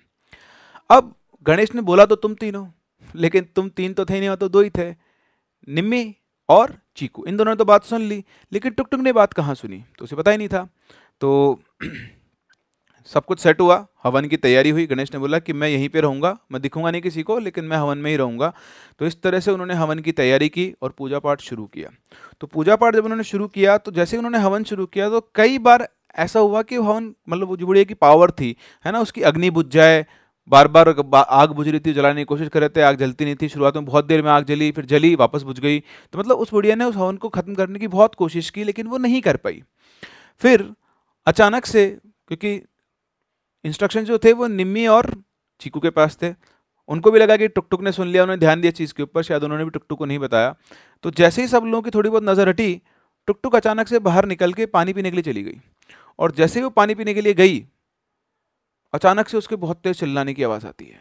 अब 0.89 1.15
गणेश 1.47 1.75
ने 1.75 1.81
बोला 1.81 2.05
तो 2.05 2.15
तुम 2.15 2.33
तीनों 2.33 2.65
लेकिन 3.15 3.47
तुम 3.55 3.69
तीन 3.69 3.93
तो 3.93 4.05
थे 4.05 4.19
नहीं 4.19 4.35
तो 4.35 4.49
दो 4.49 4.61
ही 4.61 4.69
थे। 4.69 4.95
निम्मी 5.69 6.15
और 6.49 6.77
चीकू। 6.95 7.25
इन 7.27 7.37
दोनों 7.37 7.51
ने 7.51 7.55
तो 7.55 7.65
बात 7.65 7.83
सुन 7.83 8.01
ली, 8.01 8.23
लेकिन 8.53 8.71
टुक 8.71 8.87
टुक 8.91 8.99
ने 8.99 9.13
बात 9.13 9.33
कहाँ 9.33 9.55
सुनी? 9.55 9.83
तो 9.99 10.05
उसे 10.05 10.15
पता 10.15 10.31
ही 10.31 10.37
नहीं 10.37 10.47
था। 10.47 10.67
तो 11.21 11.59
सब 13.05 13.25
कुछ 13.25 13.39
सेट 13.39 13.61
हुआ। 13.61 13.87
हवन 14.03 14.25
की 14.25 14.37
तैयारी 14.37 14.69
हुई। 14.69 14.85
गणेश 14.85 15.13
ने 15.13 15.19
बोला 15.19 15.39
कि 15.39 15.53
मैं 15.53 15.69
यहीं 15.69 15.89
पे 15.89 16.01
रहूँगा। 16.01 16.37
मैं 16.51 16.61
दिखूँगा 16.61 16.91
नहीं 16.91 17.01
किसी 17.01 17.23
को, 17.23 17.39
लेकिन 17.39 17.65
मैं 17.65 17.77
हवन 17.77 17.97
में 17.97 18.11
ही 18.11 18.17
रहूँगा। 18.17 18.53
तो 18.99 19.05
इस 19.05 19.21
तरह 19.21 19.39
से 19.39 19.51
उन्होंने 19.51 19.73
हवन 19.73 19.99
की 19.99 20.11
तैयारी 20.11 20.49
की 20.49 20.75
और 20.81 20.93
पूजा 20.97 21.19
पाठ 21.19 21.41
शुरू 21.41 21.65
किया। 21.65 21.89
तो 22.41 22.47
पूजा 22.47 22.75
पाठ 22.75 22.95
जब 22.95 23.03
उन्होंने 23.03 23.23
शुरू 23.23 23.47
किया 23.47 23.77
तो 23.77 23.91
जैसे 23.91 24.17
उन्होंने 24.17 24.37
हवन 24.37 24.63
शुरू 24.63 24.85
किया 24.85 25.09
तो 25.09 25.31
कई 25.35 25.57
बार 25.57 25.89
ऐसा 26.15 26.39
हुआ 26.39 26.61
कि 26.61 26.75
हवन 26.75 27.15
मतलब 27.29 27.47
वो 27.47 27.57
जुबड़िया 27.57 27.83
की 27.83 27.93
पावर 27.93 28.31
थी, 28.31 28.55
है 28.85 28.91
ना, 28.91 28.99
उसकी 28.99 29.21
अग्नि 29.21 29.49
बुझ 29.49 29.65
जाए 29.67 30.05
बार 30.51 30.67
बार 30.67 30.89
आग 31.15 31.51
बुझ 31.51 31.67
रही 31.67 31.79
थी, 31.79 31.93
जलाने 31.93 32.21
की 32.21 32.25
कोशिश 32.25 32.49
कर 32.49 32.59
रहे 32.59 32.69
थे, 32.69 32.81
आग 32.81 32.97
जलती 32.97 33.25
नहीं 33.25 33.35
थी, 33.35 33.47
शुरुआत 33.49 33.75
में 33.75 33.85
बहुत 33.85 34.05
देर 34.05 34.21
में 34.21 34.29
आग 34.31 34.45
जली, 34.45 34.71
फिर 34.71 34.85
जली, 34.85 35.13
वापस 35.15 35.41
बुझ 35.41 35.59
गई। 35.59 35.79
तो 35.79 36.19
मतलब 36.19 36.37
उस 36.37 36.51
बुढ़िया 36.51 36.75
ने 36.75 36.85
उस 36.85 36.95
हवन 36.95 37.17
को 37.17 37.29
ख़त्म 37.29 37.55
करने 37.55 37.79
की 37.79 37.87
बहुत 37.89 38.15
कोशिश 38.15 38.49
की, 38.49 38.63
लेकिन 38.63 38.87
वो 38.87 38.97
नहीं 38.99 39.21
कर 39.21 39.37
पाई। 39.37 39.61
फिर 40.41 40.65
अचानक 41.27 41.65
से, 41.65 41.85
क्योंकि 42.27 42.53
इंस्ट्रक्शन 43.65 44.03
जो 44.03 44.17
थे 44.17 44.33
वो 44.33 44.47
निम्मी 44.49 44.85
और 44.87 45.13
चीकू 45.61 45.79
के 45.79 45.89
पास 45.91 46.17
थे। 46.21 46.33
उनको 46.89 47.11
भी 47.11 47.19
लगा 47.19 47.35
कि 47.37 47.47
टुक 47.47 47.67
टुक 47.71 47.81
ने 47.81 47.91
सुन 47.91 48.07
लिया, 48.07 48.23
उन्होंने 48.23 48.39
ध्यान 48.39 48.61
दिया 48.61 48.71
चीज़ 48.73 48.93
के 48.93 49.03
ऊपर, 49.03 49.23
शायद 49.23 49.43
उन्होंने 49.43 49.63
भी 49.63 49.69
टुक 49.69 49.83
टुक 49.89 49.99
को 49.99 50.05
नहीं 50.05 50.19
बताया। 50.19 50.55
तो 51.03 51.11
जैसे 51.11 51.41
ही 51.41 51.47
सब 51.47 51.63
लोगों 51.65 51.81
की 51.81 51.89
थोड़ी 51.89 52.09
बहुत 52.09 52.23
नज़र 52.23 52.49
हटी 52.49 52.81
टुक 53.27 53.39
टुक 53.43 53.55
अचानक 53.55 53.87
से 53.87 53.99
बाहर 54.01 54.25
निकल 54.25 54.53
के 54.53 54.65
पानी 54.67 54.93
पीने 54.93 55.09
के 55.09 55.15
लिए 55.15 55.23
चली 55.23 55.43
गई। 55.43 55.59
और 56.19 56.31
जैसे 56.31 56.59
ही 56.59 56.63
वो 56.63 56.69
पानी 56.71 56.95
पीने 56.95 57.13
के 57.13 57.21
लिए 57.21 57.33
गई 57.33 57.59
अचानक 58.93 59.27
से 59.27 59.37
उसके 59.37 59.55
बहुत 59.55 59.77
तेज 59.77 59.99
चिल्लाने 59.99 60.33
की 60.33 60.43
आवाज़ 60.43 60.67
आती 60.67 60.85
है। 60.85 60.99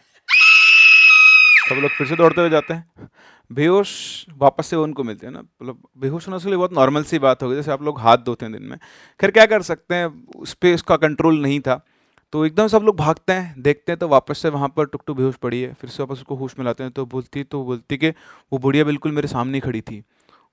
सब 1.68 1.74
लोग 1.74 1.90
फिर 1.90 2.06
से 2.06 2.16
दौड़ते 2.16 2.40
हुए 2.40 2.50
जाते 2.50 2.74
हैं। 2.74 3.08
बेहोश 3.52 3.90
वापस 4.38 4.66
से 4.66 4.76
उनको 4.76 5.04
मिलते 5.04 5.26
हैं 5.26 5.32
ना। 5.32 5.40
मतलब 5.40 5.82
बेहोश 5.98 6.28
होने 6.28 6.38
के 6.38 6.48
लिए 6.48 6.56
बहुत 6.56 6.72
नॉर्मल 6.72 7.02
सी 7.02 7.18
बात 7.18 7.42
होगी 7.42 7.54
जैसे 7.54 7.70
आप 7.72 7.82
लोग 7.82 8.00
हाथ 8.00 8.18
धोते 8.18 8.46
हैं 8.46 8.52
दिन 8.52 8.62
में। 8.62 8.78
खैर, 9.20 9.30
क्या 9.30 9.46
कर 9.46 9.62
सकते 9.62 9.94
हैं? 9.94 10.26
उस 10.36 10.54
पर 10.54 10.74
उसका 10.74 10.96
कंट्रोल 10.96 11.42
नहीं 11.42 11.60
था। 11.60 11.84
तो 12.32 12.46
एकदम 12.46 12.66
सब 12.66 12.82
लोग 12.82 12.96
भागते 12.96 13.32
हैं, 13.32 13.62
देखते 13.62 13.92
हैं 13.92 13.98
तो 13.98 14.08
वापस 14.08 14.38
से 14.38 14.48
वहाँ 14.48 14.68
पर 14.68 14.84
टुक 14.84 15.02
टुक 15.06 15.16
बेहोश 15.16 15.34
पड़ी 15.34 15.60
है। 15.62 15.72
फिर 15.72 15.90
से 15.90 16.02
वापस 16.02 16.12
उसको 16.12 16.34
होश 16.34 16.58
में 16.58 16.66
लाते 16.66 16.82
हैं। 16.82 16.92
तो 16.92 17.06
बोलती 17.06 17.44
तो 17.44 17.64
बोलती 17.64 17.96
कि 17.96 18.10
वो 18.52 18.58
बुढ़िया 18.58 18.84
बिल्कुल 18.84 19.12
मेरे 19.12 19.28
सामने 19.28 19.60
खड़ी 19.60 19.80
थी। 19.80 20.02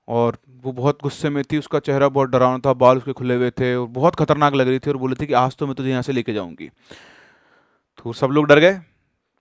और 0.08 0.38
वो 0.62 0.72
बहुत 0.72 0.98
गुस्से 1.02 1.30
में 1.30 1.44
थी। 1.44 1.58
उसका 1.58 1.78
चेहरा 1.78 2.08
बहुत 2.08 2.28
डरावना 2.28 2.58
था। 2.58 2.72
बाल 2.72 2.96
उसके 2.96 3.12
खुले 3.12 3.34
हुए 3.34 3.50
थे 3.50 3.74
और 3.76 3.86
बहुत 3.86 4.14
खतरनाक 4.16 4.54
लग 4.54 4.68
रही 4.68 4.78
थी 4.78 4.90
और 4.90 4.96
बोली 4.96 5.14
थी 5.14 5.26
कि 5.26 5.32
आज 5.32 5.56
तो 5.56 5.66
मैं 5.66 5.74
तुझे 5.74 5.90
यहाँ 5.90 6.02
से 6.02 6.12
लेके 6.12 6.32
जाऊँगी। 6.32 6.70
तो 7.98 8.12
सब 8.12 8.30
लोग 8.30 8.46
डर 8.46 8.58
गए। 8.60 8.78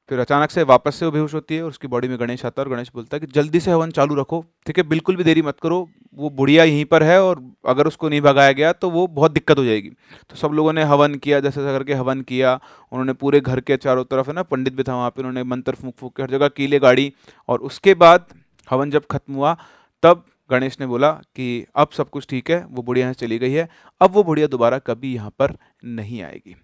फिर 0.10 0.20
अचानक 0.20 0.52
से 0.52 0.64
वापस 0.64 0.96
से 0.96 1.06
वो 1.06 1.12
बेहोश 1.12 1.34
होती 1.34 1.56
है 1.56 1.64
और 1.64 1.70
उसकी 1.70 1.88
बॉडी 1.88 2.08
में 2.08 2.20
गणेश 2.20 2.46
आता 2.46 2.62
है 2.62 2.66
और 2.66 2.74
गणेश 2.74 2.92
बोलता 2.94 3.16
है 3.16 3.20
कि 3.20 3.28
जल्दी 3.28 3.60
से 3.60 3.72
हवन 3.72 3.92
चालू 3.92 4.16
रखो। 4.16 4.44
ठीक 4.66 4.78
है, 4.78 4.84
बिल्कुल 4.84 5.16
भी 5.16 5.24
देरी 5.24 5.42
मत 5.42 5.60
करो, 5.60 5.88
वो 6.14 6.30
बुढ़िया 6.30 6.64
यहीं 6.64 6.86
पर 6.86 7.04
है 7.04 7.22
और 7.24 7.42
अगर 7.68 7.88
उसको 7.88 8.10
नहीं 8.10 8.22
भगाया 8.22 8.52
गया 8.52 8.72
तो 8.74 8.90
वो 8.90 9.06
बहुत 9.10 9.32
दिक्कत 9.32 9.58
हो 9.58 9.66
जाएगी। 9.66 9.90
तो 10.30 10.36
सब 10.36 10.52
लोगों 10.52 10.74
ने 10.74 10.84
हवन 10.84 11.16
किया, 11.16 11.40
जैसे 11.40 11.62
जैसे 11.62 11.78
करके 11.78 11.94
हवन 11.94 12.22
किया, 12.22 12.54
उन्होंने 12.92 13.14
पूरे 13.14 13.40
घर 13.42 13.60
के 13.60 13.78
चारों 13.78 14.04
तरफ़ 14.06 14.28
है 14.28 14.34
ना, 14.34 14.44
पंडित 14.44 14.76
भी 14.76 14.84
था 14.84 14.96
वहाँ 14.96 15.10
पर 15.10 15.20
उन्होंने 15.20 15.44
मंत्र 15.46 15.74
फूक 15.74 15.96
फूक 15.96 16.16
के 16.16 16.24
हर 16.24 16.30
जगह 16.30 16.48
कीले 16.50 16.80
गाड़ी 16.80 17.12
और 17.50 17.60
उसके 17.62 17.94
बाद 17.96 18.26
हवन 18.68 18.92
जब 18.92 19.06
खत्म 19.12 19.34
हुआ, 19.34 19.56
तब 20.04 20.24
गणेश 20.50 20.78
ने 20.80 20.88
बोला 20.88 21.12
कि 21.12 21.66
अब 21.76 21.90
सब 21.92 22.10
कुछ 22.10 22.28
ठीक 22.30 22.52
है, 22.52 22.64
वो 22.66 22.82
बुढ़िया 22.82 23.06
यहाँ 23.06 23.14
चली 23.16 23.38
गई 23.40 23.52
है, 23.52 23.68
अब 24.02 24.12
वो 24.12 24.24
बुढ़िया 24.24 24.48
दोबारा 24.48 24.80
कभी 24.80 25.14
यहाँ 25.14 25.34
पर 25.40 25.58
नहीं 25.86 26.22
आएगी। 26.24 26.56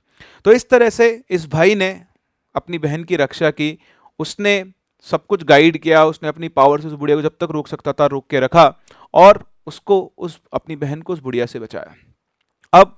तो 0.45 0.51
इस 0.51 0.69
तरह 0.69 0.89
से 0.89 1.09
इस 1.29 1.47
भाई 1.49 1.75
ने 1.75 1.89
अपनी 2.55 2.77
बहन 2.77 3.03
की 3.03 3.15
रक्षा 3.15 3.51
की। 3.51 3.77
उसने 4.19 4.63
सब 5.07 5.25
कुछ 5.25 5.43
गाइड 5.43 5.77
किया, 5.77 6.05
उसने 6.05 6.29
अपनी 6.29 6.47
पावर 6.49 6.81
से 6.81 6.87
उस 6.87 6.93
बुढ़िया 6.93 7.17
को 7.17 7.21
जब 7.21 7.35
तक 7.39 7.51
रोक 7.51 7.67
सकता 7.67 7.93
था, 7.93 8.05
रोक 8.05 8.27
के 8.29 8.39
रखा 8.39 8.73
और 9.13 9.43
उसको 9.67 10.01
उस, 10.17 10.39
अपनी 10.53 10.75
बहन 10.75 11.01
को 11.01 11.13
उस 11.13 11.19
बुढ़िया 11.19 11.45
से 11.45 11.59
बचाया। 11.59 11.95
अब 12.73 12.97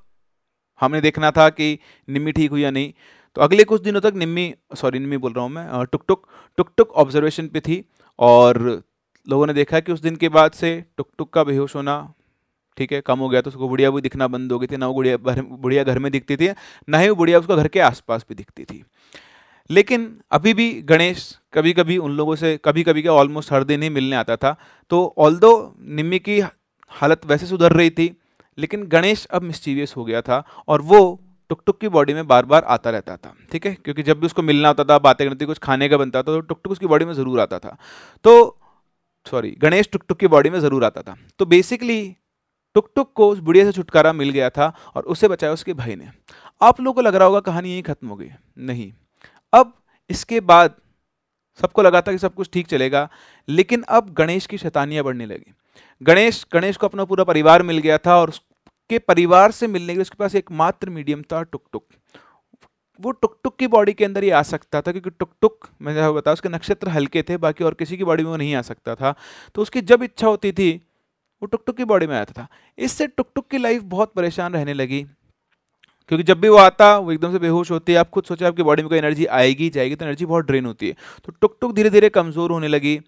हमने 0.81 1.01
देखना 1.01 1.31
था 1.31 1.49
कि 1.49 1.77
निम्मी 2.07 2.31
ठीक 2.31 2.51
हुई 2.51 2.61
या 2.61 2.71
नहीं। 2.71 2.93
तो 3.35 3.41
अगले 3.41 3.63
कुछ 3.63 3.81
दिनों 3.81 4.01
तक 4.01 4.13
निम्मी 4.15 4.53
सॉरी 4.75 4.99
निम्मी 4.99 5.17
बोल 5.17 5.33
रहा 5.33 5.43
हूँ 5.43 5.51
मैं 5.51 5.85
टुक 5.85 6.03
टुक 6.07 6.27
टुक 6.57 6.71
टुक 6.77 6.91
ऑब्जर्वेशन 6.93 7.47
पे 7.47 7.59
थी 7.59 7.83
और 8.19 8.59
लोगों 9.27 9.47
ने 9.47 9.53
देखा 9.53 9.79
कि 9.79 9.91
उस 9.91 9.99
दिन 9.99 10.15
के 10.15 10.29
बाद 10.29 10.51
से 10.51 10.69
टुक 10.97 11.09
टुक 11.17 11.33
का 11.33 11.43
बेहोश 11.43 11.75
होना 11.75 11.95
ठीक 12.77 12.91
है, 12.93 13.01
कम 13.01 13.19
हो 13.19 13.29
गया 13.29 13.41
तो 13.41 13.49
उसको 13.49 13.67
बुढ़िया 13.69 13.89
भी 13.91 14.01
दिखना 14.01 14.27
बंद 14.29 14.51
हो 14.51 14.59
गई 14.59 14.67
थी, 14.67 14.77
ना 14.77 14.87
वो 14.87 14.93
बुढ़िया 14.93 15.17
बुढ़िया 15.17 15.83
घर 15.83 15.99
में 15.99 16.11
दिखती 16.11 16.37
थी, 16.37 16.49
ना 16.89 16.97
ही 16.97 17.09
वो 17.09 17.15
बुढ़िया 17.15 17.39
उसको 17.39 17.55
घर 17.55 17.67
के 17.67 17.79
आसपास 17.81 18.25
भी 18.29 18.35
दिखती 18.35 18.63
थी। 18.65 18.83
लेकिन 19.69 20.09
अभी 20.31 20.53
भी 20.53 20.71
गणेश 20.83 21.21
कभी 21.53 21.73
कभी 21.73 21.97
उन 21.99 22.11
लोगों 22.13 22.35
से 22.35 22.57
कभी 22.65 22.83
कभी 22.83 23.01
क्या 23.01 23.11
ऑलमोस्ट 23.13 23.51
हर 23.53 23.63
दिन 23.63 23.83
ही 23.83 23.89
मिलने 23.91 24.15
आता 24.15 24.35
था। 24.35 24.55
तो 24.91 25.13
ऑल 25.17 25.37
दो 25.37 25.51
निम्मी 25.91 26.19
की 26.19 26.39
हालत 26.91 27.25
वैसे 27.25 27.45
सुधर 27.45 27.73
रही 27.73 27.89
थी, 27.89 28.11
लेकिन 28.57 28.83
गणेश 28.87 29.25
अब 29.27 29.41
मिस्टीवियस 29.43 29.93
हो 29.97 30.03
गया 30.05 30.21
था 30.21 30.43
और 30.67 30.81
वो 30.83 30.99
टुक 31.49 31.61
टुक 31.65 31.79
की 31.79 31.87
बॉडी 31.89 32.13
में 32.13 32.27
बार 32.27 32.45
बार 32.45 32.63
आता 32.65 32.89
रहता 32.89 33.15
था, 33.15 33.33
ठीक 33.51 33.65
है? 33.65 33.73
क्योंकि 33.75 34.03
जब 34.03 34.19
भी 34.19 34.25
उसको 34.25 34.41
मिलना 34.41 34.67
होता 34.67 34.83
था, 34.83 34.97
बातें 34.99 35.27
करती 35.27 35.45
कुछ 35.45 35.57
खाने 35.59 35.89
का 35.89 35.97
बनता 35.97 36.19
था 36.19 36.23
तो 36.23 36.39
टुक 36.41 36.59
टुक 36.63 36.71
उसकी 36.71 36.87
बॉडी 36.87 37.05
में 37.05 37.13
ज़रूर 37.13 37.39
आता 37.39 37.59
था। 37.59 37.75
तो 38.25 38.57
सॉरी 39.27 39.51
गणेश 39.59 39.89
टुक 39.91 40.03
टुक 40.07 40.17
की 40.19 40.27
बॉडी 40.27 40.49
में 40.49 40.59
ज़रूर 40.59 40.83
आता 40.85 41.01
था। 41.01 41.15
तो 41.39 41.45
बेसिकली 41.45 42.15
टुक 42.75 42.89
टुक 42.95 43.11
को 43.13 43.29
उस 43.29 43.39
बुढ़िया 43.39 43.65
से 43.65 43.71
छुटकारा 43.71 44.13
मिल 44.13 44.29
गया 44.29 44.49
था 44.49 44.73
और 44.95 45.03
उसे 45.05 45.27
बचाया 45.27 45.53
उसके 45.53 45.73
भाई 45.73 45.95
ने। 45.95 46.09
आप 46.61 46.79
लोगों 46.81 46.93
को 46.93 47.01
लग 47.01 47.15
रहा 47.15 47.27
होगा 47.27 47.39
कहानी 47.41 47.71
यही 47.71 47.81
खत्म 47.81 48.07
हो 48.07 48.15
गई। 48.15 48.29
नहीं। 48.59 48.91
अब 49.53 49.73
इसके 50.09 50.39
बाद 50.41 50.75
सबको 51.59 51.81
लगा 51.81 52.01
था 52.01 52.11
कि 52.11 52.17
सब 52.17 52.33
कुछ 52.33 52.49
ठीक 52.53 52.67
चलेगा, 52.67 53.07
लेकिन 53.47 53.81
अब 53.89 54.13
गणेश 54.13 54.45
की 54.45 54.57
शैतानियाँ 54.57 55.03
बढ़ने 55.03 55.25
लगी। 55.25 55.53
गणेश 56.01 56.45
गणेश 56.53 56.77
को 56.77 56.87
अपना 56.87 57.03
पूरा 57.05 57.23
परिवार 57.23 57.63
मिल 57.63 57.77
गया 57.77 57.97
था 57.97 58.17
और 58.17 58.29
उसके 58.29 58.99
परिवार 58.99 59.51
से 59.51 59.67
मिलने 59.67 59.87
के 59.87 59.93
लिए 59.93 60.01
उसके 60.01 60.17
पास 60.19 60.35
एकमात्र 60.35 60.89
मीडियम 60.89 61.21
था 61.23 61.41
टुक 61.43 61.63
टुक 61.71 61.85
वो 62.99 63.11
टुक 63.11 63.37
टुक 63.43 63.55
की 63.57 63.67
बॉडी 63.67 63.93
के 63.93 64.05
अंदर 64.05 64.23
ही 64.23 64.29
आ 64.29 64.41
सकता 64.43 64.81
था, 64.81 64.91
क्योंकि 64.91 65.09
टुक 65.09 65.31
टुक 65.41 65.67
मैंने 65.81 66.11
बताया 66.11 66.33
उसके 66.33 66.49
नक्षत्र 66.49 66.89
हल्के 66.89 67.23
थे, 67.23 67.37
बाकी 67.37 67.63
और 67.63 67.73
किसी 67.73 67.97
की 67.97 68.03
बॉडी 68.03 68.23
में 68.23 68.29
वो 68.31 68.37
नहीं 68.37 68.53
आ 68.55 68.61
सकता 68.63 68.95
था। 68.95 69.13
तो 69.55 69.61
उसकी 69.61 69.81
जब 69.83 70.03
इच्छा 70.03 70.27
होती 70.27 70.51
थी 70.51 70.69
वो 71.41 71.45
टुक 71.45 71.63
टुक 71.65 71.77
की 71.77 71.85
बॉडी 71.85 72.07
में 72.07 72.15
आता 72.17 72.33
था 72.33 72.47
इससे 72.77 73.07
टुक 73.07 73.27
टुक 73.35 73.47
की 73.47 73.57
लाइफ 73.57 73.83
बहुत 73.85 74.13
परेशान 74.13 74.53
रहने 74.53 74.73
लगी। 74.73 75.01
क्योंकि 76.11 76.23
जब 76.23 76.39
भी 76.39 76.49
वो 76.49 76.57
आता, 76.57 76.97
वो 76.97 77.11
एकदम 77.11 77.31
से 77.31 77.39
बेहोश 77.39 77.71
होती 77.71 77.91
है। 77.91 77.97
आप 77.97 78.09
खुद 78.09 78.23
सोचे 78.23 78.45
आपकी 78.45 78.63
बॉडी 78.63 78.81
में 78.81 78.89
कोई 78.89 78.97
एनर्जी 78.97 79.25
आएगी, 79.27 79.69
जाएगी 79.69 79.95
तो 79.95 80.05
एनर्जी 80.05 80.25
बहुत 80.25 80.45
ड्रेन 80.45 80.65
होती 80.65 80.87
है। 80.87 80.95
तो 81.25 81.33
टुक 81.41 81.57
टुक 81.61 81.73
धीरे 81.75 81.89
धीरे 81.89 82.09
कमज़ोर 82.11 82.51
होने 82.51 82.67
लगी। 82.67 82.99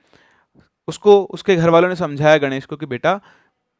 उसको, 0.87 1.21
उसके 1.23 1.55
घर 1.55 1.69
वालों 1.69 1.89
ने 1.89 1.95
समझाया 1.95 2.37
गणेश 2.37 2.65
को 2.65 2.75
कि, 2.75 2.85
बेटा, 2.85 3.19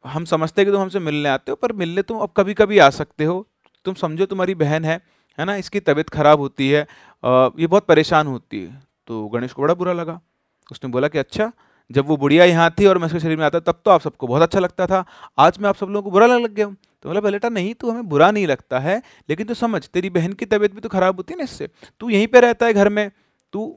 हम 0.04 0.24
समझते 0.24 0.60
हैं 0.60 0.66
कि 0.66 0.72
तुम 0.72 0.80
हमसे 0.82 0.98
मिलने 1.00 1.28
आते 1.28 1.52
हो, 1.52 1.56
पर 1.56 1.72
मिलने 1.74 2.02
तुम 2.02 2.18
अब 2.18 2.32
कभी 2.36 2.54
कभी 2.54 2.78
आ 2.78 2.88
सकते 2.92 3.24
हो। 3.24 3.46
तुम 3.86 3.94
समझो 3.96 4.26
तुम्हारी 4.26 4.54
बहन 4.56 4.84
है 4.84 5.00
है 5.38 5.44
ना? 5.44 5.54
इसकी 5.56 5.80
तबीयत 5.80 6.08
खराब 6.10 6.40
होती 6.40 6.68
है 6.70 6.80
ये 7.22 7.66
बहुत 7.66 7.86
परेशान 7.86 8.26
होती 8.26 8.62
है। 8.62 8.82
तो 9.08 9.26
गणेश 9.28 9.52
को 9.52 9.62
बड़ा 9.62 9.74
बुरा 9.74 9.92
लगा। 9.92 10.20
उसने 10.68 10.90
बोला 10.90 11.08
कि 11.08 11.18
अच्छा 11.18 11.52
जब 11.90 12.06
वो 12.06 12.16
बुढ़िया 12.16 12.44
यहाँ 12.44 12.70
थी 12.78 12.86
और 12.86 12.98
मैं 12.98 13.06
उसके 13.06 13.20
शरीर 13.20 13.36
में 13.36 13.44
आता, 13.44 13.60
तब 13.60 13.80
तो 13.84 13.90
आप 13.90 14.00
सबको 14.00 14.26
बहुत 14.26 14.42
अच्छा 14.42 14.60
लगता 14.60 14.86
था। 14.86 15.04
आज 15.38 15.58
मैं 15.58 15.68
आप 15.68 15.76
सब 15.76 15.86
लोगों 15.86 16.02
को 16.02 16.10
बुरा 16.10 16.26
लग 16.26 16.54
गया 16.54 16.66
हूँ। 16.66 16.76
तो 17.02 17.08
बोला, 17.08 17.20
बेटा, 17.22 17.48
नहीं 17.48 17.74
तो 17.74 17.90
हमें 17.90 18.08
बुरा 18.08 18.30
नहीं 18.30 18.46
लगता 18.46 18.78
है, 18.78 19.02
लेकिन 19.28 19.46
तू 19.46 19.54
समझ, 19.54 19.86
तेरी 19.86 20.10
बहन 20.10 20.32
की 20.32 20.46
तबीयत 20.46 20.74
भी 20.74 20.80
तो 20.80 20.88
खराब 20.88 21.16
होती 21.16 21.32
है 21.32 21.38
ना 21.38 21.44
इससे। 21.44 21.68
तू 22.00 22.10
यहीं 22.10 22.26
पर 22.26 22.42
रहता 22.42 22.66
है 22.66 22.72
घर 22.74 22.88
में। 22.88 23.10
तू 23.52 23.76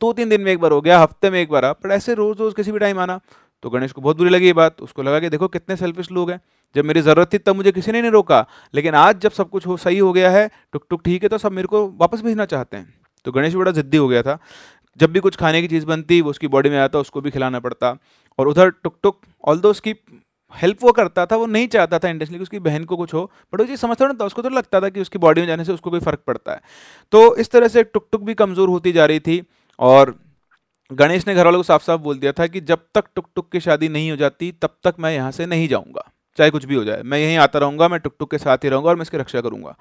दो 0.00 0.12
तीन 0.12 0.28
दिन 0.28 0.40
में 0.40 0.50
एक 0.52 0.58
बार 0.60 0.72
हो 0.72 0.80
गया, 0.80 0.98
हफ़्ते 1.00 1.30
में 1.30 1.40
एक 1.40 1.50
बार 1.50 1.64
आ 1.64 1.72
पर 1.74 1.90
ऐसे 1.90 2.14
रोज 2.14 2.38
रोज 2.40 2.54
किसी 2.54 2.72
भी 2.72 2.78
टाइम 2.78 2.98
आना 2.98 3.20
तो 3.62 3.70
गणेश 3.70 3.92
को 3.92 4.00
बहुत 4.00 4.16
बुरी 4.16 4.30
लगी 4.30 4.46
ये 4.46 4.52
बात। 4.52 4.80
उसको 4.82 5.02
लगा 5.02 5.18
कि 5.20 5.28
देखो, 5.30 5.48
कितने 5.48 5.76
सेल्फिश 5.76 6.10
लोग 6.12 6.30
हैं। 6.30 6.40
जब 6.74 6.84
मेरी 6.84 7.00
ज़रूरत 7.00 7.32
थी, 7.32 7.38
तब 7.38 7.56
मुझे 7.56 7.72
किसी 7.72 7.92
ने 7.92 8.00
नहीं 8.00 8.10
रोका। 8.10 8.44
लेकिन 8.74 8.94
आज 8.94 9.20
जब 9.20 9.30
सब 9.30 9.50
कुछ 9.50 9.66
हो, 9.66 9.76
सही 9.76 9.98
हो 9.98 10.12
गया 10.12 10.30
है 10.30 10.50
टुक 10.72 10.86
टुक 10.90 11.02
ठीक 11.04 11.22
है 11.22 11.28
तो 11.28 11.38
सब 11.38 11.52
मेरे 11.52 11.68
को 11.68 11.86
वापस 12.00 12.22
भेजना 12.22 12.44
चाहते 12.46 12.76
हैं। 12.76 12.94
तो 13.26 13.32
गणेश 13.32 13.54
बड़ा 13.54 13.72
ज़िद्दी 13.72 13.96
हो 13.96 14.08
गया 14.08 14.22
था। 14.22 14.38
जब 15.00 15.12
भी 15.12 15.20
कुछ 15.20 15.36
खाने 15.36 15.60
की 15.62 15.68
चीज़ 15.68 15.86
बनती, 15.86 16.20
वो 16.20 16.30
उसकी 16.30 16.48
बॉडी 16.48 16.70
में 16.70 16.78
आता, 16.78 16.98
उसको 16.98 17.20
भी 17.20 17.30
खिलाना 17.30 17.60
पड़ता। 17.60 17.96
और 18.38 18.48
उधर 18.48 18.70
टुक 18.72 18.98
टुक 19.02 19.20
ऑल 19.44 19.60
दो 19.60 19.70
उसकी 19.70 19.94
हेल्प 20.52 20.78
वो 20.82 20.92
करता 20.92 21.24
था, 21.26 21.36
वो 21.36 21.46
नहीं 21.46 21.66
चाहता 21.68 21.98
था 21.98 22.08
इंटेंशनली 22.08 22.38
कि 22.38 22.42
उसकी 22.42 22.58
बहन 22.60 22.84
को 22.84 22.96
कुछ 22.96 23.14
हो 23.14 23.24
बट 23.52 23.60
वो 23.60 23.66
चीज़ 23.66 23.80
समझता 23.80 24.06
ना 24.06 24.14
था 24.14 24.24
उसको 24.24 24.42
तो 24.42 24.48
लगता 24.50 24.80
था 24.80 24.88
कि 24.88 25.00
उसकी 25.00 25.18
बॉडी 25.18 25.40
में 25.40 25.46
जाने 25.48 25.64
से 25.64 25.72
उसको 25.72 25.90
कोई 25.90 26.00
फ़र्क 26.00 26.20
पड़ता 26.26 26.52
है। 26.52 26.60
तो 27.12 27.34
इस 27.36 27.50
तरह 27.50 27.68
से 27.68 27.82
टुक 27.84 28.06
टुक 28.12 28.22
भी 28.22 28.34
कमज़ोर 28.34 28.68
होती 28.68 28.92
जा 28.92 29.06
रही 29.06 29.20
थी, 29.20 29.42
और 29.78 30.14
गणेश 30.90 31.26
ने 31.26 31.34
घर 31.34 31.44
वालों 31.44 31.58
को 31.58 31.62
साफ़ 31.62 31.82
साफ़ 31.82 32.00
बोल 32.00 32.18
दिया 32.18 32.32
था 32.32 32.46
कि 32.46 32.60
जब 32.62 32.78
तक 32.94 33.04
टुक 33.14 33.28
टुक 33.36 33.50
की 33.52 33.60
शादी 33.60 33.88
नहीं 33.88 34.10
हो 34.10 34.16
जाती, 34.16 34.50
तब 34.54 34.74
तक 34.84 34.94
मैं 34.98 35.12
यहाँ 35.12 35.30
से 35.32 35.46
नहीं 35.46 35.68
जाऊँगा। 35.68 36.08
चाहे 36.38 36.50
कुछ 36.50 36.64
भी 36.64 36.74
हो 36.74 36.84
जाए, 36.84 37.02
मैं 37.02 37.18
यहीं 37.18 37.36
आता 37.38 37.58
रहूँगा, 37.58 37.88
मैं 37.88 38.00
टुक 38.00 38.14
टुक 38.18 38.30
के 38.30 38.38
साथ 38.38 38.64
ही 38.64 38.68
रहूँगा 38.68 38.90
और 38.90 38.96
मैं 38.96 39.02
इसकी 39.02 39.16
रक्षा 39.16 39.40
करूँगा। 39.40 39.74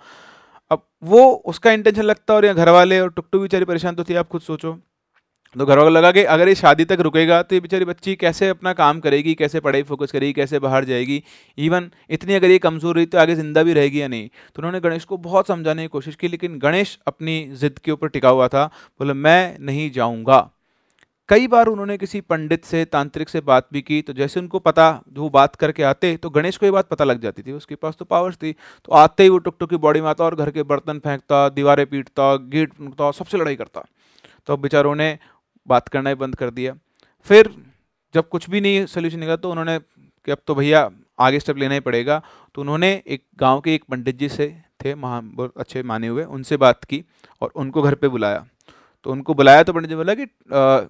अब 0.72 0.84
वो 1.04 1.24
उसका 1.46 1.72
इंटेंशन 1.72 2.02
लगता 2.04 2.34
और 2.34 2.46
यहाँ 2.46 2.58
घर 2.58 2.70
वाले 2.70 3.00
और 3.00 3.10
टुक 3.10 3.26
टुक 3.32 3.42
बेचारी 3.42 3.66
परेशान 3.66 3.96
तो 3.96 4.04
थी, 4.04 4.14
आप 4.14 4.28
खुद 4.28 4.42
सोचो। 4.42 4.78
तो 5.56 5.66
घर 5.66 5.78
वालों 5.78 5.92
लगा 5.92 6.12
कि 6.12 6.24
अगर 6.26 6.48
ये 6.48 6.56
शादी 6.56 6.84
तक 6.86 7.00
रुकेगा 7.02 7.42
तो 7.44 7.56
ये 7.56 7.62
बेचारी 7.62 7.86
बच्ची 7.86 8.16
कैसे 8.16 8.48
अपना 8.50 8.72
काम 8.74 9.00
करेगी, 9.00 9.34
कैसे 9.36 9.60
पढ़ाई 9.60 9.84
फोकस 9.84 10.12
करेगी, 10.12 10.34
कैसे 10.34 10.60
बाहर 10.60 10.86
जाएगी? 10.86 11.22
इवन 11.58 11.90
इतनी 12.10 12.34
अगर 12.34 12.50
ये 12.50 12.60
कमज़ोर 12.60 12.96
रही 12.96 13.06
तो 13.06 13.18
आगे 13.20 13.36
ज़िंदा 13.36 13.64
भी 13.64 13.74
रहेगी 13.74 14.02
या 14.02 14.08
नहीं? 14.08 14.28
तो 14.28 14.60
उन्होंने 14.60 14.80
गणेश 14.80 15.04
को 15.06 15.18
बहुत 15.20 15.48
समझाने 15.48 15.82
की 15.82 15.88
कोशिश 15.90 16.16
की, 16.16 16.28
लेकिन 16.28 16.58
गणेश 16.60 16.98
अपनी 17.08 17.36
ज़िद 17.54 17.80
के 17.80 17.92
ऊपर 17.92 18.08
टिका 18.10 18.30
हुआ 18.30 18.48
था, 18.48 18.66
बोले, 19.00 19.14
मैं 19.16 19.58
नहीं 19.62 19.90
जाऊँगा। 19.92 20.50
कई 21.30 21.48
बार 21.48 21.68
उन्होंने 21.68 21.98
किसी 21.98 22.22
पंडित 22.24 22.66
से, 22.66 22.84
तांत्रिक 22.88 23.30
से 23.30 23.42
बात 23.42 23.68
भी 23.74 23.82
की 23.82 24.02
तो 24.02 24.14
जैसे 24.14 24.40
उनको 24.40 24.60
पता, 24.62 24.90
वो 25.10 25.30
बात 25.32 25.56
करके 25.58 25.84
आते 25.84 26.16
तो 26.18 26.30
गणेश 26.32 26.58
को 26.58 26.66
ये 26.66 26.72
बात 26.72 26.88
पता 26.90 27.04
लग 27.04 27.22
जाती 27.22 27.42
थी। 27.42 27.52
उसके 27.54 27.76
पास 27.78 27.96
तो 28.00 28.06
पावर्स 28.06 28.36
थी 28.38 28.52
तो 28.86 28.94
आते 28.94 29.24
ही 29.24 29.30
वो 29.30 29.38
टुक 29.40 29.56
टुक 29.60 29.74
बॉडी 29.76 30.02
में 30.02 30.08
आता 30.10 30.24
और 30.24 30.36
घर 30.36 30.52
के 30.52 30.64
बर्तन 30.64 31.00
फेंकता, 31.00 31.48
दीवारें 31.50 31.86
पीटता, 31.86 32.36
गेट 32.36 32.74
सबसे 33.14 33.38
लड़ाई 33.38 33.56
करता। 33.56 33.86
तो 34.48 34.58
बेचारों 34.58 34.96
ने 34.96 35.18
बात 35.68 35.88
करना 35.90 36.10
ही 36.10 36.16
बंद 36.16 36.36
कर 36.36 36.50
दिया। 36.52 36.74
फिर 37.28 37.50
जब 38.16 38.28
कुछ 38.30 38.50
भी 38.50 38.62
नहीं 38.62 38.86
सोल्यूशन 38.88 39.20
निकला 39.20 39.36
तो 39.36 39.52
उन्होंने 39.52 39.78
कि 39.80 40.32
अब 40.32 40.38
तो 40.48 40.56
भैया 40.56 40.90
आगे 41.20 41.40
स्टेप 41.40 41.58
लेना 41.58 41.74
ही 41.74 41.80
पड़ेगा। 41.82 42.22
तो 42.56 42.62
उन्होंने 42.62 42.92
एक 43.08 43.24
गाँव 43.40 43.60
के 43.62 43.76
एक 43.76 43.84
पंडित 43.90 44.18
जी 44.18 44.30
से 44.30 44.48
थे 44.84 44.94
महा 44.96 45.20
बहुत 45.22 45.54
अच्छे 45.58 45.84
माने 45.84 46.08
हुए 46.08 46.24
उनसे 46.26 46.58
बात 46.58 46.84
की 46.84 47.04
और 47.42 47.52
उनको 47.56 47.82
घर 47.82 47.96
पे 47.96 48.08
बुलाया। 48.08 48.46
तो 49.06 49.12
उनको 49.12 49.34
बुलाया 49.34 49.64
तो 49.64 49.74
पंडित 49.74 49.90
जी 49.90 49.96
बोला 49.96 50.14
कि 50.14 50.24
आ, 50.24 50.82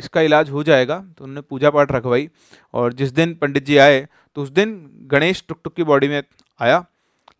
इसका 0.00 0.20
इलाज 0.20 0.50
हो 0.50 0.62
जाएगा। 0.62 0.98
तो 1.18 1.24
उन्होंने 1.24 1.40
पूजा 1.40 1.70
पाठ 1.70 1.92
रखवाई 1.92 2.28
और 2.74 2.92
जिस 2.92 3.10
दिन 3.12 3.34
पंडित 3.34 3.66
जी 3.66 3.76
आए 3.78 4.06
तो 4.36 4.42
उस 4.42 4.48
दिन 4.50 4.74
गणेश 5.10 5.44
टुक 5.48 5.58
टुक 5.64 5.74
की 5.74 5.84
बॉडी 5.84 6.08
में 6.08 6.22
आया 6.60 6.84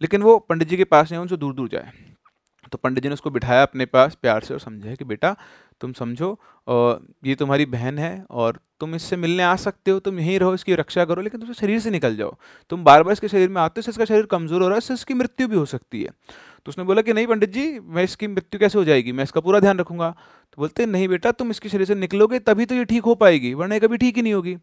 लेकिन 0.00 0.22
वो 0.22 0.38
पंडित 0.40 0.68
जी 0.68 0.76
के 0.76 0.84
पास 0.86 1.10
नहीं 1.10 1.20
उनसे 1.20 1.36
दूर 1.36 1.54
दूर 1.54 1.68
जाए। 1.68 1.92
तो 2.72 2.78
पंडित 2.78 3.02
जी 3.02 3.08
ने 3.08 3.12
उसको 3.12 3.30
बिठाया 3.30 3.62
अपने 3.62 3.86
पास 3.86 4.14
प्यार 4.14 4.40
से 4.40 4.54
और 4.54 4.60
समझाया 4.60 4.94
कि 4.94 5.04
बेटा, 5.04 5.34
तुम 5.80 5.92
समझो 5.92 6.38
और 6.66 7.06
ये 7.26 7.34
तुम्हारी 7.34 7.66
बहन 7.66 7.98
है 7.98 8.24
और 8.30 8.58
तुम 8.80 8.94
इससे 8.94 9.16
मिलने 9.16 9.42
आ 9.42 9.54
सकते 9.56 9.90
हो, 9.90 9.98
तुम 9.98 10.18
यहीं 10.18 10.38
रहो, 10.38 10.54
इसकी 10.54 10.74
रक्षा 10.74 11.04
करो, 11.04 11.22
लेकिन 11.22 11.40
तुम 11.40 11.52
शरीर 11.52 11.80
से 11.80 11.90
निकल 11.90 12.16
जाओ। 12.16 12.36
तुम 12.70 12.84
बार 12.84 13.02
बार 13.02 13.12
इसके 13.12 13.28
शरीर 13.28 13.48
में 13.48 13.60
आते 13.62 13.80
हो 13.80 13.90
इसका 13.90 14.04
शरीर 14.04 14.26
कमज़ोर 14.26 14.62
हो 14.62 14.68
रहा 14.68 14.74
है, 14.74 14.78
इससे 14.78 14.94
इसकी 14.94 15.14
मृत्यु 15.14 15.48
भी 15.48 15.56
हो 15.56 15.64
सकती 15.64 16.02
है। 16.02 16.10
तो 16.66 16.68
उसने 16.68 16.84
बोला 16.84 17.02
कि 17.02 17.12
नहीं 17.12 17.26
पंडित 17.26 17.52
जी, 17.52 17.78
मैं 17.80 18.04
इसकी 18.04 18.26
मृत्यु 18.26 18.60
कैसे 18.60 18.78
हो 18.78 18.84
जाएगी? 18.84 19.12
मैं 19.12 19.24
इसका 19.24 19.40
पूरा 19.40 19.60
ध्यान 19.60 19.78
रखूँगा। 19.78 20.10
तो 20.10 20.54
बोलते, 20.58 20.86
नहीं 20.86 21.08
बेटा, 21.08 21.32
तुम 21.32 21.50
इसके 21.50 21.68
शरीर 21.68 21.86
से 21.86 21.94
निकलोगे, 21.94 22.38
तभी 22.38 22.64
तो 22.64 22.74
ये 22.74 22.84
ठीक 22.84 23.04
हो 23.04 23.14
पाएगी, 23.14 23.52
वरना 23.54 23.78
कभी 23.78 23.96
ठीक 23.96 24.16
ही 24.16 24.22
नहीं 24.22 24.34
होगी। 24.34 24.56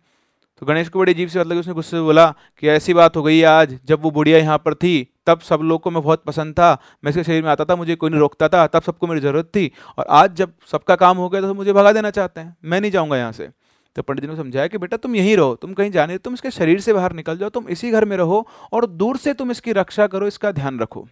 तो 0.61 0.65
गणेश 0.65 0.89
को 0.89 0.99
बड़ी 0.99 1.13
अजीब 1.13 1.29
से 1.29 1.39
मतलब 1.39 1.57
उसने 1.57 1.73
गुस्से 1.73 1.91
से 1.91 2.01
बोला 2.01 2.29
कि 2.59 2.67
ऐसी 2.67 2.93
बात 2.93 3.17
हो 3.17 3.23
गई 3.23 3.41
आज, 3.43 3.77
जब 3.85 4.01
वो 4.01 4.11
बुढ़िया 4.11 4.37
यहाँ 4.37 4.57
पर 4.57 4.73
थी 4.75 5.07
तब 5.27 5.39
सब 5.41 5.59
लोग 5.63 5.81
को 5.81 5.91
मैं 5.91 6.03
बहुत 6.03 6.23
पसंद 6.23 6.53
था, 6.53 6.71
मैं 7.03 7.09
इसके 7.09 7.23
शरीर 7.23 7.43
में 7.43 7.49
आता 7.49 7.65
था, 7.65 7.75
मुझे 7.75 7.95
कोई 7.95 8.09
नहीं 8.09 8.19
रोकता 8.19 8.47
था, 8.49 8.65
तब 8.67 8.81
सबको 8.81 9.07
मेरी 9.07 9.21
ज़रूरत 9.21 9.45
थी। 9.47 9.71
और 9.97 10.05
आज 10.11 10.35
जब 10.35 10.53
सबका 10.71 10.95
काम 10.97 11.17
हो 11.17 11.29
गया 11.29 11.41
तो 11.41 11.53
मुझे 11.53 11.73
भगा 11.73 11.91
देना 11.91 12.09
चाहते 12.11 12.41
हैं, 12.41 12.55
मैं 12.63 12.81
नहीं 12.81 12.91
जाऊँगा 12.91 13.17
यहाँ 13.17 13.31
से। 13.31 13.49
तो 13.95 14.01
पंडित 14.03 14.23
जी 14.23 14.29
ने 14.29 14.35
समझाया 14.35 14.67
कि 14.67 14.77
बेटा 14.77 14.97
तुम 14.97 15.15
यहीं 15.15 15.35
रहो, 15.37 15.53
तुम 15.55 15.73
कहीं 15.73 15.91
जाने, 15.91 16.17
तुम 16.17 16.33
इसके 16.33 16.51
शरीर 16.51 16.79
से 16.81 16.93
बाहर 16.93 17.13
निकल 17.13 17.37
जाओ, 17.37 17.49
तुम 17.49 17.67
इसी 17.69 17.91
घर 17.91 18.05
में 18.05 18.17
रहो 18.17 18.47
और 18.73 18.85
दूर 18.87 19.17
से 19.17 19.33
तुम 19.33 19.51
इसकी 19.51 19.71
रक्षा 19.73 20.07
करो, 20.07 20.27
इसका 20.27 20.51
ध्यान 20.53 20.79
रखो। 20.79 21.07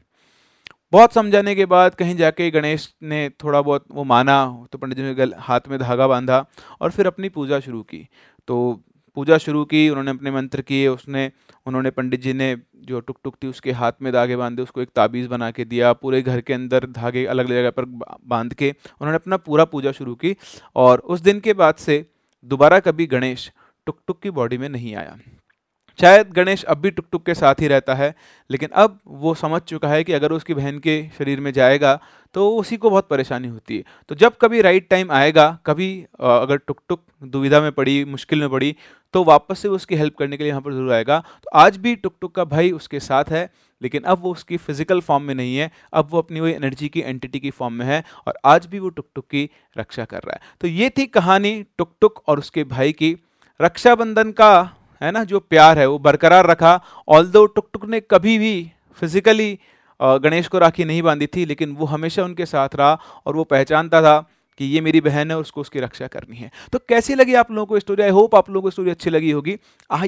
बहुत 0.94 1.14
समझाने 1.14 1.54
के 1.56 1.66
बाद 1.66 1.96
कहीं 1.96 2.16
जाके 2.16 2.50
गणेश 2.52 2.94
ने 3.04 3.30
थोड़ा 3.44 3.62
बहुत 3.62 3.86
वो 3.92 4.04
माना 4.04 4.36
तो 4.72 4.78
पंडित 4.78 4.98
जी 4.98 5.04
ने 5.06 5.26
हाथ 5.40 5.68
में 5.70 5.78
धागा 5.80 6.08
बांधा 6.08 6.46
और 6.82 6.92
फिर 6.92 7.08
अपनी 7.08 7.30
पूजा 7.30 7.60
शुरू 7.60 7.82
की। 7.84 8.08
तो 8.48 8.82
पूजा 9.16 9.38
शुरू 9.38 9.64
की, 9.66 9.90
उन्होंने 9.90 10.12
अपने 10.12 10.32
मंत्र 10.32 10.62
किए, 10.62 10.88
उसने, 10.88 11.32
उन्होंने 11.66 11.90
पंडित 11.90 12.22
जी 12.22 12.34
ने 12.34 12.56
जो 12.78 13.00
टुक 13.00 13.18
टुक 13.24 13.36
थी 13.44 13.48
उसके 13.48 13.72
हाथ 13.72 13.92
में 14.02 14.12
धागे 14.14 14.36
बांधे, 14.36 14.62
उसको 14.62 14.82
एक 14.82 14.90
ताबीज़ 14.96 15.28
बना 15.28 15.52
के 15.52 15.66
दिया, 15.66 15.94
पूरे 15.94 16.22
घर 16.22 16.42
के 16.42 16.54
अंदर 16.54 16.86
धागे 16.86 17.26
अलग 17.26 17.46
अलग 17.46 17.56
जगह 17.56 17.70
पर 17.70 17.86
बाँध 18.26 18.54
के 18.54 18.70
उन्होंने 19.02 19.16
अपना 19.16 19.38
पूरा 19.38 19.66
पूजा 19.66 19.92
शुरू 19.92 20.16
की 20.16 20.36
और 20.76 21.00
उस 21.00 21.22
दिन 21.22 21.40
के 21.40 21.54
बाद 21.54 21.76
से 21.76 22.06
दोबारा 22.44 22.80
कभी 22.80 23.06
गणेश 23.08 23.52
टुक 23.88 24.00
टुक 24.08 24.22
की 24.22 24.30
बॉडी 24.30 24.58
में 24.58 24.70
नहीं 24.70 24.96
आया। 24.96 25.18
शायद 26.00 26.32
गणेश 26.34 26.64
अब 26.66 26.78
भी 26.78 26.92
टुक 26.92 27.06
टुक 27.12 27.26
के 27.26 27.34
साथ 27.36 27.62
ही 27.62 27.68
रहता 27.68 27.94
है, 27.96 28.14
लेकिन 28.50 28.70
अब 28.72 29.00
वो 29.08 29.34
समझ 29.36 29.62
चुका 29.64 29.88
है 29.88 30.04
कि 30.04 30.14
अगर 30.14 30.32
उसकी 30.32 30.54
बहन 30.54 30.80
के 30.80 31.02
शरीर 31.18 31.40
में 31.40 31.52
जाएगा 31.54 32.00
तो 32.36 32.50
उसी 32.52 32.78
को 32.78 32.90
बहुत 32.90 33.08
परेशानी 33.10 33.48
होती 33.48 33.78
है। 33.78 33.84
तो 34.10 34.16
जब 34.16 34.38
कभी 34.38 34.62
राइट 34.62 34.90
टाइम 34.90 35.12
आएगा, 35.14 35.58
कभी 35.66 36.06
अगर 36.22 36.58
टुक 36.58 36.80
टुक 36.90 37.02
दुविधा 37.26 37.62
में 37.62 37.72
पड़ी, 37.72 38.04
मुश्किल 38.06 38.40
में 38.40 38.50
पड़ी 38.50 38.76
तो 39.14 39.24
वापस 39.24 39.60
से 39.60 39.68
उसकी 39.70 39.96
हेल्प 39.96 40.16
करने 40.18 40.38
के 40.38 40.44
लिए 40.44 40.52
यहाँ 40.52 40.62
पर 40.62 40.74
ज़रूर 40.74 40.92
आएगा। 40.94 41.20
तो 41.20 41.50
आज 41.56 41.78
भी 41.78 41.96
टुक 41.96 42.14
टुक 42.22 42.34
का 42.36 42.44
भाई 42.46 42.72
उसके 42.74 43.00
साथ 43.00 43.32
है, 43.32 43.50
लेकिन 43.82 44.04
अब 44.04 44.22
वो 44.22 44.32
उसकी 44.32 44.58
फ़िज़िकल 44.58 45.00
फॉर्म 45.02 45.24
में 45.24 45.34
नहीं 45.36 45.56
है, 45.58 45.70
अब 45.94 46.08
वो 46.12 46.18
अपनी 46.18 46.40
वही 46.40 46.54
एनर्जी 46.54 46.90
की 46.90 47.02
एंटिटी 47.02 47.40
की 47.40 47.52
फॉर्म 47.52 47.74
में 47.74 47.86
है, 47.86 48.04
और 48.28 48.38
आज 48.46 48.66
भी 48.66 48.80
वो 48.80 48.90
टुक 48.90 49.08
टुक 49.16 49.26
की 49.26 49.50
रक्षा 49.76 50.06
कर 50.06 50.18
रहा 50.18 50.34
है। 50.34 50.58
तो 50.62 50.68
ये 50.70 50.90
थी 50.90 51.06
कहानी 51.08 51.62
टुक 51.78 51.96
टुक 52.02 52.24
और 52.28 52.40
उसके 52.40 52.64
भाई 52.66 52.92
की 52.94 53.16
रक्षाबंधन 53.60 54.32
का 54.32 54.52
है 55.06 55.12
ना, 55.12 55.24
जो 55.24 55.40
प्यार 55.42 55.80
है, 55.80 55.86
वो 55.88 55.98
बरकरार 56.00 56.48
रखा। 56.48 56.80
ऑल 57.08 57.28
दो 57.28 57.46
टुक 57.48 57.70
टुक 57.74 57.86
ने 57.88 58.00
कभी 58.02 58.38
भी 58.40 58.72
फिजिकली 59.02 59.58
गणेश 60.00 60.48
को 60.48 60.60
राखी 60.60 60.86
नहीं 60.86 61.02
बांधी 61.02 61.28
थी, 61.28 61.46
लेकिन 61.46 61.72
वो 61.74 61.86
हमेशा 61.88 62.24
उनके 62.24 62.46
साथ 62.48 62.76
रहा 62.76 62.98
और 63.26 63.36
वो 63.36 63.44
पहचानता 63.46 64.02
था 64.02 64.18
कि 64.60 64.66
ये 64.66 64.82
मेरी 64.82 65.02
बहन 65.02 65.32
है 65.32 65.36
और 65.36 65.42
उसको 65.42 65.62
उसकी 65.62 65.80
रक्षा 65.80 66.08
करनी 66.08 66.38
है। 66.38 66.50
तो 66.74 66.80
कैसी 66.90 67.16
लगी 67.16 67.34
आप 67.36 67.52
लोगों 67.52 67.66
को 67.66 67.80
स्टोरी 67.80 68.04
आई 68.04 68.10
होप 68.12 68.36
आप 68.36 68.50
लोगों 68.50 68.62
को 68.62 68.72
स्टोरी 68.72 68.92
अच्छी 68.92 69.10
लगी 69.10 69.32
होगी। 69.32 69.58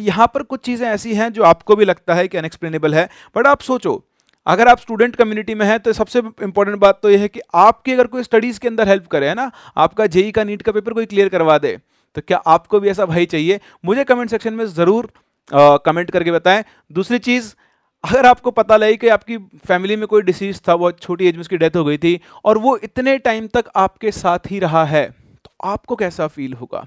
यहाँ 0.01 0.27
पर 0.33 0.43
कुछ 0.43 0.59
चीज़ें 0.61 0.87
ऐसी 0.87 1.13
हैं 1.15 1.31
जो 1.33 1.43
आपको 1.45 1.75
भी 1.75 1.85
लगता 1.85 2.13
है 2.15 2.27
कि 2.27 2.37
अनएक्सप्लेनेबल 2.37 2.95
है 2.95 3.09
बट 3.35 3.47
आप 3.47 3.61
सोचो, 3.61 4.03
अगर 4.47 4.67
आप 4.67 4.79
स्टूडेंट 4.79 5.15
कम्युनिटी 5.15 5.55
में 5.55 5.65
हैं 5.65 5.79
तो 5.79 5.93
सबसे 5.93 6.19
इंपॉर्टेंट 6.19 6.77
बात 6.79 6.99
तो 7.03 7.09
यह 7.09 7.21
है 7.21 7.27
कि 7.27 7.39
आपकी 7.57 7.93
अगर 7.93 8.07
कोई 8.07 8.23
स्टडीज़ 8.23 8.59
के 8.59 8.67
अंदर 8.67 8.87
हेल्प 8.87 9.07
करे, 9.07 9.27
है 9.27 9.35
ना, 9.35 9.51
आपका 9.77 10.05
जेई 10.07 10.31
का 10.31 10.43
नीट 10.43 10.61
का 10.61 10.71
पेपर 10.71 10.93
कोई 10.93 11.05
क्लियर 11.05 11.29
करवा 11.29 11.57
दे 11.57 11.77
तो 12.17 12.21
क्या 12.27 12.37
आपको 12.47 12.79
भी 12.79 12.89
ऐसा 12.89 13.05
भाई 13.05 13.25
चाहिए? 13.27 13.59
मुझे 13.85 14.03
कमेंट 14.03 14.29
सेक्शन 14.29 14.53
में 14.53 14.65
ज़रूर 14.67 15.09
कमेंट 15.51 16.09
करके 16.11 16.31
बताएँ। 16.31 16.63
दूसरी 16.91 17.17
चीज़, 17.19 17.53
अगर 18.03 18.25
आपको 18.25 18.51
पता 18.51 18.77
लगे 18.77 18.95
कि 18.95 19.07
आपकी 19.09 19.37
फैमिली 19.67 19.95
में 19.95 20.05
कोई 20.07 20.21
डिसीज 20.21 20.61
था, 20.67 20.75
बहुत 20.75 20.99
छोटी 20.99 21.27
एज 21.27 21.35
में 21.35 21.41
उसकी 21.41 21.57
डेथ 21.57 21.75
हो 21.75 21.83
गई 21.85 21.97
थी, 21.97 22.19
और 22.45 22.57
वो 22.57 22.75
इतने 22.79 23.17
टाइम 23.19 23.47
तक 23.47 23.69
आपके 23.75 24.11
साथ 24.13 24.51
ही 24.51 24.59
रहा 24.59 24.83
है 24.85 25.05
तो 25.45 25.51
आपको 25.65 25.95
कैसा 25.95 26.27
फील 26.27 26.53
होगा? 26.53 26.85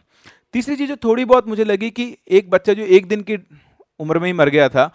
तीसरी 0.55 0.77
चीज़ 0.77 0.89
जो 0.89 0.97
थोड़ी 1.05 1.25
बहुत 1.25 1.49
मुझे 1.49 1.65
लगी 1.65 1.91
कि 1.91 2.17
एक 2.31 2.51
बच्चा 2.51 2.73
जो 2.73 2.85
एक 2.85 3.07
दिन 3.09 3.21
की 3.23 3.37
उम्र 4.01 4.19
में 4.19 4.27
ही 4.27 4.33
मर 4.33 4.49
गया 4.49 4.69
था 4.69 4.91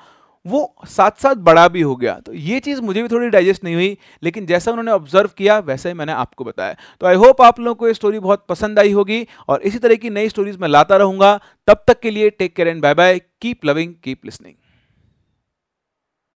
वो 0.46 0.76
साथ 0.88 1.22
साथ 1.22 1.36
बड़ा 1.36 1.68
भी 1.68 1.82
हो 1.82 1.96
गया। 1.96 2.14
तो 2.20 2.34
ये 2.34 2.60
चीज़ 2.60 2.82
मुझे 2.82 3.02
भी 3.02 3.08
थोड़ी 3.08 3.30
डाइजेस्ट 3.30 3.64
नहीं 3.64 3.76
हुई, 3.76 3.98
लेकिन 4.24 4.46
जैसा 4.46 4.72
उन्होंने 4.72 4.92
ऑब्ज़र्व 4.92 5.30
किया, 5.38 5.58
वैसा 5.60 5.90
ही 5.90 5.96
मैंने 5.96 6.12
आपको 6.14 6.44
बताया। 6.44 6.76
तो 7.02 7.08
आई 7.08 7.16
होप 7.16 7.42
आप 7.42 7.60
लोगों 7.60 7.76
को 7.76 7.88
ये 7.88 7.94
स्टोरी 7.94 8.20
बहुत 8.20 8.46
पसंद 8.50 8.80
आई 8.80 8.92
होगी, 8.92 9.26
और 9.50 9.62
इसी 9.62 9.80
तरह 9.80 9.96
की 9.96 10.10
नई 10.10 10.30
स्टोरीज 10.30 10.58
मैं 10.58 10.68
लाता 10.68 10.98
रहूँगा। 10.98 11.40
तब 11.68 11.84
तक 11.88 12.00
के 12.00 12.12
लिए 12.12 12.30
take 12.30 12.56
care 12.56 12.68
and 12.68 12.82
bye 12.82 12.94
bye 12.94 13.20
keep 13.42 13.66
loving 13.66 13.94
keep 14.04 14.26
listening 14.26 14.56